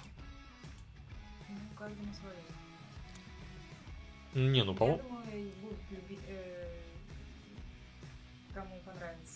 Ну, 1.48 1.56
каждому 1.76 2.12
свое. 2.12 2.35
Не, 4.36 4.64
ну, 4.64 4.74
по-моему... 4.74 5.00
э. 6.28 6.58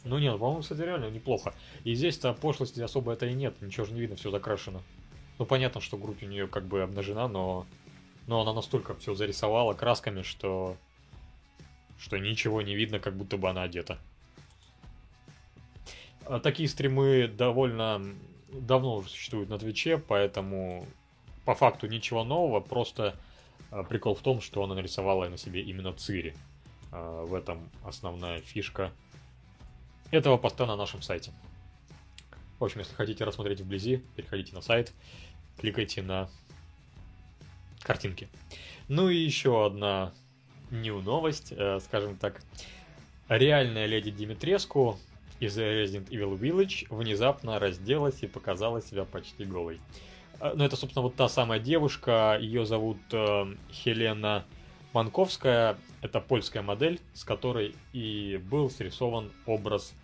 Ну 0.04 0.18
не, 0.18 0.30
ну, 0.30 0.38
по-моему, 0.38 0.60
кстати, 0.60 0.80
реально 0.80 1.10
неплохо. 1.10 1.54
И 1.84 1.94
здесь-то 1.94 2.34
пошлости 2.34 2.80
особо 2.80 3.14
это 3.14 3.24
и 3.24 3.32
нет, 3.32 3.60
ничего 3.62 3.86
же 3.86 3.94
не 3.94 4.00
видно, 4.00 4.16
все 4.16 4.30
закрашено. 4.30 4.82
Ну 5.38 5.46
понятно, 5.46 5.80
что 5.80 5.96
грудь 5.96 6.22
у 6.22 6.26
нее 6.26 6.46
как 6.46 6.66
бы 6.66 6.82
обнажена, 6.82 7.28
но, 7.28 7.66
но 8.26 8.42
она 8.42 8.52
настолько 8.52 8.94
все 8.94 9.14
зарисовала 9.14 9.72
красками, 9.72 10.20
что 10.20 10.76
что 11.98 12.18
ничего 12.18 12.60
не 12.60 12.74
видно, 12.74 12.98
как 12.98 13.16
будто 13.16 13.38
бы 13.38 13.48
она 13.48 13.62
одета. 13.62 13.98
А 16.26 16.40
такие 16.40 16.68
стримы 16.68 17.26
довольно 17.26 18.02
давно 18.52 18.96
уже 18.96 19.08
существуют 19.08 19.48
на 19.48 19.58
Твиче, 19.58 19.96
поэтому 19.96 20.86
по 21.46 21.54
факту 21.54 21.86
ничего 21.86 22.22
нового, 22.22 22.60
просто 22.60 23.16
прикол 23.88 24.14
в 24.14 24.20
том, 24.20 24.40
что 24.40 24.62
она 24.64 24.74
нарисовала 24.74 25.28
на 25.28 25.36
себе 25.36 25.62
именно 25.62 25.92
Цири. 25.92 26.34
А, 26.92 27.24
В 27.24 27.34
этом 27.34 27.68
основная 27.84 28.40
фишка 28.40 28.92
этого 30.10 30.36
поста 30.36 30.66
на 30.66 30.76
нашем 30.76 31.02
сайте. 31.02 31.32
В 32.58 32.64
общем, 32.64 32.80
если 32.80 32.94
хотите 32.94 33.24
рассмотреть 33.24 33.60
вблизи, 33.60 34.02
переходите 34.16 34.54
на 34.54 34.60
сайт, 34.60 34.92
кликайте 35.58 36.02
на 36.02 36.28
картинки. 37.82 38.28
Ну 38.88 39.08
и 39.08 39.16
еще 39.16 39.64
одна 39.64 40.12
new 40.70 41.00
новость, 41.00 41.52
э, 41.52 41.80
скажем 41.80 42.16
так. 42.16 42.42
Реальная 43.28 43.86
леди 43.86 44.10
Димитреску 44.10 44.98
из 45.38 45.56
Resident 45.56 46.08
Evil 46.08 46.38
Village 46.38 46.86
внезапно 46.94 47.58
разделась 47.58 48.22
и 48.22 48.26
показала 48.26 48.82
себя 48.82 49.04
почти 49.04 49.44
голой. 49.44 49.80
А, 50.40 50.54
Ну, 50.54 50.64
это, 50.64 50.76
собственно, 50.76 51.02
вот 51.02 51.14
та 51.16 51.28
самая 51.28 51.60
девушка, 51.60 52.38
ее 52.40 52.64
зовут 52.64 52.98
э, 53.12 53.54
Хелена 53.70 54.44
Манковская, 54.92 55.78
это 56.00 56.20
польская 56.20 56.62
модель, 56.62 57.00
с 57.12 57.24
которой 57.24 57.76
и 57.92 58.40
был 58.50 58.70
срисован 58.70 59.30
образ 59.46 59.94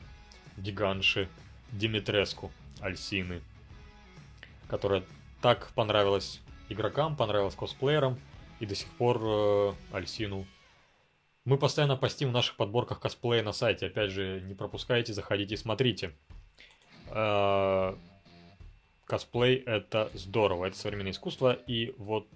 гиганши 0.58 1.28
Димитреску 1.72 2.52
Альсины, 2.80 3.40
которая 4.68 5.02
так 5.40 5.72
понравилась 5.74 6.40
игрокам, 6.68 7.16
понравилась 7.16 7.54
косплеерам, 7.54 8.18
и 8.60 8.66
до 8.66 8.74
сих 8.74 8.88
пор 8.88 9.20
э, 9.22 9.72
Альсину 9.92 10.46
мы 11.46 11.58
постоянно 11.58 11.96
постим 11.96 12.30
в 12.30 12.32
наших 12.32 12.56
подборках 12.56 13.00
косплея 13.00 13.42
на 13.42 13.52
сайте. 13.52 13.86
Опять 13.86 14.10
же, 14.10 14.42
не 14.46 14.54
пропускайте, 14.54 15.12
заходите 15.12 15.54
и 15.54 15.58
смотрите. 15.58 16.12
Э, 17.08 17.96
Косплей 19.06 19.56
это 19.56 20.10
здорово, 20.14 20.66
это 20.66 20.76
современное 20.76 21.12
искусство. 21.12 21.52
И 21.52 21.94
вот... 21.98 22.26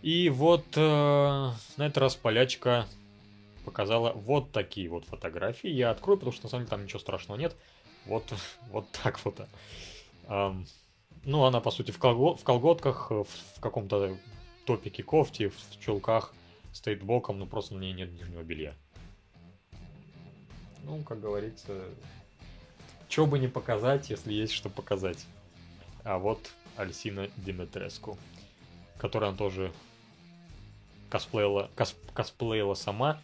И 0.00 0.28
вот 0.28 0.64
э, 0.76 0.80
на 0.80 1.86
этот 1.86 1.98
раз 1.98 2.14
полячка 2.14 2.86
показала 3.64 4.12
вот 4.12 4.52
такие 4.52 4.88
вот 4.88 5.04
фотографии. 5.04 5.68
Я 5.68 5.90
открою, 5.90 6.18
потому 6.18 6.32
что 6.32 6.44
на 6.44 6.50
самом 6.50 6.64
деле 6.64 6.70
там 6.70 6.84
ничего 6.84 7.00
страшного 7.00 7.38
нет. 7.38 7.56
Вот, 8.06 8.24
вот 8.70 8.86
так 9.02 9.22
вот. 9.24 9.40
Ам, 10.28 10.66
ну, 11.24 11.44
она, 11.44 11.60
по 11.60 11.70
сути, 11.70 11.90
в, 11.90 11.98
колго- 11.98 12.36
в 12.36 12.44
колготках, 12.44 13.10
в, 13.10 13.24
в 13.24 13.60
каком-то 13.60 14.16
топике 14.64 15.02
кофте, 15.02 15.48
в 15.50 15.80
чулках 15.80 16.32
стоит 16.72 17.02
боком, 17.02 17.38
но 17.38 17.46
просто 17.46 17.74
на 17.74 17.80
ней 17.80 17.92
нет 17.92 18.12
нижнего 18.12 18.42
белья. 18.42 18.74
Ну, 20.84 21.02
как 21.02 21.20
говорится, 21.20 21.82
что 23.08 23.26
бы 23.26 23.38
не 23.38 23.48
показать, 23.48 24.10
если 24.10 24.32
есть 24.32 24.52
что 24.52 24.70
показать. 24.70 25.26
А 26.08 26.16
вот 26.16 26.50
Альсина 26.78 27.28
Димитреску, 27.36 28.16
которая 28.96 29.28
она 29.28 29.36
тоже 29.36 29.70
косплеила, 31.10 31.70
кос- 31.76 31.96
косплеила 32.14 32.72
сама. 32.72 33.20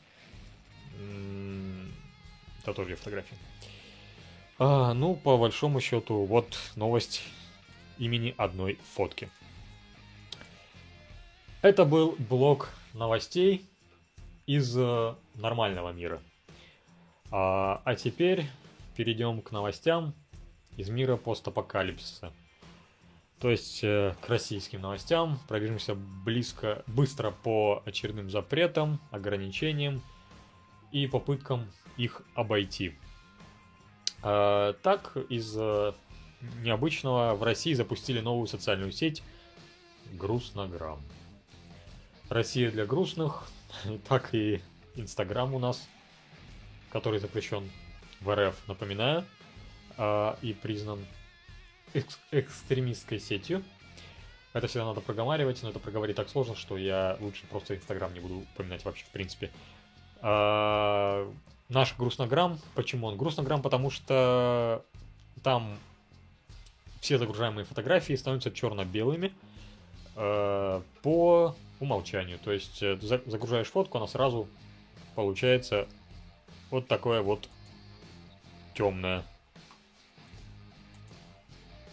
М, 0.98 1.90
Это 2.62 2.74
тоже 2.74 2.90
ее 2.90 2.96
фотография. 2.96 3.36
А, 4.58 4.92
ну, 4.92 5.16
по 5.16 5.38
большому 5.38 5.80
счету, 5.80 6.26
вот 6.26 6.58
новость 6.76 7.22
имени 7.96 8.34
одной 8.36 8.78
фотки. 8.92 9.30
Это 11.62 11.86
был 11.86 12.16
блок 12.18 12.68
новостей 12.92 13.64
из 14.44 14.76
э, 14.76 15.14
нормального 15.36 15.90
мира. 15.92 16.20
А, 17.30 17.80
а 17.86 17.94
теперь 17.94 18.44
перейдем 18.94 19.40
к 19.40 19.52
новостям 19.52 20.12
из 20.76 20.90
мира 20.90 21.16
постапокалипсиса. 21.16 22.30
То 23.44 23.50
есть 23.50 23.80
э, 23.84 24.14
к 24.22 24.28
российским 24.30 24.80
новостям. 24.80 25.38
Пробежимся 25.48 25.94
близко, 25.94 26.82
быстро 26.86 27.30
по 27.30 27.82
очередным 27.84 28.30
запретам, 28.30 29.02
ограничениям 29.10 30.00
и 30.92 31.06
попыткам 31.06 31.70
их 31.98 32.22
обойти. 32.34 32.94
А, 34.22 34.72
так, 34.82 35.18
из 35.28 35.54
э, 35.58 35.92
необычного 36.62 37.34
в 37.34 37.42
России 37.42 37.74
запустили 37.74 38.20
новую 38.20 38.46
социальную 38.46 38.92
сеть 38.92 39.22
Грустнограмм. 40.14 41.02
Россия 42.30 42.70
для 42.70 42.86
грустных, 42.86 43.46
так 44.08 44.34
и 44.34 44.62
Инстаграм 44.94 45.52
у 45.52 45.58
нас, 45.58 45.86
который 46.90 47.18
запрещен 47.18 47.70
в 48.22 48.34
РФ, 48.34 48.56
напоминаю, 48.68 49.26
а, 49.98 50.38
и 50.40 50.54
признан 50.54 50.98
экс- 51.94 52.18
экстремистской 52.30 53.18
сетью. 53.18 53.64
Это 54.52 54.66
всегда 54.68 54.86
надо 54.86 55.00
проговаривать, 55.00 55.62
но 55.62 55.70
это 55.70 55.78
проговорить 55.78 56.16
так 56.16 56.28
сложно, 56.28 56.54
что 56.54 56.76
я 56.76 57.16
лучше 57.20 57.46
просто 57.46 57.74
Инстаграм 57.74 58.12
не 58.14 58.20
буду 58.20 58.38
упоминать 58.54 58.84
вообще 58.84 59.04
в 59.04 59.08
принципе. 59.08 59.50
А, 60.20 61.28
наш 61.68 61.96
грустнограмм, 61.96 62.58
почему 62.74 63.06
он 63.08 63.16
грустнограмм? 63.16 63.62
Потому 63.62 63.90
что 63.90 64.84
там 65.42 65.76
все 67.00 67.18
загружаемые 67.18 67.64
фотографии 67.64 68.14
становятся 68.14 68.50
черно-белыми 68.50 69.32
э, 70.16 70.80
по 71.02 71.54
умолчанию. 71.80 72.38
То 72.38 72.52
есть 72.52 72.82
э, 72.82 72.96
за- 72.96 73.22
загружаешь 73.26 73.68
фотку, 73.68 73.98
она 73.98 74.06
сразу 74.06 74.48
получается 75.14 75.86
вот 76.70 76.88
такое 76.88 77.20
вот 77.20 77.48
темное, 78.74 79.24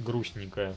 грустненькое. 0.02 0.76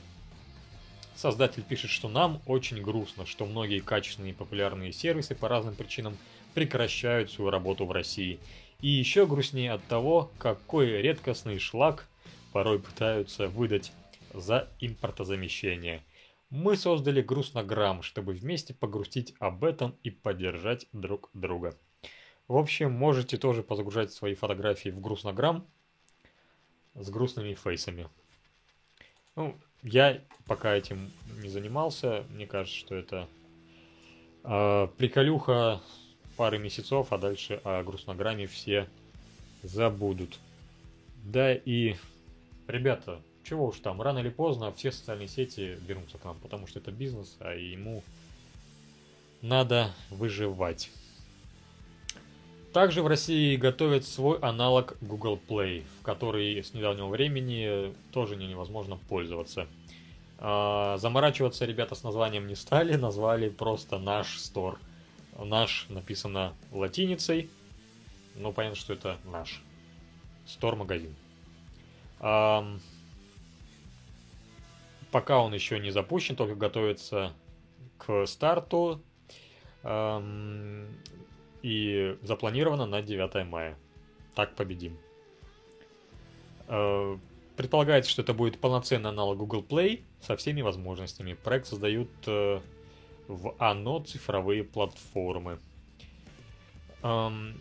Создатель 1.15 1.63
пишет, 1.63 1.91
что 1.91 2.09
нам 2.09 2.41
очень 2.45 2.81
грустно, 2.81 3.25
что 3.25 3.45
многие 3.45 3.79
качественные 3.79 4.33
и 4.33 4.35
популярные 4.35 4.91
сервисы 4.91 5.33
по 5.33 5.47
разным 5.47 5.75
причинам 5.75 6.17
прекращают 6.53 7.31
свою 7.31 7.51
работу 7.51 7.85
в 7.85 7.91
России. 7.91 8.39
И 8.81 8.89
еще 8.89 9.25
грустнее 9.25 9.71
от 9.71 9.83
того, 9.85 10.29
какой 10.37 11.01
редкостный 11.01 11.57
шлак 11.57 12.07
порой 12.51 12.79
пытаются 12.79 13.47
выдать 13.47 13.93
за 14.33 14.69
импортозамещение. 14.79 16.03
Мы 16.49 16.75
создали 16.75 17.21
грустнограмм, 17.21 18.01
чтобы 18.01 18.33
вместе 18.33 18.73
погрустить 18.73 19.33
об 19.39 19.63
этом 19.63 19.95
и 20.03 20.09
поддержать 20.09 20.87
друг 20.91 21.29
друга. 21.33 21.77
В 22.47 22.57
общем, 22.57 22.91
можете 22.91 23.37
тоже 23.37 23.63
позагружать 23.63 24.11
свои 24.13 24.35
фотографии 24.35 24.89
в 24.89 25.01
грустнограмм 25.01 25.65
с 26.93 27.09
грустными 27.09 27.55
фейсами. 27.55 28.07
Ну, 29.35 29.55
я 29.83 30.21
пока 30.47 30.73
этим 30.75 31.11
не 31.41 31.49
занимался. 31.49 32.23
Мне 32.29 32.47
кажется, 32.47 32.77
что 32.77 32.95
это 32.95 33.27
э, 34.43 34.87
приколюха 34.97 35.81
пары 36.37 36.57
месяцев, 36.57 37.11
а 37.11 37.17
дальше 37.17 37.59
о 37.63 37.83
грустнограмме 37.83 38.47
все 38.47 38.87
забудут. 39.63 40.39
Да 41.23 41.53
и, 41.53 41.95
ребята, 42.67 43.21
чего 43.43 43.67
уж 43.67 43.79
там, 43.79 44.01
рано 44.01 44.19
или 44.19 44.29
поздно 44.29 44.71
все 44.71 44.91
социальные 44.91 45.27
сети 45.27 45.77
вернутся 45.85 46.17
к 46.17 46.23
нам, 46.23 46.37
потому 46.39 46.67
что 46.67 46.79
это 46.79 46.91
бизнес, 46.91 47.35
а 47.39 47.53
ему 47.53 48.03
надо 49.41 49.91
выживать. 50.09 50.91
Также 52.75 53.01
в 53.01 53.07
России 53.07 53.55
готовят 53.55 54.03
свой 54.03 54.37
аналог 54.39 54.97
Google 54.99 55.39
Play, 55.47 55.85
в 56.01 56.03
который 56.03 56.61
с 56.61 56.73
недавнего 56.73 57.07
времени 57.07 57.95
тоже 58.11 58.35
не 58.35 58.47
невозможно 58.47 58.97
пользоваться. 59.07 59.67
А, 60.39 60.97
Заморачиваться 60.97 61.63
ребята 61.63 61.95
с 61.95 62.03
названием 62.03 62.47
не 62.47 62.55
стали, 62.55 62.95
назвали 62.97 63.47
просто 63.47 63.97
наш 63.97 64.39
стор. 64.39 64.77
Наш 65.39 65.85
написано 65.87 66.53
латиницей, 66.73 67.49
но 68.35 68.51
понятно, 68.51 68.75
что 68.75 68.91
это 68.91 69.19
наш. 69.23 69.61
Стор-магазин. 70.45 71.15
Пока 72.19 72.81
он 75.39 75.53
еще 75.53 75.79
не 75.79 75.91
запущен, 75.91 76.35
только 76.35 76.55
готовится 76.55 77.31
к 77.99 78.25
старту. 78.25 79.01
И 81.65 82.15
запланировано 82.21 82.85
на 82.85 83.01
9 83.01 83.47
мая. 83.47 83.75
Так 84.35 84.55
победим. 84.55 84.99
Э, 86.67 87.17
Предполагается, 87.55 88.11
что 88.11 88.21
это 88.21 88.33
будет 88.33 88.59
полноценный 88.59 89.09
аналог 89.09 89.37
Google 89.37 89.63
Play 89.63 90.03
со 90.21 90.35
всеми 90.35 90.61
возможностями. 90.61 91.33
Проект 91.33 91.67
создают 91.67 92.09
э, 92.27 92.59
в 93.27 93.55
ОНО 93.57 94.03
цифровые 94.03 94.65
платформы. 94.65 95.57
Эм, 97.01 97.53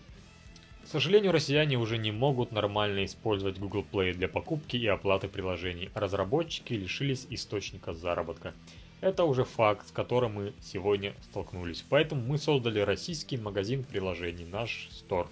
К 0.82 0.88
сожалению, 0.88 1.30
россияне 1.30 1.78
уже 1.78 1.96
не 1.96 2.10
могут 2.10 2.50
нормально 2.50 3.04
использовать 3.04 3.58
Google 3.58 3.86
Play 3.90 4.12
для 4.14 4.28
покупки 4.28 4.76
и 4.76 4.86
оплаты 4.86 5.28
приложений. 5.28 5.90
Разработчики 5.94 6.72
лишились 6.72 7.26
источника 7.30 7.94
заработка. 7.94 8.52
Это 9.00 9.24
уже 9.24 9.44
факт, 9.44 9.88
с 9.88 9.90
которым 9.90 10.34
мы 10.34 10.52
сегодня 10.62 11.14
столкнулись. 11.22 11.84
Поэтому 11.88 12.22
мы 12.22 12.38
создали 12.38 12.80
российский 12.80 13.36
магазин 13.36 13.84
приложений, 13.84 14.46
наш 14.50 14.88
стор. 14.90 15.28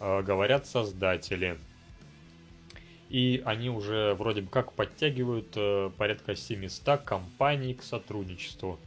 Э, 0.00 0.22
Говорят 0.22 0.66
создатели. 0.66 1.58
И 3.10 3.42
они 3.44 3.70
уже 3.70 4.14
вроде 4.14 4.42
бы 4.42 4.48
как 4.50 4.72
подтягивают 4.72 5.48
э, 5.56 5.90
порядка 5.96 6.34
700 6.34 7.02
компаний 7.02 7.74
к 7.74 7.82
сотрудничеству. 7.82 8.78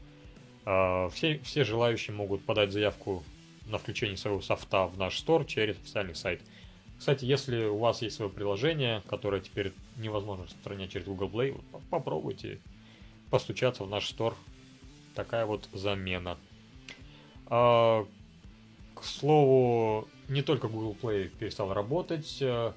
Э, 0.66 1.10
Все, 1.14 1.40
все 1.40 1.64
желающие 1.64 2.16
могут 2.16 2.44
подать 2.44 2.72
заявку 2.72 3.24
на 3.68 3.78
включение 3.78 4.18
своего 4.18 4.42
софта 4.42 4.86
в 4.88 4.98
наш 4.98 5.18
стор 5.18 5.46
через 5.46 5.76
официальный 5.78 6.16
сайт. 6.16 6.42
Кстати, 6.98 7.26
если 7.26 7.66
у 7.66 7.78
вас 7.78 8.04
есть 8.04 8.16
свое 8.16 8.30
приложение, 8.30 9.02
которое 9.08 9.42
теперь 9.42 9.74
невозможно 9.98 10.46
распространять 10.46 10.92
через 10.92 11.08
Google 11.08 11.30
Play, 11.30 11.62
попробуйте 11.90 12.60
постучаться 13.32 13.84
в 13.84 13.90
наш 13.90 14.08
стор. 14.08 14.36
Такая 15.16 15.46
вот 15.46 15.68
замена. 15.74 16.38
А, 17.48 18.06
к 18.94 19.04
слову, 19.04 20.08
не 20.30 20.44
только 20.44 20.68
Google 20.68 20.96
Play 21.02 21.30
перестал 21.30 21.74
работать. 21.74 22.38
э, 22.42 22.74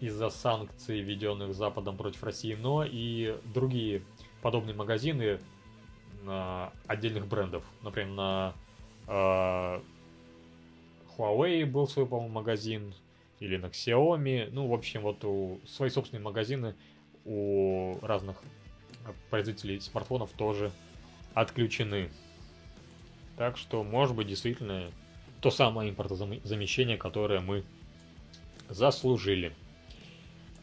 из-за 0.00 0.28
санкций, 0.28 1.00
введенных 1.00 1.54
Западом 1.54 1.96
против 1.96 2.22
России, 2.24 2.54
но 2.54 2.84
и 2.84 3.38
другие 3.54 4.02
подобные 4.42 4.74
магазины 4.74 5.38
на 6.24 6.72
отдельных 6.86 7.26
брендов. 7.26 7.64
Например, 7.82 8.10
на 8.10 8.54
э, 9.06 9.80
Huawei 11.16 11.64
был 11.64 11.86
свой, 11.88 12.06
по-моему, 12.06 12.34
магазин, 12.34 12.94
или 13.40 13.56
на 13.56 13.66
Xiaomi. 13.66 14.50
Ну, 14.52 14.68
в 14.68 14.74
общем, 14.74 15.02
вот 15.02 15.24
у 15.24 15.60
свои 15.66 15.90
собственные 15.90 16.22
магазины 16.22 16.74
у 17.24 17.98
разных 18.02 18.36
производителей 19.30 19.80
смартфонов 19.80 20.30
тоже 20.32 20.72
отключены. 21.34 22.10
Так 23.36 23.56
что, 23.56 23.82
может 23.82 24.14
быть, 24.14 24.28
действительно 24.28 24.90
то 25.40 25.50
самое 25.50 25.90
импортозамещение, 25.90 26.96
которое 26.96 27.40
мы 27.40 27.64
заслужили. 28.68 29.54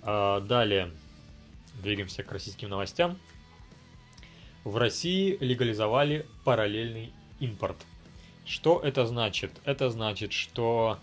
А, 0.02 0.40
далее 0.40 0.92
двигаемся 1.82 2.24
к 2.24 2.32
российским 2.32 2.70
новостям. 2.70 3.18
В 4.64 4.78
России 4.78 5.38
легализовали 5.40 6.26
параллельный 6.44 7.14
импорт. 7.40 7.78
Что 8.46 8.80
это 8.80 9.06
значит? 9.06 9.52
Это 9.66 9.90
значит, 9.90 10.34
что 10.34 11.00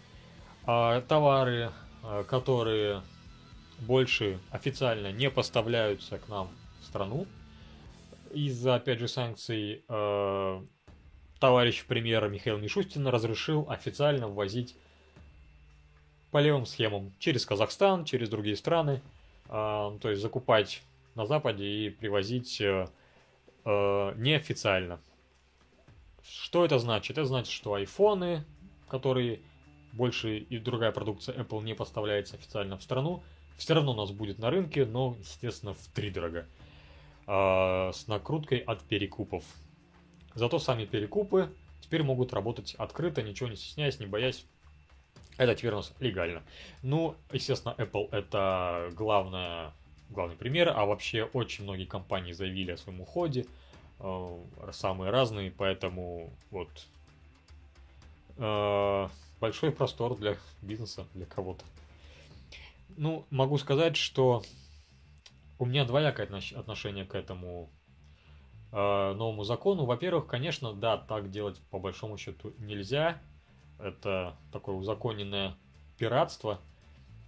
э, 0.67 1.03
товары, 1.09 1.73
э, 2.03 2.25
которые 2.29 3.03
больше 3.81 4.39
официально 4.51 5.11
не 5.13 5.31
поставляются 5.31 6.19
к 6.19 6.29
нам 6.29 6.51
страну, 6.89 7.27
из-за, 8.33 8.77
опять 8.77 8.99
же, 8.99 9.09
санкций 9.09 9.85
э, 9.89 10.63
товарищ 11.39 11.85
премьера 11.85 12.29
Михаил 12.29 12.59
Мишустин 12.59 13.07
разрешил 13.07 13.67
официально 13.69 14.29
ввозить 14.29 14.75
по 16.31 16.39
левым 16.39 16.67
схемам 16.67 17.13
через 17.19 17.47
Казахстан, 17.47 18.05
через 18.05 18.29
другие 18.29 18.57
страны, 18.57 19.01
э, 19.49 19.51
то 19.51 20.11
есть 20.11 20.21
закупать 20.21 20.83
на 21.15 21.27
Западе 21.27 21.65
и 21.65 21.91
привозить 21.91 22.61
э, 22.61 22.87
э, 23.65 24.15
неофициально. 24.17 25.01
Что 26.23 26.65
это 26.65 26.79
значит? 26.79 27.19
Это 27.19 27.27
значит, 27.27 27.53
что 27.53 27.75
айфоны, 27.75 28.45
которые 28.89 29.41
больше 29.93 30.39
и 30.39 30.59
другая 30.59 30.93
продукция 30.93 31.35
Apple 31.35 31.63
не 31.63 31.75
поставляется 31.75 32.37
официально 32.37 32.77
в 32.77 32.83
страну, 32.83 33.23
все 33.57 33.75
равно 33.75 33.93
у 33.93 33.97
нас 33.97 34.13
будет 34.13 34.39
на 34.39 34.51
рынке, 34.51 34.87
но, 34.87 35.17
естественно, 35.19 35.75
в 35.75 35.87
три 35.95 36.11
дорого. 36.11 36.47
Э, 37.31 37.91
с 37.93 38.09
накруткой 38.09 38.61
от 38.61 38.83
перекупов. 38.85 39.45
Зато 40.35 40.59
сами 40.59 40.87
перекупы 40.87 41.55
теперь 41.83 42.03
могут 42.03 42.33
работать 42.33 42.75
открыто, 42.77 43.23
ничего 43.23 43.51
не 43.51 43.57
стесняясь, 43.57 44.01
не 44.01 44.07
боясь. 44.07 44.47
Это 45.37 45.55
теперь 45.55 45.75
у 45.75 45.77
нас 45.77 45.93
легально. 46.01 46.43
Ну, 46.83 47.17
естественно, 47.31 47.75
Apple 47.77 48.09
это 48.13 48.89
главное, 48.95 49.73
главный 50.09 50.37
пример, 50.37 50.73
а 50.75 50.87
вообще 50.87 51.25
очень 51.25 51.65
многие 51.65 51.85
компании 51.85 52.33
заявили 52.33 52.71
о 52.71 52.79
своем 52.79 53.03
уходе, 53.03 53.45
э, 54.01 54.39
самые 54.73 55.11
разные, 55.11 55.51
поэтому 55.51 56.33
вот 56.51 56.71
э, 58.39 59.09
большой 59.39 59.71
простор 59.71 60.17
для 60.17 60.39
бизнеса, 60.63 61.07
для 61.13 61.27
кого-то. 61.27 61.63
Ну, 62.97 63.27
могу 63.29 63.59
сказать, 63.59 63.99
что 63.99 64.43
у 65.59 65.67
меня 65.67 65.85
двоякое 65.85 66.29
отношение 66.57 67.05
к 67.05 67.15
этому 67.15 67.71
э, 68.73 68.77
новому 69.15 69.45
закону. 69.45 69.85
Во-первых, 69.85 70.27
конечно, 70.27 70.73
да, 70.73 70.97
так 70.97 71.31
делать 71.31 71.61
по 71.71 71.79
большому 71.79 72.17
счету 72.17 72.53
нельзя. 72.59 73.21
Это 73.79 74.37
такое 74.53 74.77
узаконенное 74.77 75.57
пиратство. 75.99 76.61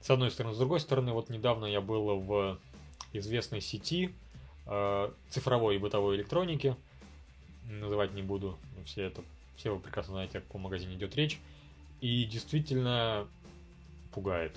С 0.00 0.10
одной 0.10 0.30
стороны. 0.30 0.54
С 0.54 0.58
другой 0.58 0.80
стороны, 0.80 1.12
вот 1.12 1.28
недавно 1.28 1.66
я 1.66 1.80
был 1.80 2.20
в 2.20 2.58
известной 3.12 3.60
сети 3.60 4.14
э, 4.66 5.10
цифровой 5.28 5.76
и 5.76 5.78
бытовой 5.78 6.16
электроники. 6.16 6.76
Называть 7.64 8.14
не 8.14 8.22
буду. 8.22 8.58
Все, 8.84 9.02
это, 9.04 9.22
все 9.56 9.74
вы 9.74 9.80
прекрасно 9.80 10.14
знаете, 10.14 10.38
о 10.38 10.40
каком 10.40 10.62
магазине 10.62 10.94
идет 10.94 11.16
речь. 11.16 11.38
И 12.00 12.24
действительно 12.24 13.26
пугает. 14.12 14.56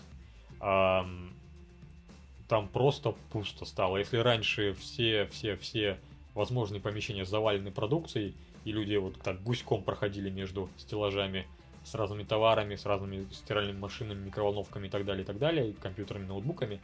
Там 2.53 2.67
просто 2.67 3.15
пусто 3.31 3.65
стало. 3.65 3.97
Если 3.97 4.17
раньше 4.17 4.75
все, 4.75 5.25
все, 5.31 5.55
все 5.55 5.99
возможные 6.35 6.79
помещения 6.79 7.25
завалены 7.25 7.71
продукцией, 7.71 8.35
и 8.63 8.71
люди 8.71 8.95
вот 8.95 9.19
так 9.19 9.41
гуськом 9.41 9.81
проходили 9.81 10.29
между 10.29 10.69
стеллажами 10.77 11.47
с 11.83 11.95
разными 11.95 12.21
товарами, 12.21 12.75
с 12.75 12.85
разными 12.85 13.25
стиральными 13.31 13.79
машинами, 13.79 14.25
микроволновками 14.25 14.85
и 14.85 14.89
так 14.91 15.03
далее, 15.03 15.23
и 15.23 15.25
так 15.25 15.39
далее, 15.39 15.71
и 15.71 15.73
компьютерами, 15.73 16.27
ноутбуками, 16.27 16.79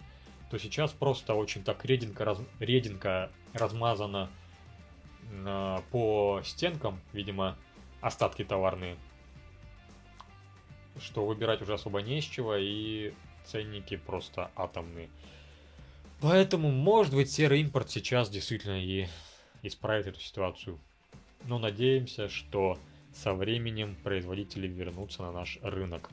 то 0.50 0.58
сейчас 0.58 0.90
просто 0.90 1.36
очень 1.36 1.64
так 1.64 1.86
реденько, 1.86 2.26
раз, 2.26 2.40
реденько 2.60 3.30
размазано 3.54 4.28
э, 5.32 5.78
по 5.92 6.42
стенкам, 6.46 7.00
видимо, 7.14 7.56
остатки 8.02 8.44
товарные, 8.44 8.98
что 11.00 11.28
выбирать 11.28 11.62
уже 11.62 11.76
особо 11.76 12.02
не 12.02 12.18
из 12.18 12.24
чего, 12.24 12.56
и 12.56 13.14
ценники 13.46 13.98
просто 13.98 14.50
атомные. 14.56 15.10
Поэтому, 16.22 16.70
может 16.70 17.14
быть, 17.14 17.32
серый 17.32 17.62
импорт 17.62 17.90
сейчас 17.90 18.30
действительно 18.30 18.84
и 18.84 19.08
исправит 19.64 20.08
эту 20.08 20.20
ситуацию. 20.20 20.78
Но 21.46 21.60
надеемся, 21.60 22.28
что 22.28 22.78
со 23.14 23.34
временем 23.34 23.96
производители 24.04 24.68
вернутся 24.68 25.22
на 25.22 25.32
наш 25.32 25.58
рынок. 25.62 26.10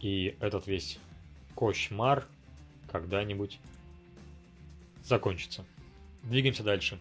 И 0.00 0.36
этот 0.40 0.66
весь 0.66 0.98
кошмар 1.54 2.26
когда-нибудь 2.90 3.60
закончится. 5.04 5.64
Двигаемся 6.24 6.64
дальше. 6.64 6.98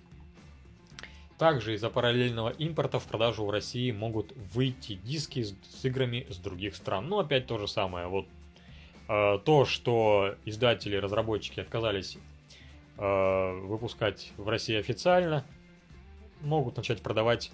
Также 1.40 1.74
из-за 1.74 1.90
параллельного 1.90 2.50
импорта 2.50 3.00
в 3.00 3.08
продажу 3.08 3.46
в 3.46 3.50
России 3.50 3.92
могут 3.92 4.34
выйти 4.54 4.96
диски 4.96 5.42
с, 5.42 5.56
с 5.70 5.86
играми 5.86 6.28
с 6.30 6.38
других 6.38 6.76
стран. 6.76 7.08
Ну, 7.08 7.20
опять 7.20 7.48
то 7.48 7.58
же 7.58 7.68
самое. 7.68 8.08
Вот 8.08 8.28
то, 9.10 9.66
что 9.66 10.36
издатели, 10.46 10.96
разработчики 10.96 11.60
отказались 11.60 12.20
э, 12.98 13.60
выпускать 13.64 14.32
в 14.38 14.48
России 14.48 14.76
официально, 14.76 15.44
могут 16.42 16.78
начать 16.78 17.02
продавать 17.02 17.52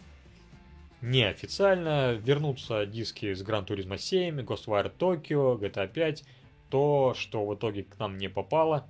неофициально, 1.02 2.16
вернутся 2.16 2.86
диски 2.86 3.34
с 3.34 3.42
Gran 3.42 3.66
Turismo 3.66 3.98
7, 3.98 4.40
Ghostwire 4.42 4.92
Tokyo, 4.98 5.58
GTA 5.58 5.88
5, 5.88 6.26
то, 6.70 7.14
что 7.18 7.46
в 7.46 7.56
итоге 7.56 7.84
к 7.84 7.98
нам 8.00 8.18
не 8.18 8.28
попало, 8.28 8.86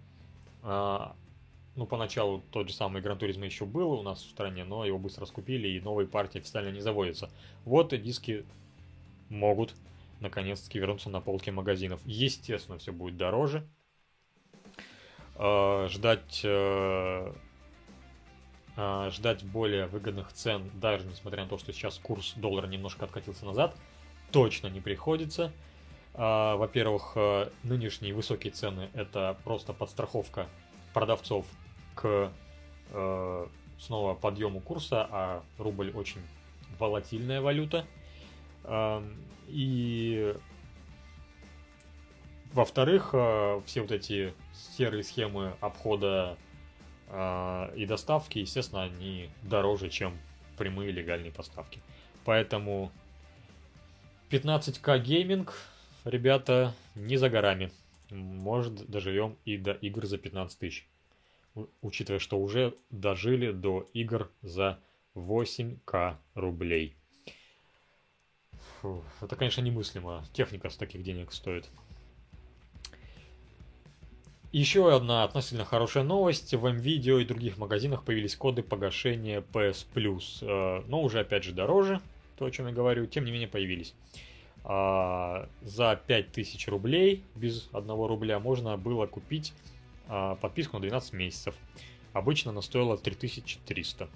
э, 0.63 0.99
ну, 1.76 1.85
поначалу 1.85 2.41
тот 2.52 2.69
же 2.69 2.73
самый 2.73 3.02
Гран 3.02 3.19
Туризма 3.19 3.45
еще 3.45 3.65
был 3.65 3.91
у 3.91 4.02
нас 4.02 4.23
в 4.23 4.30
стране, 4.30 4.64
но 4.64 4.85
его 4.85 4.98
быстро 4.98 5.22
раскупили, 5.22 5.68
и 5.68 5.81
новые 5.81 6.07
партии 6.07 6.39
официально 6.39 6.69
не 6.69 6.81
заводятся. 6.81 7.30
Вот 7.64 7.94
и 7.94 7.98
диски 7.99 8.44
могут 9.30 9.76
наконец-таки 10.19 10.79
вернуться 10.79 11.09
на 11.09 11.21
полки 11.21 11.49
магазинов. 11.49 12.01
Естественно, 12.05 12.77
все 12.77 12.91
будет 12.91 13.17
дороже. 13.17 13.67
Э, 15.37 15.87
ждать, 15.89 16.41
э, 16.43 17.33
э, 18.77 19.09
ждать 19.11 19.43
более 19.43 19.87
выгодных 19.87 20.31
цен, 20.31 20.71
даже 20.75 21.05
несмотря 21.05 21.43
на 21.43 21.49
то, 21.49 21.57
что 21.57 21.73
сейчас 21.73 21.97
курс 21.97 22.33
доллара 22.37 22.67
немножко 22.67 23.05
откатился 23.05 23.45
назад, 23.45 23.75
точно 24.31 24.67
не 24.67 24.81
приходится. 24.81 25.51
Во-первых, 26.13 27.17
нынешние 27.63 28.13
высокие 28.13 28.53
цены 28.53 28.89
это 28.93 29.37
просто 29.43 29.73
подстраховка 29.73 30.47
продавцов 30.93 31.45
к 31.93 32.31
э, 32.91 33.47
снова 33.77 34.13
подъему 34.15 34.61
курса, 34.61 35.05
а 35.11 35.43
рубль 35.57 35.91
очень 35.91 36.21
волатильная 36.79 37.41
валюта. 37.41 37.85
И 39.47 40.35
во-вторых, 42.53 43.09
э, 43.13 43.61
все 43.65 43.81
вот 43.81 43.91
эти 43.91 44.34
серые 44.53 45.03
схемы 45.03 45.53
обхода 45.61 46.38
э, 47.07 47.73
и 47.76 47.85
доставки, 47.85 48.39
естественно, 48.39 48.84
они 48.84 49.30
дороже, 49.43 49.89
чем 49.89 50.17
прямые 50.57 50.91
легальные 50.91 51.31
поставки. 51.31 51.81
Поэтому 52.23 52.91
15к 54.30 54.99
гейминг, 54.99 55.53
ребята, 56.05 56.73
не 56.95 57.17
за 57.17 57.30
горами. 57.30 57.72
Может, 58.09 58.89
доживем 58.89 59.38
и 59.45 59.57
до 59.57 59.72
игр 59.73 60.05
за 60.05 60.17
15 60.17 60.59
тысяч 60.59 60.88
учитывая, 61.81 62.19
что 62.19 62.38
уже 62.39 62.76
дожили 62.89 63.51
до 63.51 63.88
игр 63.93 64.30
за 64.41 64.80
8к 65.15 66.15
рублей. 66.34 66.95
Фу, 68.86 69.03
это, 69.22 69.36
конечно, 69.36 69.62
немыслимо. 69.62 70.24
Техника 70.34 70.70
с 70.70 70.76
таких 70.76 71.02
денег 71.03 71.32
стоит. 71.32 71.68
Еще 74.52 74.95
одна 74.95 75.24
относительно 75.24 75.66
хорошая 75.66 76.03
новость. 76.03 76.53
В 76.53 76.66
MVideo 76.66 77.22
и 77.22 77.26
других 77.26 77.57
магазинах 77.57 78.03
появились 78.03 78.36
коды 78.36 78.64
погашения 78.64 79.41
PS 79.41 79.88
Plus. 79.94 80.38
Э, 80.41 80.84
но 80.88 81.02
уже, 81.02 81.20
опять 81.20 81.44
же, 81.44 81.52
дороже, 81.52 81.99
то, 82.38 82.45
о 82.45 82.52
чем 82.52 82.68
я 82.68 82.74
говорю. 82.74 83.06
Тем 83.07 83.26
не 83.26 83.32
менее, 83.32 83.48
появились. 83.48 83.94
а, 84.64 85.48
за 85.62 85.99
5000 86.07 86.68
рублей, 86.70 87.24
без 87.36 87.70
1 87.74 87.88
рубля, 87.90 88.40
можно 88.40 88.78
было 88.78 89.06
купить 89.07 89.53
а, 90.07 90.36
подписку 90.36 90.78
на 90.78 90.82
12 90.82 91.14
месяцев. 91.14 91.56
Обычно 92.14 92.52
она 92.52 92.62
стоила 92.62 92.98
3300. 92.98 94.10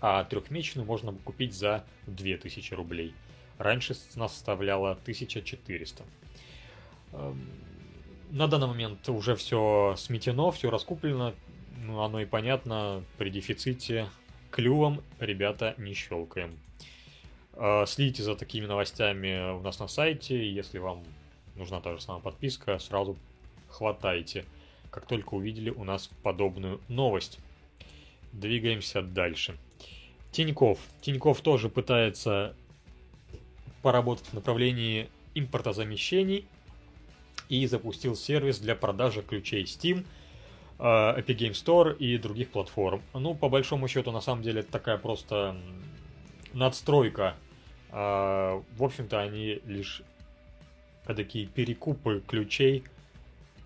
А 0.00 0.24
трехмесячную 0.24 0.86
можно 0.86 1.12
купить 1.12 1.54
за 1.54 1.84
2000 2.06 2.74
рублей. 2.74 3.14
Раньше 3.62 3.94
цена 3.94 4.28
составляла 4.28 4.90
1400. 4.90 6.02
Эм, 7.12 7.48
на 8.30 8.48
данный 8.48 8.66
момент 8.66 9.08
уже 9.08 9.36
все 9.36 9.94
сметено, 9.96 10.50
все 10.50 10.68
раскуплено. 10.68 11.32
Ну, 11.76 12.00
оно 12.00 12.20
и 12.20 12.24
понятно, 12.26 13.04
при 13.18 13.30
дефиците 13.30 14.08
клювом 14.50 15.00
ребята 15.20 15.76
не 15.78 15.94
щелкаем. 15.94 16.58
Э, 17.52 17.84
следите 17.86 18.24
за 18.24 18.34
такими 18.34 18.66
новостями 18.66 19.52
у 19.52 19.60
нас 19.60 19.78
на 19.78 19.86
сайте. 19.86 20.52
Если 20.52 20.78
вам 20.78 21.04
нужна 21.54 21.80
та 21.80 21.94
же 21.94 22.00
самая 22.00 22.20
подписка, 22.20 22.80
сразу 22.80 23.16
хватайте, 23.68 24.44
как 24.90 25.06
только 25.06 25.34
увидели 25.34 25.70
у 25.70 25.84
нас 25.84 26.10
подобную 26.24 26.80
новость. 26.88 27.38
Двигаемся 28.32 29.02
дальше. 29.02 29.56
Тиньков. 30.32 30.80
Тиньков 31.00 31.42
тоже 31.42 31.68
пытается 31.68 32.56
поработать 33.82 34.26
в 34.26 34.32
направлении 34.34 35.08
импортозамещений 35.34 36.46
и 37.48 37.66
запустил 37.66 38.16
сервис 38.16 38.58
для 38.58 38.74
продажи 38.74 39.22
ключей 39.22 39.64
Steam, 39.64 40.04
э, 40.78 40.82
Epic 40.82 41.36
Game 41.36 41.52
Store 41.52 41.96
и 41.96 42.16
других 42.18 42.50
платформ. 42.50 43.02
Ну, 43.12 43.34
по 43.34 43.48
большому 43.48 43.88
счету, 43.88 44.12
на 44.12 44.20
самом 44.20 44.42
деле, 44.42 44.60
это 44.60 44.72
такая 44.72 44.98
просто 44.98 45.56
надстройка. 46.52 47.34
Э, 47.90 48.62
в 48.76 48.82
общем-то, 48.82 49.20
они 49.20 49.60
лишь 49.66 50.02
такие 51.04 51.46
перекупы 51.46 52.22
ключей. 52.26 52.84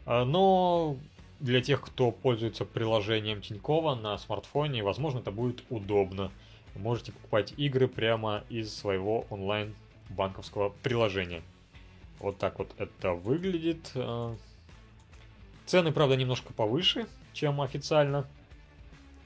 Э, 0.07 0.25
но 0.25 0.97
для 1.41 1.61
тех, 1.61 1.83
кто 1.83 2.11
пользуется 2.11 2.65
приложением 2.65 3.43
Тинькова 3.43 3.95
на 3.95 4.17
смартфоне, 4.19 4.83
возможно, 4.83 5.19
это 5.19 5.31
будет 5.31 5.63
удобно. 5.69 6.33
Вы 6.75 6.81
можете 6.81 7.13
покупать 7.13 7.55
игры 7.57 7.89
прямо 7.89 8.45
из 8.49 8.75
своего 8.75 9.27
онлайн 9.31 9.75
банковского 10.11 10.71
приложения. 10.83 11.43
Вот 12.19 12.39
так 12.39 12.59
вот 12.59 12.75
это 12.79 13.13
выглядит. 13.13 13.93
Э, 13.95 14.35
цены, 15.67 15.93
правда, 15.93 16.17
немножко 16.17 16.53
повыше, 16.53 17.07
чем 17.33 17.61
официально. 17.61 18.27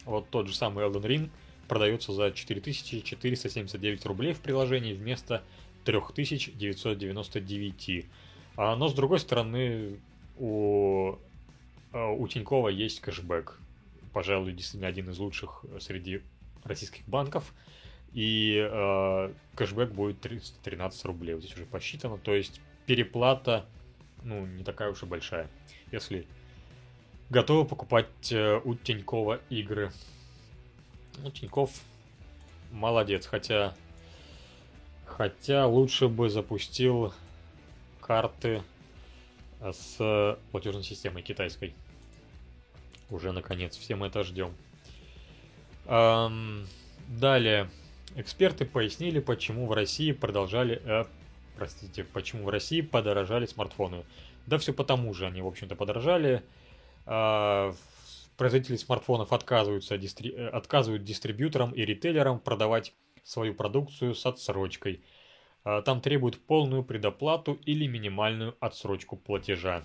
Вот 0.04 0.28
тот 0.30 0.48
же 0.48 0.54
самый 0.54 0.84
Elden 0.84 1.02
Ring 1.02 1.30
продается 1.68 2.12
за 2.12 2.32
4479 2.32 4.06
рублей 4.06 4.32
в 4.32 4.40
приложении 4.40 4.92
вместо 4.92 5.42
3999. 5.84 8.06
А, 8.56 8.74
но 8.76 8.88
с 8.88 8.94
другой 8.94 9.20
стороны, 9.20 10.00
у, 10.36 11.14
э, 11.92 12.04
у 12.04 12.26
Тинькова 12.26 12.68
есть 12.68 13.00
кэшбэк. 13.00 13.58
Пожалуй, 14.12 14.52
действительно 14.52 14.88
один 14.88 15.08
из 15.10 15.18
лучших 15.18 15.64
среди 15.78 16.22
российских 16.64 17.06
банков. 17.08 17.54
И 18.12 18.56
э, 18.58 19.32
кэшбэк 19.54 19.92
будет 19.92 20.20
313 20.20 21.04
рублей. 21.04 21.34
Вот 21.34 21.44
здесь 21.44 21.54
уже 21.54 21.66
посчитано. 21.66 22.18
То 22.18 22.34
есть 22.34 22.60
переплата, 22.86 23.66
ну, 24.22 24.46
не 24.46 24.64
такая 24.64 24.90
уж 24.90 25.02
и 25.02 25.06
большая. 25.06 25.48
Если 25.92 26.26
готовы 27.28 27.66
покупать 27.66 28.32
э, 28.32 28.60
у 28.64 28.74
Тинькова 28.74 29.40
игры. 29.48 29.92
Ну, 31.18 31.30
Тиньков 31.30 31.70
молодец, 32.72 33.26
хотя... 33.26 33.74
Хотя 35.04 35.66
лучше 35.66 36.06
бы 36.06 36.30
запустил 36.30 37.12
карты 38.00 38.62
с 39.60 40.38
платежной 40.50 40.84
системой 40.84 41.22
китайской. 41.22 41.74
Уже 43.10 43.32
наконец, 43.32 43.76
все 43.76 43.96
мы 43.96 44.06
это 44.06 44.22
ждем. 44.22 44.54
Эм, 45.86 46.66
далее, 47.08 47.68
эксперты 48.16 48.64
пояснили, 48.64 49.20
почему 49.20 49.66
в 49.66 49.72
России 49.72 50.12
продолжали 50.12 50.80
э, 50.84 51.04
простите, 51.60 52.04
почему 52.04 52.44
в 52.44 52.48
России 52.48 52.80
подорожали 52.80 53.44
смартфоны. 53.44 54.04
Да 54.46 54.56
все 54.56 54.72
потому 54.72 55.12
же 55.12 55.26
они, 55.26 55.42
в 55.42 55.46
общем-то, 55.46 55.76
подорожали. 55.76 56.42
А, 57.04 57.74
производители 58.38 58.76
смартфонов 58.76 59.34
отказываются, 59.34 59.98
дистри... 59.98 60.32
Э, 60.32 60.48
отказывают 60.48 61.04
дистрибьюторам 61.04 61.72
и 61.72 61.84
ритейлерам 61.84 62.40
продавать 62.40 62.94
свою 63.24 63.52
продукцию 63.52 64.14
с 64.14 64.24
отсрочкой. 64.24 65.04
А, 65.62 65.82
там 65.82 66.00
требуют 66.00 66.38
полную 66.38 66.82
предоплату 66.82 67.60
или 67.66 67.86
минимальную 67.86 68.56
отсрочку 68.58 69.16
платежа. 69.18 69.82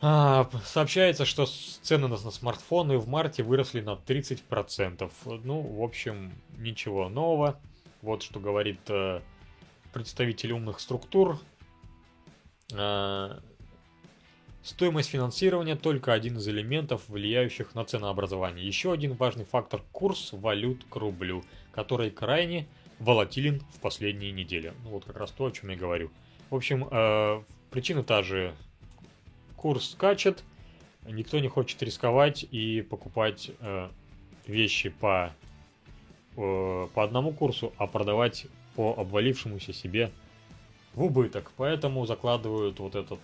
А, 0.00 0.48
сообщается, 0.64 1.24
что 1.24 1.46
цены 1.46 2.06
на 2.06 2.16
смартфоны 2.16 2.98
в 2.98 3.08
марте 3.08 3.42
выросли 3.42 3.80
на 3.80 3.94
30%. 3.94 5.10
Ну, 5.44 5.60
в 5.60 5.82
общем, 5.82 6.32
ничего 6.56 7.08
нового. 7.08 7.58
Вот 8.02 8.22
что 8.22 8.38
говорит 8.38 8.78
э, 8.88 9.20
представители 9.92 10.52
умных 10.52 10.78
структур. 10.78 11.40
А, 12.72 13.40
стоимость 14.62 15.10
финансирования 15.10 15.74
только 15.74 16.12
один 16.12 16.36
из 16.38 16.46
элементов, 16.46 17.08
влияющих 17.08 17.74
на 17.74 17.84
ценообразование. 17.84 18.64
Еще 18.64 18.92
один 18.92 19.14
важный 19.14 19.44
фактор– 19.44 19.82
курс 19.92 20.30
валют 20.32 20.84
к 20.88 20.94
рублю, 20.94 21.42
который 21.72 22.10
крайне 22.10 22.68
волатилен 23.00 23.60
в 23.74 23.80
последние 23.80 24.30
недели. 24.30 24.72
Ну 24.84 24.90
вот 24.90 25.04
как 25.04 25.16
раз 25.16 25.32
то, 25.32 25.46
о 25.46 25.50
чем 25.50 25.70
я 25.70 25.76
говорю. 25.76 26.12
В 26.50 26.54
общем, 26.54 26.86
э, 26.88 27.42
причина 27.70 28.04
та 28.04 28.22
же. 28.22 28.54
Курс 29.58 29.90
скачет, 29.90 30.44
никто 31.04 31.40
не 31.40 31.48
хочет 31.48 31.82
рисковать 31.82 32.44
и 32.44 32.80
покупать 32.80 33.50
э, 33.58 33.88
вещи 34.46 34.88
по, 34.88 35.32
э, 36.36 36.88
по 36.94 37.02
одному 37.02 37.32
курсу, 37.32 37.72
а 37.76 37.88
продавать 37.88 38.46
по 38.76 38.94
обвалившемуся 38.96 39.72
себе 39.72 40.12
в 40.94 41.02
убыток. 41.02 41.50
Поэтому 41.56 42.06
закладывают 42.06 42.78
вот 42.78 42.94
этот 42.94 43.18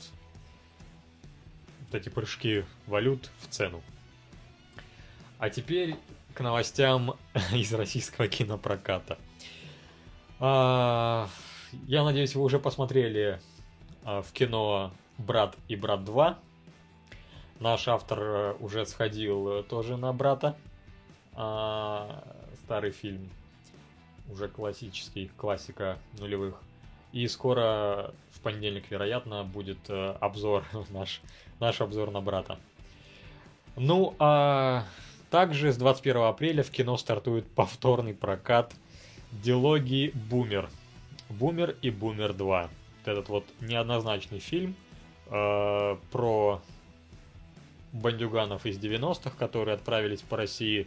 вот 1.86 1.94
эти 1.94 2.08
прыжки 2.08 2.64
валют 2.88 3.30
в 3.38 3.46
цену. 3.46 3.80
А 5.38 5.50
теперь 5.50 5.94
к 6.34 6.40
новостям 6.40 7.14
из 7.52 7.72
российского 7.72 8.26
кинопроката. 8.26 9.18
А, 10.40 11.28
я 11.86 12.02
надеюсь, 12.02 12.34
вы 12.34 12.42
уже 12.42 12.58
посмотрели 12.58 13.40
а, 14.02 14.20
в 14.22 14.32
кино 14.32 14.92
«Брат 15.18 15.56
и 15.68 15.76
брат 15.76 16.00
2». 16.00 16.36
Наш 17.60 17.88
автор 17.88 18.18
э, 18.20 18.54
уже 18.60 18.84
сходил 18.84 19.48
э, 19.48 19.62
тоже 19.62 19.96
на 19.96 20.12
«Брата». 20.12 20.56
А, 21.34 22.24
старый 22.64 22.90
фильм 22.90 23.30
уже 24.30 24.48
классический, 24.48 25.30
классика 25.36 25.98
нулевых. 26.18 26.60
И 27.12 27.28
скоро, 27.28 28.12
в 28.32 28.40
понедельник, 28.40 28.90
вероятно, 28.90 29.44
будет 29.44 29.78
э, 29.88 30.16
обзор, 30.20 30.64
наш, 30.90 31.20
наш 31.60 31.80
обзор 31.80 32.10
на 32.10 32.20
брата. 32.20 32.58
Ну, 33.76 34.14
а 34.18 34.84
также 35.30 35.72
с 35.72 35.76
21 35.76 36.22
апреля 36.22 36.62
в 36.62 36.70
кино 36.70 36.96
стартует 36.96 37.46
повторный 37.50 38.14
прокат 38.14 38.74
дилогии 39.32 40.10
«Бумер». 40.14 40.68
«Бумер» 41.28 41.76
и 41.82 41.90
«Бумер 41.90 42.30
2». 42.30 42.38
Вот 42.38 42.70
этот 43.04 43.28
вот 43.28 43.44
неоднозначный 43.60 44.38
фильм 44.38 44.76
э, 45.26 45.96
про 46.10 46.60
бандюганов 47.92 48.66
из 48.66 48.78
90-х, 48.78 49.30
которые 49.38 49.74
отправились 49.74 50.22
по 50.22 50.36
России 50.36 50.86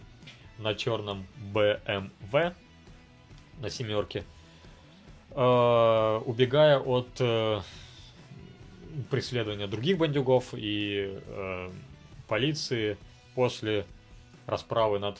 на 0.58 0.76
черном 0.76 1.26
БМВ 1.54 2.56
на 3.60 3.70
семерке, 3.70 4.24
э, 5.32 6.22
убегая 6.26 6.80
от 6.80 7.10
э, 7.20 7.62
преследования 9.10 9.68
других 9.68 9.98
бандюгов 9.98 10.54
и 10.54 11.20
полиции 12.28 12.98
после 13.36 13.86
расправы 14.48 15.00
над 15.00 15.20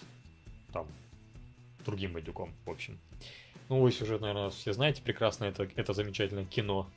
там 0.74 0.88
другим 1.86 2.14
бандюком, 2.14 2.54
в 2.66 2.72
общем. 2.72 3.00
Ну, 3.70 3.82
вы 3.82 3.92
сюжет, 3.92 4.22
наверное, 4.22 4.50
все 4.50 4.74
знаете 4.74 5.02
прекрасно, 5.02 5.46
это, 5.46 5.68
это 5.76 5.94
замечательное 5.94 6.46
кино. 6.46 6.88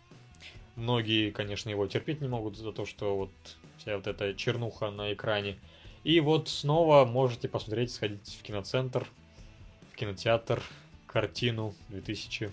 Многие, 0.76 1.30
конечно, 1.30 1.70
его 1.70 1.86
терпеть 1.86 2.20
не 2.20 2.28
могут 2.28 2.56
за 2.56 2.72
то, 2.72 2.86
что 2.86 3.16
вот 3.16 3.30
вся 3.78 3.96
вот 3.96 4.06
эта 4.06 4.34
чернуха 4.34 4.90
на 4.90 5.12
экране. 5.12 5.58
И 6.04 6.20
вот 6.20 6.48
снова 6.48 7.04
можете 7.04 7.48
посмотреть, 7.48 7.92
сходить 7.92 8.38
в 8.38 8.42
киноцентр, 8.42 9.06
в 9.92 9.96
кинотеатр, 9.96 10.62
картину 11.06 11.74
2000 11.88 12.50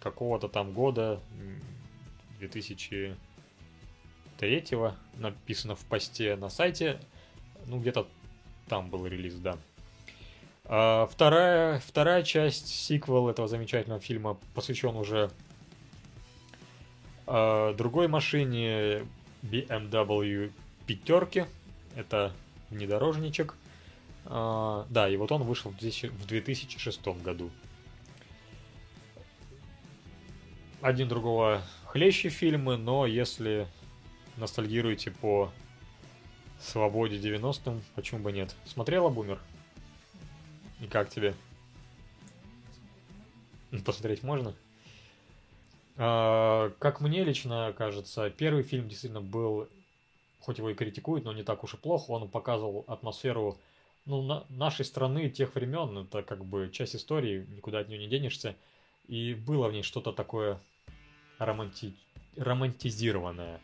какого-то 0.00 0.48
там 0.48 0.72
года, 0.72 1.20
2003 2.38 3.14
написано 5.16 5.76
в 5.76 5.84
посте 5.84 6.36
на 6.36 6.48
сайте, 6.48 6.98
ну 7.66 7.78
где-то 7.78 8.08
там 8.66 8.88
был 8.88 9.06
релиз, 9.06 9.34
да. 9.34 9.58
А 10.64 11.06
вторая, 11.06 11.80
вторая 11.80 12.22
часть, 12.22 12.68
сиквел 12.68 13.28
этого 13.28 13.46
замечательного 13.46 14.00
фильма, 14.00 14.38
посвящен 14.54 14.96
уже 14.96 15.30
а, 17.32 17.72
другой 17.74 18.08
машине 18.08 19.06
BMW 19.42 20.50
пятерки. 20.84 21.44
Это 21.94 22.32
внедорожничек. 22.70 23.54
А, 24.24 24.84
да, 24.90 25.08
и 25.08 25.16
вот 25.16 25.30
он 25.30 25.44
вышел 25.44 25.70
в 25.70 25.76
2000 25.78 26.08
в 26.08 26.26
2006 26.26 27.06
году. 27.22 27.50
Один 30.82 31.06
другого 31.06 31.62
хлещи 31.84 32.30
фильмы, 32.30 32.76
но 32.76 33.06
если 33.06 33.68
ностальгируете 34.36 35.12
по 35.12 35.52
свободе 36.60 37.16
90-м, 37.18 37.80
почему 37.94 38.22
бы 38.24 38.32
нет? 38.32 38.56
Смотрела 38.64 39.08
Бумер? 39.08 39.38
И 40.80 40.86
как 40.86 41.10
тебе? 41.10 41.34
Посмотреть 43.84 44.24
можно? 44.24 44.52
А, 46.02 46.72
как 46.78 47.02
мне 47.02 47.22
лично 47.24 47.74
кажется, 47.76 48.30
первый 48.30 48.62
фильм 48.62 48.88
действительно 48.88 49.20
был, 49.20 49.68
хоть 50.40 50.56
его 50.56 50.70
и 50.70 50.74
критикуют, 50.74 51.26
но 51.26 51.34
не 51.34 51.42
так 51.42 51.62
уж 51.62 51.74
и 51.74 51.76
плохо. 51.76 52.12
Он 52.12 52.26
показывал 52.26 52.86
атмосферу 52.88 53.58
ну, 54.06 54.22
на, 54.22 54.46
нашей 54.48 54.86
страны 54.86 55.28
тех 55.28 55.54
времен. 55.54 55.98
Это 55.98 56.22
как 56.22 56.42
бы 56.42 56.70
часть 56.72 56.96
истории, 56.96 57.46
никуда 57.54 57.80
от 57.80 57.88
нее 57.88 57.98
не 57.98 58.08
денешься. 58.08 58.56
И 59.08 59.34
было 59.34 59.68
в 59.68 59.72
ней 59.74 59.82
что-то 59.82 60.12
такое 60.12 60.58
романти... 61.36 61.94
романтизированное. 62.34 63.60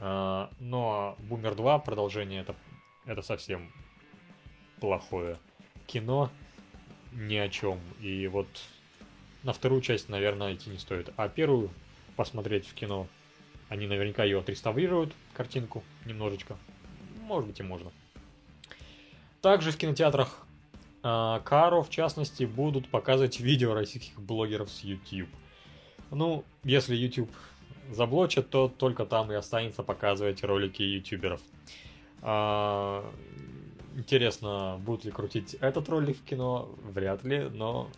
А, 0.00 0.50
но 0.58 1.14
Бумер 1.18 1.54
2, 1.56 1.80
продолжение, 1.80 2.40
это, 2.40 2.56
это 3.04 3.20
совсем 3.20 3.70
плохое 4.80 5.36
кино 5.86 6.30
ни 7.12 7.36
о 7.36 7.50
чем. 7.50 7.80
И 8.00 8.28
вот 8.28 8.48
на 9.46 9.52
вторую 9.52 9.80
часть, 9.80 10.08
наверное, 10.08 10.54
идти 10.54 10.68
не 10.70 10.78
стоит. 10.78 11.10
А 11.16 11.28
первую 11.28 11.70
посмотреть 12.16 12.66
в 12.66 12.74
кино, 12.74 13.06
они 13.68 13.86
наверняка 13.86 14.24
ее 14.24 14.40
отреставрируют, 14.40 15.12
картинку, 15.34 15.84
немножечко. 16.04 16.56
Может 17.22 17.48
быть 17.48 17.60
и 17.60 17.62
можно. 17.62 17.92
Также 19.40 19.70
в 19.70 19.76
кинотеатрах 19.76 20.44
э, 21.04 21.40
Каро, 21.44 21.82
в 21.82 21.90
частности, 21.90 22.42
будут 22.42 22.88
показывать 22.88 23.38
видео 23.38 23.72
российских 23.72 24.20
блогеров 24.20 24.68
с 24.68 24.80
YouTube. 24.80 25.28
Ну, 26.10 26.44
если 26.64 26.96
YouTube 26.96 27.30
заблочат, 27.92 28.50
то 28.50 28.66
только 28.68 29.06
там 29.06 29.30
и 29.30 29.36
останется 29.36 29.84
показывать 29.84 30.42
ролики 30.42 30.82
ютуберов. 30.82 31.40
А, 32.20 33.08
интересно, 33.94 34.80
будут 34.80 35.04
ли 35.04 35.12
крутить 35.12 35.54
этот 35.54 35.88
ролик 35.88 36.18
в 36.18 36.24
кино, 36.24 36.68
вряд 36.82 37.22
ли, 37.22 37.48
но 37.48 37.88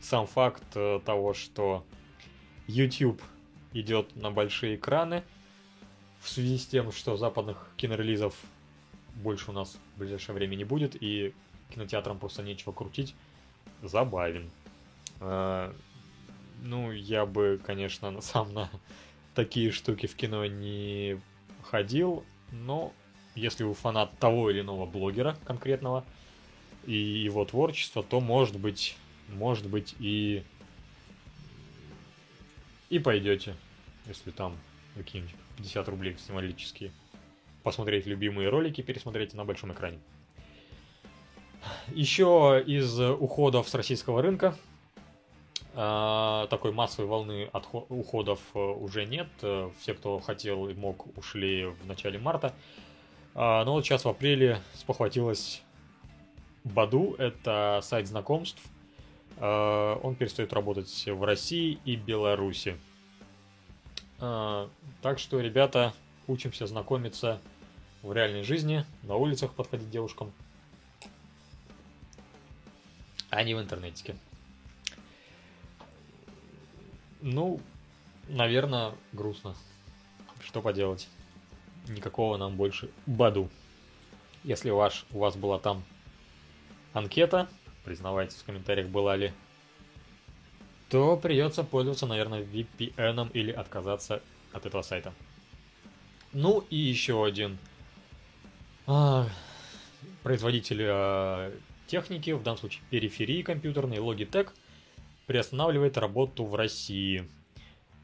сам 0.00 0.26
факт 0.26 0.64
э, 0.74 1.00
того, 1.04 1.34
что 1.34 1.84
YouTube 2.66 3.22
идет 3.72 4.14
на 4.16 4.30
большие 4.30 4.76
экраны, 4.76 5.22
в 6.20 6.28
связи 6.28 6.58
с 6.58 6.66
тем, 6.66 6.92
что 6.92 7.16
западных 7.16 7.70
кинорелизов 7.76 8.34
больше 9.14 9.50
у 9.50 9.54
нас 9.54 9.78
в 9.94 9.98
ближайшее 10.00 10.34
время 10.34 10.56
не 10.56 10.64
будет, 10.64 10.96
и 11.00 11.34
кинотеатрам 11.70 12.18
просто 12.18 12.42
нечего 12.42 12.72
крутить, 12.72 13.14
забавен. 13.82 14.50
А, 15.20 15.74
ну, 16.62 16.90
я 16.90 17.26
бы, 17.26 17.60
конечно, 17.64 18.20
сам 18.20 18.52
на 18.52 18.70
такие 19.34 19.70
штуки 19.70 20.06
в 20.06 20.16
кино 20.16 20.46
не 20.46 21.20
ходил, 21.62 22.24
но 22.52 22.92
если 23.34 23.64
вы 23.64 23.74
фанат 23.74 24.16
того 24.18 24.50
или 24.50 24.60
иного 24.60 24.86
блогера 24.86 25.36
конкретного 25.44 26.04
и 26.86 26.96
его 26.96 27.44
творчества, 27.44 28.02
то 28.02 28.20
может 28.20 28.58
быть, 28.58 28.96
может 29.28 29.68
быть 29.68 29.94
и 29.98 30.42
и 32.88 32.98
пойдете, 32.98 33.56
если 34.06 34.30
там 34.30 34.56
какие-нибудь 34.94 35.34
50 35.56 35.88
рублей 35.88 36.16
символические. 36.24 36.92
Посмотреть 37.62 38.06
любимые 38.06 38.48
ролики, 38.48 38.80
пересмотреть 38.80 39.34
на 39.34 39.44
большом 39.44 39.72
экране. 39.72 39.98
Еще 41.88 42.62
из 42.64 43.00
уходов 43.00 43.68
с 43.68 43.74
российского 43.74 44.22
рынка 44.22 44.56
а, 45.78 46.46
такой 46.46 46.72
массовой 46.72 47.06
волны 47.06 47.50
уходов 47.90 48.40
э, 48.54 48.58
уже 48.58 49.04
нет. 49.04 49.28
Э, 49.42 49.70
все, 49.78 49.92
кто 49.92 50.18
хотел 50.20 50.68
и 50.68 50.74
мог, 50.74 51.06
ушли 51.18 51.66
в 51.66 51.86
начале 51.86 52.18
марта. 52.18 52.54
А, 53.34 53.62
но 53.66 53.74
вот 53.74 53.84
сейчас 53.84 54.06
в 54.06 54.08
апреле 54.08 54.62
спохватилась 54.72 55.62
Баду, 56.64 57.14
это 57.18 57.80
сайт 57.82 58.08
знакомств. 58.08 58.62
А, 59.38 59.96
он 60.02 60.14
перестает 60.14 60.52
работать 60.52 61.06
в 61.06 61.22
России 61.22 61.78
и 61.84 61.96
Беларуси. 61.96 62.76
Так 64.18 65.18
что, 65.18 65.40
ребята, 65.40 65.92
учимся 66.26 66.66
знакомиться 66.66 67.38
в 68.02 68.14
реальной 68.14 68.44
жизни, 68.44 68.86
на 69.02 69.16
улицах 69.16 69.52
подходить 69.52 69.90
девушкам, 69.90 70.32
а 73.28 73.42
не 73.42 73.54
в 73.54 73.60
интернете. 73.60 74.16
Ну, 77.20 77.60
наверное, 78.28 78.94
грустно. 79.12 79.54
Что 80.40 80.62
поделать? 80.62 81.08
Никакого 81.88 82.38
нам 82.38 82.56
больше 82.56 82.90
Баду. 83.04 83.50
Если 84.44 84.70
ваш, 84.70 85.04
у 85.12 85.18
вас 85.18 85.36
была 85.36 85.58
там 85.58 85.84
анкета, 86.94 87.48
признавайтесь 87.86 88.36
в 88.36 88.44
комментариях, 88.44 88.88
была 88.88 89.16
ли, 89.16 89.32
то 90.90 91.16
придется 91.16 91.64
пользоваться, 91.64 92.06
наверное, 92.06 92.42
VPN 92.42 93.30
или 93.32 93.50
отказаться 93.50 94.22
от 94.52 94.66
этого 94.66 94.82
сайта. 94.82 95.14
Ну 96.34 96.62
и 96.68 96.76
еще 96.76 97.24
один 97.24 97.56
а, 98.86 99.26
производитель 100.22 100.82
а, 100.82 101.50
техники, 101.86 102.32
в 102.32 102.42
данном 102.42 102.58
случае 102.58 102.82
периферии 102.90 103.40
компьютерной, 103.40 103.96
Logitech– 103.96 104.50
приостанавливает 105.26 105.98
работу 105.98 106.44
в 106.44 106.54
России. 106.54 107.28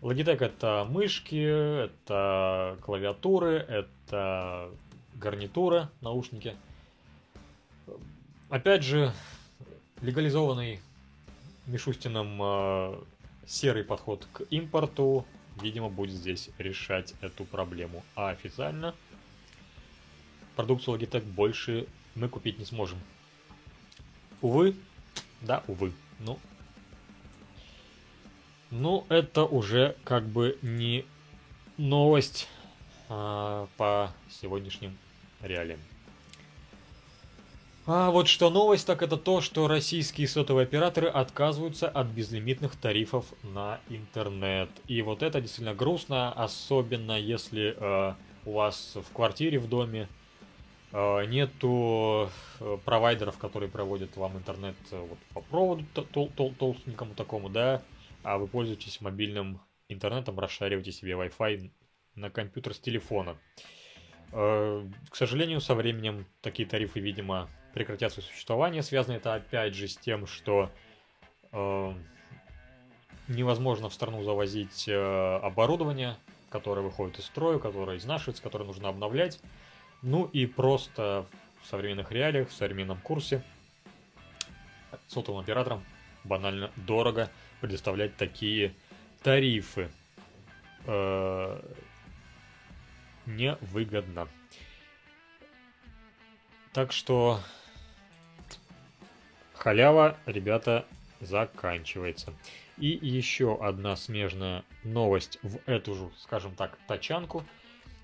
Logitech 0.00 0.44
это 0.44 0.86
мышки, 0.88 1.84
это 1.84 2.76
клавиатуры, 2.82 3.54
это 3.56 4.70
гарнитура, 5.14 5.90
наушники. 6.00 6.56
Опять 8.48 8.82
же, 8.82 9.12
легализованный 10.02 10.80
Мишустином 11.66 12.38
э, 12.42 13.00
серый 13.46 13.84
подход 13.84 14.26
к 14.32 14.42
импорту, 14.50 15.24
видимо, 15.60 15.88
будет 15.88 16.14
здесь 16.16 16.50
решать 16.58 17.14
эту 17.20 17.44
проблему. 17.44 18.02
А 18.14 18.30
официально 18.30 18.94
продукцию 20.56 20.98
Logitech 20.98 21.22
больше 21.22 21.86
мы 22.14 22.28
купить 22.28 22.58
не 22.58 22.64
сможем. 22.64 22.98
Увы, 24.40 24.74
да, 25.40 25.62
увы. 25.68 25.92
Ну, 26.18 26.38
ну, 28.70 29.06
это 29.08 29.44
уже 29.44 29.96
как 30.04 30.26
бы 30.26 30.58
не 30.62 31.04
новость 31.76 32.48
а, 33.08 33.68
по 33.76 34.12
сегодняшним 34.30 34.98
реалиям. 35.40 35.78
А 37.84 38.12
вот 38.12 38.28
что 38.28 38.48
новость, 38.48 38.86
так 38.86 39.02
это 39.02 39.16
то, 39.16 39.40
что 39.40 39.66
российские 39.66 40.28
сотовые 40.28 40.66
операторы 40.66 41.08
отказываются 41.08 41.88
от 41.88 42.06
безлимитных 42.06 42.76
тарифов 42.76 43.26
на 43.42 43.80
интернет. 43.88 44.70
И 44.86 45.02
вот 45.02 45.24
это 45.24 45.40
действительно 45.40 45.74
грустно, 45.74 46.32
особенно 46.32 47.18
если 47.18 47.74
э, 47.76 48.14
у 48.44 48.52
вас 48.52 48.94
в 48.94 49.12
квартире, 49.12 49.58
в 49.58 49.68
доме 49.68 50.08
э, 50.92 51.24
нету 51.24 52.30
э, 52.60 52.78
провайдеров, 52.84 53.36
которые 53.36 53.68
проводят 53.68 54.16
вам 54.16 54.36
интернет 54.36 54.76
э, 54.92 55.00
вот, 55.00 55.18
по 55.34 55.40
проводу 55.40 55.84
тол 56.12 56.30
тол 56.36 56.54
толстенькому 56.56 57.16
такому, 57.16 57.48
да, 57.48 57.82
а 58.22 58.38
вы 58.38 58.46
пользуетесь 58.46 59.00
мобильным 59.00 59.60
интернетом, 59.88 60.38
расшариваете 60.38 60.92
себе 60.92 61.14
Wi-Fi 61.14 61.72
на 62.14 62.30
компьютер 62.30 62.74
с 62.74 62.78
телефона. 62.78 63.36
Э, 64.30 64.88
к 65.10 65.16
сожалению, 65.16 65.60
со 65.60 65.74
временем 65.74 66.26
такие 66.42 66.68
тарифы, 66.68 67.00
видимо, 67.00 67.50
прекратят 67.74 68.12
свое 68.12 68.26
существование. 68.26 68.82
Связано 68.82 69.14
это 69.14 69.34
опять 69.34 69.74
же 69.74 69.88
с 69.88 69.96
тем, 69.96 70.26
что 70.26 70.70
э, 71.52 71.94
невозможно 73.28 73.88
в 73.88 73.94
страну 73.94 74.22
завозить 74.22 74.88
э, 74.88 75.38
оборудование, 75.42 76.16
которое 76.50 76.82
выходит 76.82 77.18
из 77.18 77.26
строя, 77.26 77.58
которое 77.58 77.96
изнашивается, 77.96 78.42
которое 78.42 78.64
нужно 78.64 78.88
обновлять. 78.88 79.40
Ну 80.02 80.24
и 80.24 80.46
просто 80.46 81.26
в 81.62 81.66
современных 81.66 82.10
реалиях, 82.10 82.48
в 82.48 82.52
современном 82.52 82.98
курсе 82.98 83.42
сотовым 85.08 85.40
операторам 85.42 85.84
банально 86.24 86.70
дорого 86.76 87.30
предоставлять 87.60 88.16
такие 88.16 88.74
тарифы. 89.22 89.90
Э, 90.86 91.60
невыгодно. 93.26 94.28
Так 96.72 96.92
что 96.92 97.40
халява, 99.62 100.16
ребята, 100.26 100.84
заканчивается. 101.20 102.34
И 102.78 102.98
еще 103.00 103.56
одна 103.60 103.94
смежная 103.94 104.64
новость 104.82 105.38
в 105.42 105.58
эту 105.66 105.94
же, 105.94 106.10
скажем 106.18 106.56
так, 106.56 106.76
тачанку. 106.88 107.44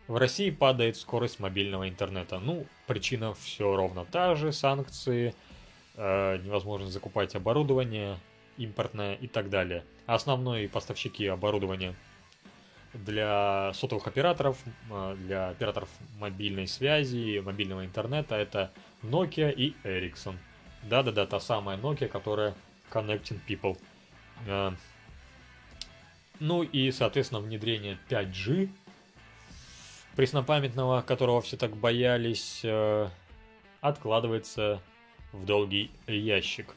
В 0.07 0.17
России 0.17 0.51
падает 0.51 0.97
скорость 0.97 1.41
мобильного 1.41 1.89
интернета. 1.89 2.39
Ну, 2.39 2.65
причина 2.87 3.35
все 3.35 3.75
ровно 3.75 4.05
та 4.05 4.37
же, 4.37 4.53
санкции, 4.53 5.35
э, 5.97 6.39
невозможно 6.45 6.87
закупать 6.87 7.35
оборудование 7.35 8.19
импортное 8.57 9.15
и 9.15 9.27
так 9.27 9.51
далее. 9.51 9.83
Основные 10.07 10.69
поставщики 10.69 11.27
оборудования 11.27 11.97
для 12.95 13.73
сотовых 13.75 14.07
операторов, 14.07 14.59
э, 14.91 15.17
для 15.27 15.49
операторов 15.49 15.89
мобильной 16.21 16.69
связи, 16.69 17.41
мобильного 17.41 17.85
интернета 17.85 18.37
это 18.37 18.71
Nokia 19.03 19.53
и 19.53 19.75
Ericsson. 19.83 20.37
Да-да-да, 20.85 21.27
та 21.27 21.41
самая 21.41 21.77
Nokia, 21.77 22.09
которая 22.09 22.55
Connecting 22.91 23.41
People. 23.47 23.79
Э, 24.47 24.73
ну 26.41 26.63
и, 26.63 26.91
соответственно, 26.93 27.41
внедрение 27.41 27.99
5G, 28.09 28.71
преснопамятного, 30.17 31.03
которого 31.03 31.41
все 31.41 31.57
так 31.57 31.77
боялись, 31.77 32.61
э, 32.65 33.09
откладывается 33.81 34.81
в 35.33 35.45
долгий 35.45 35.91
ящик. 36.07 36.75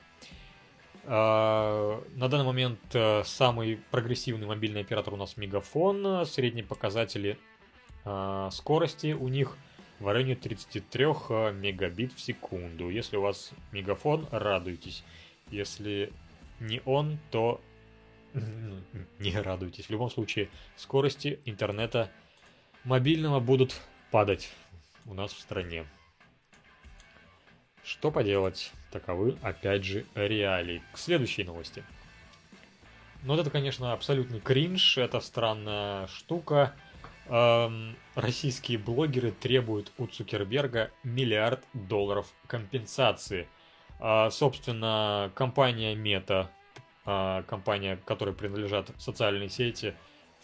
Э, 1.04 2.02
на 2.16 2.28
данный 2.28 2.46
момент 2.46 2.80
самый 3.26 3.80
прогрессивный 3.92 4.48
мобильный 4.48 4.82
оператор 4.82 5.14
у 5.14 5.18
нас 5.18 5.38
Мегафон. 5.38 6.26
Средние 6.26 6.66
показатели 6.66 7.38
скорости 8.50 9.14
у 9.14 9.28
них 9.28 9.56
в 10.02 10.12
районе 10.12 10.36
33 10.36 11.06
мегабит 11.54 12.12
в 12.14 12.20
секунду. 12.20 12.90
Если 12.90 13.18
у 13.18 13.22
вас 13.22 13.52
Мегафон, 13.72 14.28
радуйтесь. 14.32 15.04
Если 15.52 16.12
не 16.60 16.82
он, 16.86 17.20
то 17.30 17.62
не 19.20 19.38
радуйтесь. 19.38 19.86
В 19.86 19.90
любом 19.92 20.10
случае, 20.10 20.50
скорости 20.76 21.40
интернета 21.46 22.12
мобильного 22.84 23.40
будут 23.40 23.80
падать 24.10 24.52
у 25.06 25.14
нас 25.14 25.34
в 25.34 25.40
стране. 25.40 25.86
Что 27.84 28.10
поделать? 28.12 28.72
Таковы, 28.92 29.38
опять 29.44 29.84
же, 29.84 30.06
реалии. 30.16 30.82
К 30.94 30.98
следующей 30.98 31.44
новости. 31.44 31.84
Ну, 33.22 33.36
вот 33.36 33.42
это, 33.42 33.52
конечно, 33.52 33.94
абсолютный 33.94 34.40
кринж, 34.40 34.98
это 34.98 35.20
странная 35.20 36.08
штука. 36.08 36.74
Эм, 37.28 37.96
российские 38.16 38.78
блогеры 38.78 39.32
требуют 39.32 39.92
у 39.98 40.08
Цукерберга 40.08 40.92
миллиард 41.04 41.64
долларов 41.74 42.28
компенсации– 42.48 43.48
а, 44.04 44.32
собственно, 44.32 45.32
компания 45.36 45.96
Meta, 45.96 46.48
а, 47.06 47.44
компания, 47.44 48.00
которой 48.04 48.34
принадлежат 48.34 48.90
социальные 48.98 49.50
сети, 49.50 49.94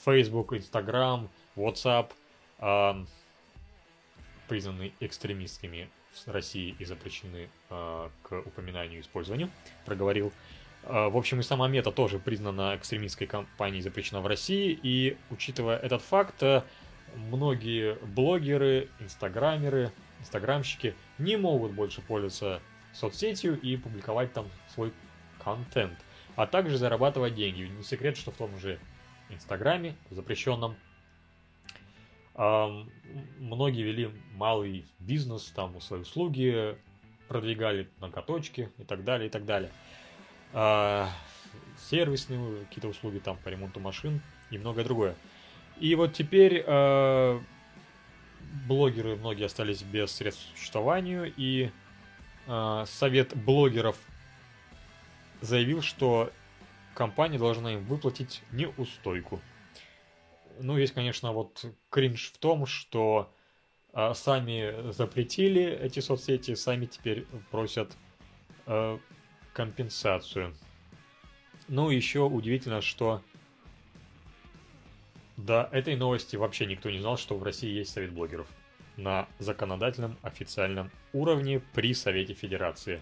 Facebook, 0.06 0.54
Instagram, 0.54 1.28
WhatsApp, 1.56 2.12
а, 2.60 3.04
признаны 4.48 4.94
экстремистскими 5.00 5.90
в 6.14 6.28
России 6.28 6.76
и 6.80 6.86
запрещены 6.86 7.50
к 7.70 8.32
упоминанию 8.46 9.00
и 9.00 9.02
использованию, 9.02 9.52
проговорил. 9.86 10.32
В 10.88 11.18
общем, 11.18 11.42
и 11.42 11.44
сама 11.44 11.68
Мета 11.68 11.92
тоже 11.92 12.18
признана 12.18 12.78
экстремистской 12.78 13.28
компанией, 13.28 13.82
запрещена 13.82 14.22
в 14.22 14.28
России, 14.28 14.80
и, 14.82 15.18
учитывая 15.30 15.78
этот 15.78 16.02
факт, 16.02 16.42
многие 17.14 17.96
блогеры, 17.96 18.88
инстаграмеры, 19.02 19.92
инстаграмщики 20.22 20.96
не 21.18 21.36
могут 21.36 21.74
больше 21.74 22.02
пользоваться 22.02 22.62
соцсетью 22.94 23.60
и 23.60 23.76
публиковать 23.76 24.32
там 24.32 24.48
свой 24.74 24.94
контент, 25.44 26.00
а 26.38 26.48
также 26.48 26.78
зарабатывать 26.78 27.36
деньги. 27.36 27.64
Не 27.64 27.84
секрет, 27.84 28.16
что 28.16 28.32
в 28.32 28.38
том 28.38 28.58
же 28.58 28.80
Инстаграме, 29.30 29.94
запрещенном, 30.10 30.78
многие 32.34 33.84
вели 33.84 34.10
малый 34.36 34.86
бизнес, 35.00 35.52
там 35.54 35.82
свои 35.82 36.00
услуги 36.00 36.78
продвигали, 37.28 37.90
ноготочки 38.00 38.70
и 38.78 38.84
так 38.86 39.04
далее, 39.04 39.28
и 39.28 39.30
так 39.30 39.44
далее. 39.44 39.70
А, 40.54 41.10
сервисные 41.90 42.66
какие-то 42.66 42.88
услуги 42.88 43.20
там 43.20 43.38
по 43.38 43.50
ремонту 43.50 43.80
машин 43.80 44.22
и 44.50 44.58
многое 44.58 44.84
другое. 44.84 45.16
И 45.80 45.94
вот 45.96 46.14
теперь 46.14 46.64
э, 46.66 47.40
блогеры 48.68 49.16
многие 49.16 49.46
остались 49.46 49.84
без 49.84 50.12
средств 50.12 50.44
к 50.54 50.58
существованию, 50.58 51.32
и 51.38 51.70
э, 52.48 52.86
совет 52.88 53.36
блогеров 53.36 53.98
заявил, 55.42 55.82
что 55.82 56.32
компания 56.96 57.38
должна 57.38 57.74
им 57.74 57.86
выплатить 57.86 58.42
неустойку. 58.52 59.40
Ну, 60.60 60.78
есть, 60.78 60.94
конечно, 60.94 61.32
вот 61.32 61.64
кринж 61.92 62.32
в 62.32 62.38
том, 62.40 62.66
что 62.66 63.32
э, 63.94 64.14
сами 64.16 64.92
запретили 64.92 65.64
эти 65.64 66.00
соцсети, 66.00 66.56
сами 66.56 66.88
теперь 66.88 67.28
просят 67.52 67.96
э, 68.66 68.98
компенсацию. 69.58 70.54
Ну, 71.68 71.90
еще 71.90 72.20
удивительно, 72.20 72.80
что 72.82 73.24
до 75.36 75.68
этой 75.72 75.96
новости 75.96 76.36
вообще 76.36 76.68
никто 76.68 76.92
не 76.92 77.00
знал, 77.00 77.18
что 77.18 77.36
в 77.36 77.42
России 77.42 77.72
есть 77.72 77.92
совет 77.92 78.12
блогеров 78.12 78.48
на 78.98 79.28
законодательном 79.40 80.16
официальном 80.22 80.92
уровне 81.12 81.60
при 81.74 81.96
Совете 81.96 82.36
Федерации. 82.36 83.02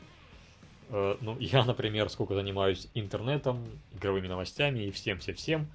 Э, 0.88 1.18
ну, 1.20 1.38
я, 1.40 1.66
например, 1.66 2.10
сколько 2.10 2.36
занимаюсь 2.36 2.88
интернетом, 2.94 3.68
игровыми 3.92 4.28
новостями 4.28 4.86
и 4.86 4.92
всем-всем-всем, 4.92 5.68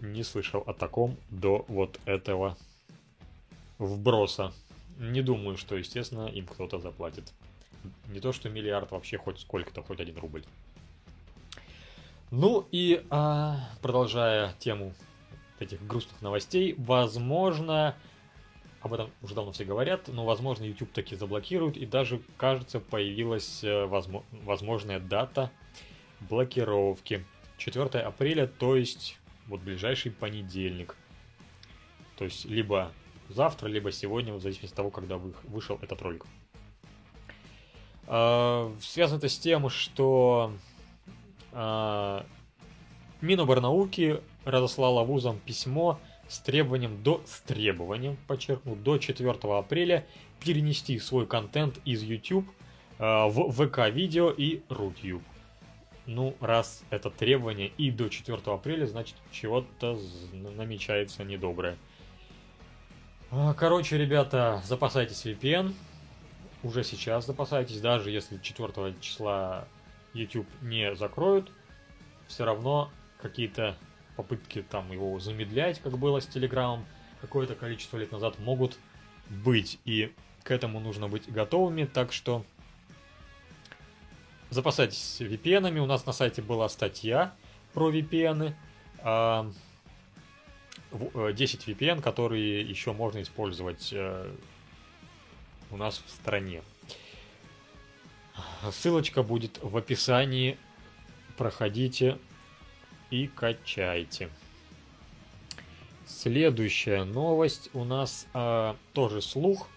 не 0.00 0.22
слышал 0.22 0.62
о 0.66 0.74
таком 0.74 1.16
до 1.30 1.64
вот 1.68 1.98
этого 2.04 2.58
вброса. 3.78 4.52
Не 4.98 5.22
думаю, 5.22 5.56
что, 5.56 5.76
естественно, 5.76 6.26
им 6.26 6.46
кто-то 6.46 6.78
заплатит. 6.78 7.32
Не 8.08 8.20
то, 8.20 8.32
что 8.32 8.48
миллиард, 8.48 8.90
вообще 8.90 9.18
хоть 9.18 9.40
сколько-то, 9.40 9.82
хоть 9.82 10.00
один 10.00 10.16
рубль. 10.18 10.44
Ну 12.30 12.66
и 12.72 13.04
а, 13.10 13.58
продолжая 13.82 14.54
тему 14.58 14.94
этих 15.58 15.86
грустных 15.86 16.20
новостей, 16.22 16.74
возможно, 16.78 17.94
об 18.80 18.94
этом 18.94 19.10
уже 19.22 19.34
давно 19.34 19.52
все 19.52 19.64
говорят, 19.64 20.08
но, 20.08 20.24
возможно, 20.24 20.64
YouTube 20.64 20.92
таки 20.92 21.14
заблокируют, 21.14 21.76
и 21.76 21.86
даже, 21.86 22.20
кажется, 22.36 22.80
появилась 22.80 23.62
э, 23.62 23.86
возможная 23.86 24.98
дата 24.98 25.50
блокировки. 26.20 27.24
4 27.58 28.00
апреля, 28.00 28.46
то 28.46 28.76
есть 28.76 29.18
вот 29.46 29.60
ближайший 29.60 30.10
понедельник. 30.10 30.96
То 32.16 32.24
есть 32.24 32.44
либо 32.44 32.92
завтра, 33.28 33.68
либо 33.68 33.92
сегодня, 33.92 34.32
в 34.32 34.40
зависимости 34.40 34.72
от 34.72 34.76
того, 34.76 34.90
когда 34.90 35.16
вышел 35.16 35.78
этот 35.80 36.02
ролик. 36.02 36.26
А, 38.06 38.72
связано 38.80 39.18
это 39.18 39.28
с 39.28 39.38
тем, 39.38 39.68
что 39.68 40.52
а, 41.52 42.24
Миноборнауки 43.20 44.20
разослала 44.44 45.04
вузам 45.04 45.38
письмо 45.38 45.98
с 46.28 46.38
требованием 46.38 47.02
до, 47.02 47.22
с 47.26 47.40
требованием, 47.40 48.16
подчеркну, 48.26 48.74
до 48.74 48.98
4 48.98 49.30
апреля 49.30 50.06
перенести 50.40 50.98
свой 50.98 51.26
контент 51.26 51.78
из 51.84 52.02
YouTube 52.02 52.48
э, 52.98 53.04
в 53.04 53.52
ВК-видео 53.52 54.30
и 54.30 54.62
Рутюб. 54.68 55.22
Ну, 56.06 56.34
раз 56.40 56.82
это 56.90 57.10
требование 57.10 57.70
и 57.78 57.90
до 57.90 58.08
4 58.08 58.40
апреля, 58.46 58.86
значит, 58.86 59.14
чего-то 59.30 59.98
намечается 60.32 61.22
недоброе. 61.22 61.76
Короче, 63.56 63.96
ребята, 63.96 64.62
запасайтесь 64.64 65.24
VPN. 65.24 65.74
Уже 66.62 66.84
сейчас 66.84 67.26
запасайтесь, 67.26 67.80
даже 67.80 68.10
если 68.10 68.38
4 68.38 68.94
числа 69.00 69.66
YouTube 70.14 70.46
не 70.60 70.94
закроют, 70.94 71.50
все 72.28 72.44
равно 72.44 72.90
какие-то 73.20 73.76
попытки 74.16 74.62
там 74.62 74.92
его 74.92 75.18
замедлять, 75.18 75.80
как 75.80 75.98
было 75.98 76.20
с 76.20 76.26
Телеграмом, 76.26 76.84
какое-то 77.20 77.54
количество 77.54 77.96
лет 77.96 78.12
назад 78.12 78.38
могут 78.38 78.78
быть. 79.28 79.78
И 79.84 80.12
к 80.44 80.50
этому 80.50 80.80
нужно 80.80 81.08
быть 81.08 81.30
готовыми, 81.32 81.84
так 81.84 82.12
что 82.12 82.44
запасайтесь 84.50 85.20
VPN. 85.20 85.68
-ами. 85.68 85.78
У 85.78 85.86
нас 85.86 86.06
на 86.06 86.12
сайте 86.12 86.42
была 86.42 86.68
статья 86.68 87.34
про 87.72 87.90
VPN. 87.90 88.54
10 90.92 91.68
VPN, 91.68 92.02
которые 92.02 92.60
еще 92.60 92.92
можно 92.92 93.22
использовать 93.22 93.92
э, 93.92 94.30
у 95.72 95.76
нас 95.76 96.02
в 96.06 96.10
стране. 96.10 96.62
Ссылочка 98.70 99.22
будет 99.22 99.58
в 99.62 99.76
описании. 99.76 100.56
Проходите, 101.36 102.18
и 103.10 103.26
качайте. 103.26 104.30
Следующая 106.06 107.04
новость 107.04 107.70
у 107.72 107.84
нас 107.84 108.26
а, 108.34 108.76
тоже 108.92 109.20
слух 109.22 109.68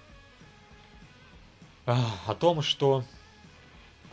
а, 1.85 1.97
о 2.27 2.35
том, 2.35 2.61
что 2.61 3.03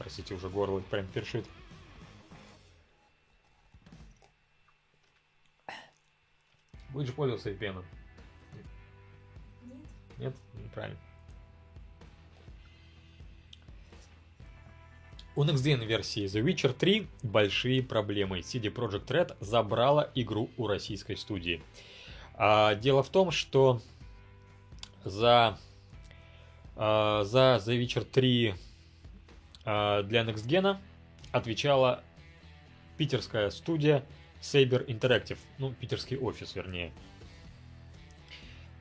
Простите, 0.02 0.34
уже 0.34 0.48
горло 0.48 0.80
прям 0.80 1.06
першит. 1.06 1.46
Будешь 6.88 7.14
пользоваться 7.14 7.50
VPN? 7.50 7.84
Нет. 8.52 8.66
Нет? 10.18 10.36
Неправильно. 10.54 10.98
У 15.34 15.44
Next 15.44 15.64
Gen 15.64 15.82
версии 15.86 16.26
The 16.26 16.44
Witcher 16.44 16.74
3 16.74 17.06
большие 17.22 17.82
проблемы. 17.82 18.40
CD 18.40 18.64
Projekt 18.64 19.06
Red 19.06 19.36
забрала 19.40 20.10
игру 20.14 20.50
у 20.58 20.66
российской 20.66 21.16
студии. 21.16 21.62
А, 22.34 22.74
дело 22.74 23.02
в 23.02 23.08
том, 23.08 23.30
что 23.30 23.80
за, 25.04 25.58
а, 26.76 27.24
за 27.24 27.58
The 27.64 27.80
Witcher 27.80 28.04
3 28.04 28.54
а, 29.64 30.02
для 30.02 30.22
Next 30.22 30.46
Gen 30.46 30.76
отвечала 31.30 32.04
питерская 32.98 33.48
студия 33.48 34.04
Saber 34.42 34.84
Interactive, 34.86 35.38
ну, 35.56 35.72
питерский 35.72 36.18
офис, 36.18 36.54
вернее. 36.54 36.92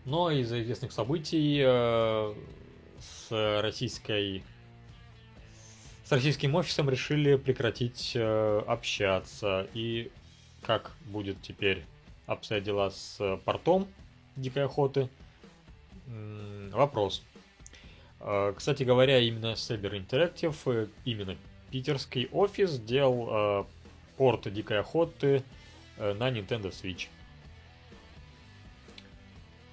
Но 0.04 0.32
из-за 0.32 0.62
известных 0.62 0.92
событий 0.92 1.62
э, 1.64 2.34
с 3.00 3.62
российской 3.62 4.44
с 6.12 6.14
российским 6.14 6.56
офисом 6.56 6.90
решили 6.90 7.38
прекратить 7.38 8.12
э, 8.16 8.64
общаться. 8.68 9.66
И 9.74 10.12
как 10.62 10.92
будет 11.06 11.42
теперь 11.42 11.86
обстоять 12.26 12.66
дела 12.66 12.90
с 12.90 13.40
портом 13.46 13.88
Дикой 14.36 14.66
Охоты? 14.66 15.08
М, 16.08 16.70
Вопрос. 16.72 17.24
Э, 18.20 18.52
Кстати 18.54 18.84
говоря, 18.84 19.20
именно 19.20 19.54
Saber 19.54 19.92
Interactive, 20.06 20.54
э, 20.66 20.88
именно 21.06 21.38
питерский 21.70 22.28
офис 22.34 22.78
делал 22.78 23.62
э, 23.62 23.64
порт 24.18 24.52
Дикой 24.52 24.82
Охоты 24.82 25.44
э, 25.96 26.14
на 26.14 26.30
Nintendo 26.30 26.72
Switch. 26.72 27.08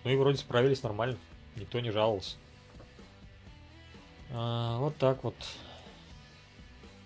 Ну 0.04 0.10
и 0.12 0.14
вроде 0.14 0.38
справились 0.38 0.84
нормально, 0.84 1.18
никто 1.56 1.80
не 1.80 1.90
жаловался. 1.90 2.36
А, 4.30 4.78
вот 4.78 4.96
так 4.98 5.24
вот. 5.24 5.34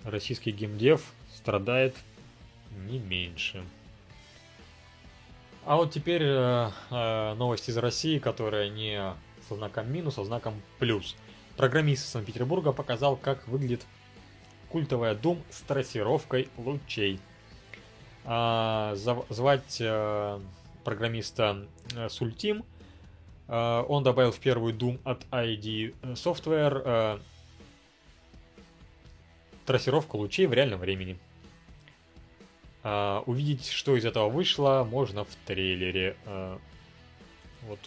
Российский 0.04 0.50
геймдев 0.50 1.12
страдает 1.34 1.94
не 2.88 2.98
меньше. 2.98 3.64
А 5.64 5.76
вот 5.76 5.92
теперь 5.92 6.22
э, 6.24 6.70
э, 6.90 7.34
новость 7.34 7.68
из 7.68 7.76
России, 7.76 8.18
которая 8.18 8.68
не 8.68 9.14
со 9.48 9.54
знаком 9.54 9.92
минус, 9.92 10.18
а 10.18 10.24
знаком 10.24 10.54
плюс. 10.78 11.14
Программист 11.56 12.04
из 12.04 12.10
Санкт-Петербурга 12.10 12.72
показал, 12.72 13.16
как 13.16 13.46
выглядит 13.46 13.86
культовая 14.70 15.14
Doom 15.14 15.40
с 15.50 15.60
трассировкой 15.60 16.48
лучей. 16.56 17.20
А, 18.24 18.94
зав- 18.96 19.26
звать 19.28 19.76
э, 19.80 20.40
программиста 20.82 21.66
э, 21.94 22.08
Сультим. 22.08 22.64
Э, 23.46 23.84
он 23.88 24.02
добавил 24.02 24.32
в 24.32 24.40
первую 24.40 24.74
Doom 24.74 24.98
от 25.04 25.24
ID 25.30 25.94
Software 26.14 27.20
трассировку 29.72 30.18
лучей 30.18 30.44
в 30.46 30.52
реальном 30.52 30.80
времени. 30.80 31.18
А, 32.82 33.22
увидеть, 33.24 33.68
что 33.70 33.96
из 33.96 34.04
этого 34.04 34.28
вышло, 34.28 34.86
можно 34.88 35.24
в 35.24 35.34
трейлере. 35.46 36.14
А, 36.26 36.58
вот 37.62 37.78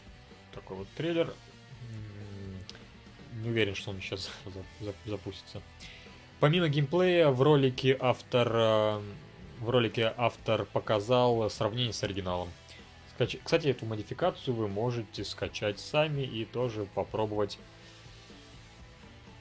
такой 0.52 0.78
вот 0.78 0.88
трейлер. 0.98 1.32
Не 3.44 3.49
уверен, 3.49 3.76
что 3.76 3.91
он 3.91 4.02
сейчас 4.02 4.32
за- 4.45 4.86
за- 4.86 4.95
запустится. 5.06 5.62
Помимо 6.40 6.70
геймплея, 6.70 7.28
в 7.30 7.40
ролике 7.44 7.95
автор 7.99 8.49
а, 8.52 9.02
в 9.60 9.70
ролике 9.70 10.12
автор 10.18 10.66
показал 10.66 11.48
сравнение 11.52 11.94
с 11.94 12.02
оригиналом. 12.03 12.49
Кстати, 13.44 13.68
эту 13.68 13.86
модификацию 13.86 14.56
вы 14.56 14.68
можете 14.68 15.24
скачать 15.24 15.80
сами 15.80 16.24
и 16.24 16.45
тоже 16.45 16.88
попробовать. 16.95 17.60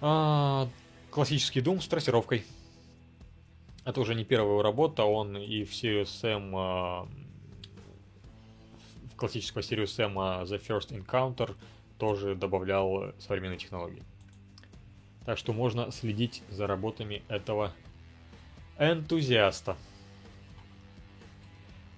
А, 0.02 0.68
классический 1.14 1.60
Doom 1.60 1.80
с 1.80 1.86
трассировкой. 1.86 2.44
Это 3.84 4.00
уже 4.00 4.16
не 4.16 4.24
первая 4.24 4.50
его 4.50 4.62
работа, 4.62 5.04
он 5.04 5.36
и 5.36 5.62
в 5.62 5.70
Serious 5.70 6.06
Sam, 6.06 6.50
а, 6.56 7.06
в 9.12 9.16
классическую 9.16 9.62
Serious 9.62 9.96
Sam 9.96 10.14
а, 10.16 10.42
The 10.42 10.60
First 10.60 10.90
Encounter 10.90 11.54
тоже 11.98 12.34
добавлял 12.34 13.14
современные 13.20 13.58
технологии. 13.58 14.02
Так 15.24 15.38
что 15.38 15.52
можно 15.52 15.92
следить 15.92 16.42
за 16.50 16.66
работами 16.66 17.22
этого 17.28 17.72
энтузиаста. 18.80 19.76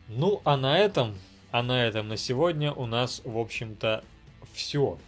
Ну, 0.08 0.42
а 0.44 0.58
на 0.58 0.78
этом, 0.78 1.14
а 1.52 1.62
на 1.62 1.82
этом 1.82 2.08
на 2.08 2.18
сегодня 2.18 2.70
у 2.70 2.84
нас, 2.84 3.22
в 3.24 3.38
общем-то, 3.38 4.04
все. 4.52 4.98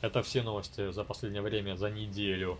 Это 0.00 0.24
все 0.24 0.42
новости 0.42 0.90
за 0.90 1.04
последнее 1.04 1.40
время, 1.40 1.76
за 1.76 1.88
неделю, 1.88 2.58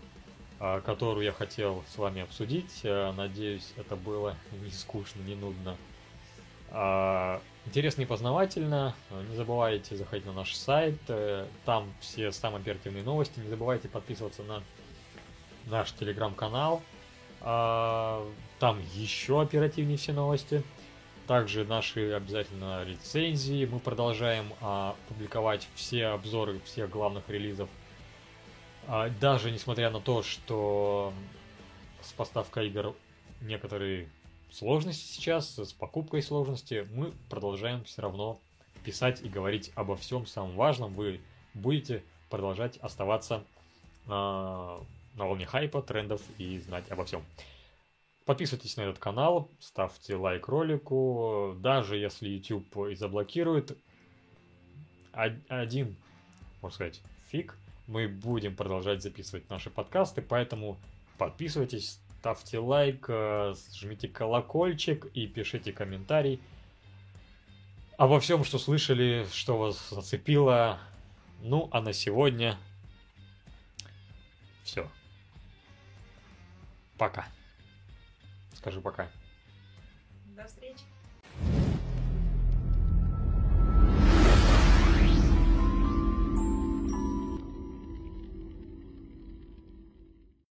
которую 0.85 1.25
я 1.25 1.31
хотел 1.31 1.83
с 1.93 1.97
вами 1.97 2.21
обсудить. 2.21 2.81
А, 2.83 3.11
Надеюсь, 3.13 3.73
это 3.77 3.95
было 3.95 4.35
не 4.63 4.71
скучно, 4.71 5.21
не 5.21 5.35
нудно. 5.35 5.75
А, 6.71 7.41
Интересно 7.65 8.01
и 8.03 8.05
познавательно. 8.05 8.95
А, 9.11 9.23
Не 9.29 9.35
забывайте 9.35 9.95
заходить 9.95 10.25
на 10.25 10.33
наш 10.33 10.53
сайт. 10.55 10.95
э, 11.07 11.45
Там 11.65 11.91
все 11.99 12.31
самые 12.31 12.61
оперативные 12.61 13.03
новости. 13.03 13.39
Не 13.39 13.49
забывайте 13.49 13.87
подписываться 13.87 14.43
на 14.43 14.61
наш 15.65 15.91
телеграм-канал. 15.93 16.81
А, 17.41 18.25
Там 18.59 18.79
еще 18.93 19.41
оперативнее 19.41 19.97
все 19.97 20.13
новости. 20.13 20.63
Также 21.27 21.65
наши 21.65 22.11
обязательно 22.11 22.83
рецензии. 22.83 23.65
Мы 23.65 23.79
продолжаем 23.79 24.53
а, 24.61 24.95
публиковать 25.07 25.67
все 25.75 26.07
обзоры 26.07 26.59
всех 26.65 26.89
главных 26.89 27.27
релизов. 27.29 27.67
А, 28.87 29.09
даже 29.09 29.51
несмотря 29.51 29.89
на 29.89 29.99
то, 29.99 30.21
что 30.21 31.11
с 32.01 32.13
поставкой 32.13 32.67
игр 32.67 32.95
некоторые 33.41 34.09
сложности 34.51 35.05
сейчас, 35.05 35.57
с 35.57 35.73
покупкой 35.73 36.21
сложности, 36.21 36.87
мы 36.93 37.11
продолжаем 37.29 37.83
все 37.83 38.03
равно 38.03 38.39
писать 38.83 39.21
и 39.21 39.29
говорить 39.29 39.71
обо 39.75 39.95
всем 39.95 40.27
самом 40.27 40.55
важном. 40.55 40.93
Вы 40.93 41.19
будете 41.55 42.03
продолжать 42.29 42.77
оставаться 42.77 43.43
а, 44.07 44.83
на 45.15 45.25
волне 45.25 45.47
хайпа, 45.47 45.81
трендов 45.81 46.21
и 46.37 46.59
знать 46.59 46.89
обо 46.91 47.05
всем. 47.05 47.23
Подписывайтесь 48.25 48.77
на 48.77 48.81
этот 48.81 48.99
канал, 48.99 49.49
ставьте 49.59 50.15
лайк 50.15 50.47
ролику. 50.47 51.55
Даже 51.59 51.97
если 51.97 52.29
YouTube 52.29 52.89
и 52.91 52.95
заблокирует, 52.95 53.77
од- 55.13 55.41
один, 55.47 55.95
можно 56.61 56.75
сказать, 56.75 57.01
фиг, 57.29 57.55
мы 57.87 58.07
будем 58.07 58.55
продолжать 58.55 59.01
записывать 59.01 59.49
наши 59.49 59.69
подкасты, 59.69 60.21
поэтому 60.21 60.77
подписывайтесь, 61.17 61.99
ставьте 62.19 62.59
лайк, 62.59 63.05
э, 63.07 63.53
жмите 63.73 64.07
колокольчик 64.07 65.05
и 65.13 65.27
пишите 65.27 65.71
комментарий 65.71 66.39
обо 67.97 68.19
всем, 68.19 68.43
что 68.43 68.59
слышали, 68.59 69.25
что 69.31 69.57
вас 69.57 69.89
зацепило. 69.89 70.79
Ну, 71.41 71.69
а 71.71 71.81
на 71.81 71.93
сегодня 71.93 72.57
все. 74.63 74.89
Пока. 76.97 77.27
Скажи 78.53 78.81
пока. 78.81 79.09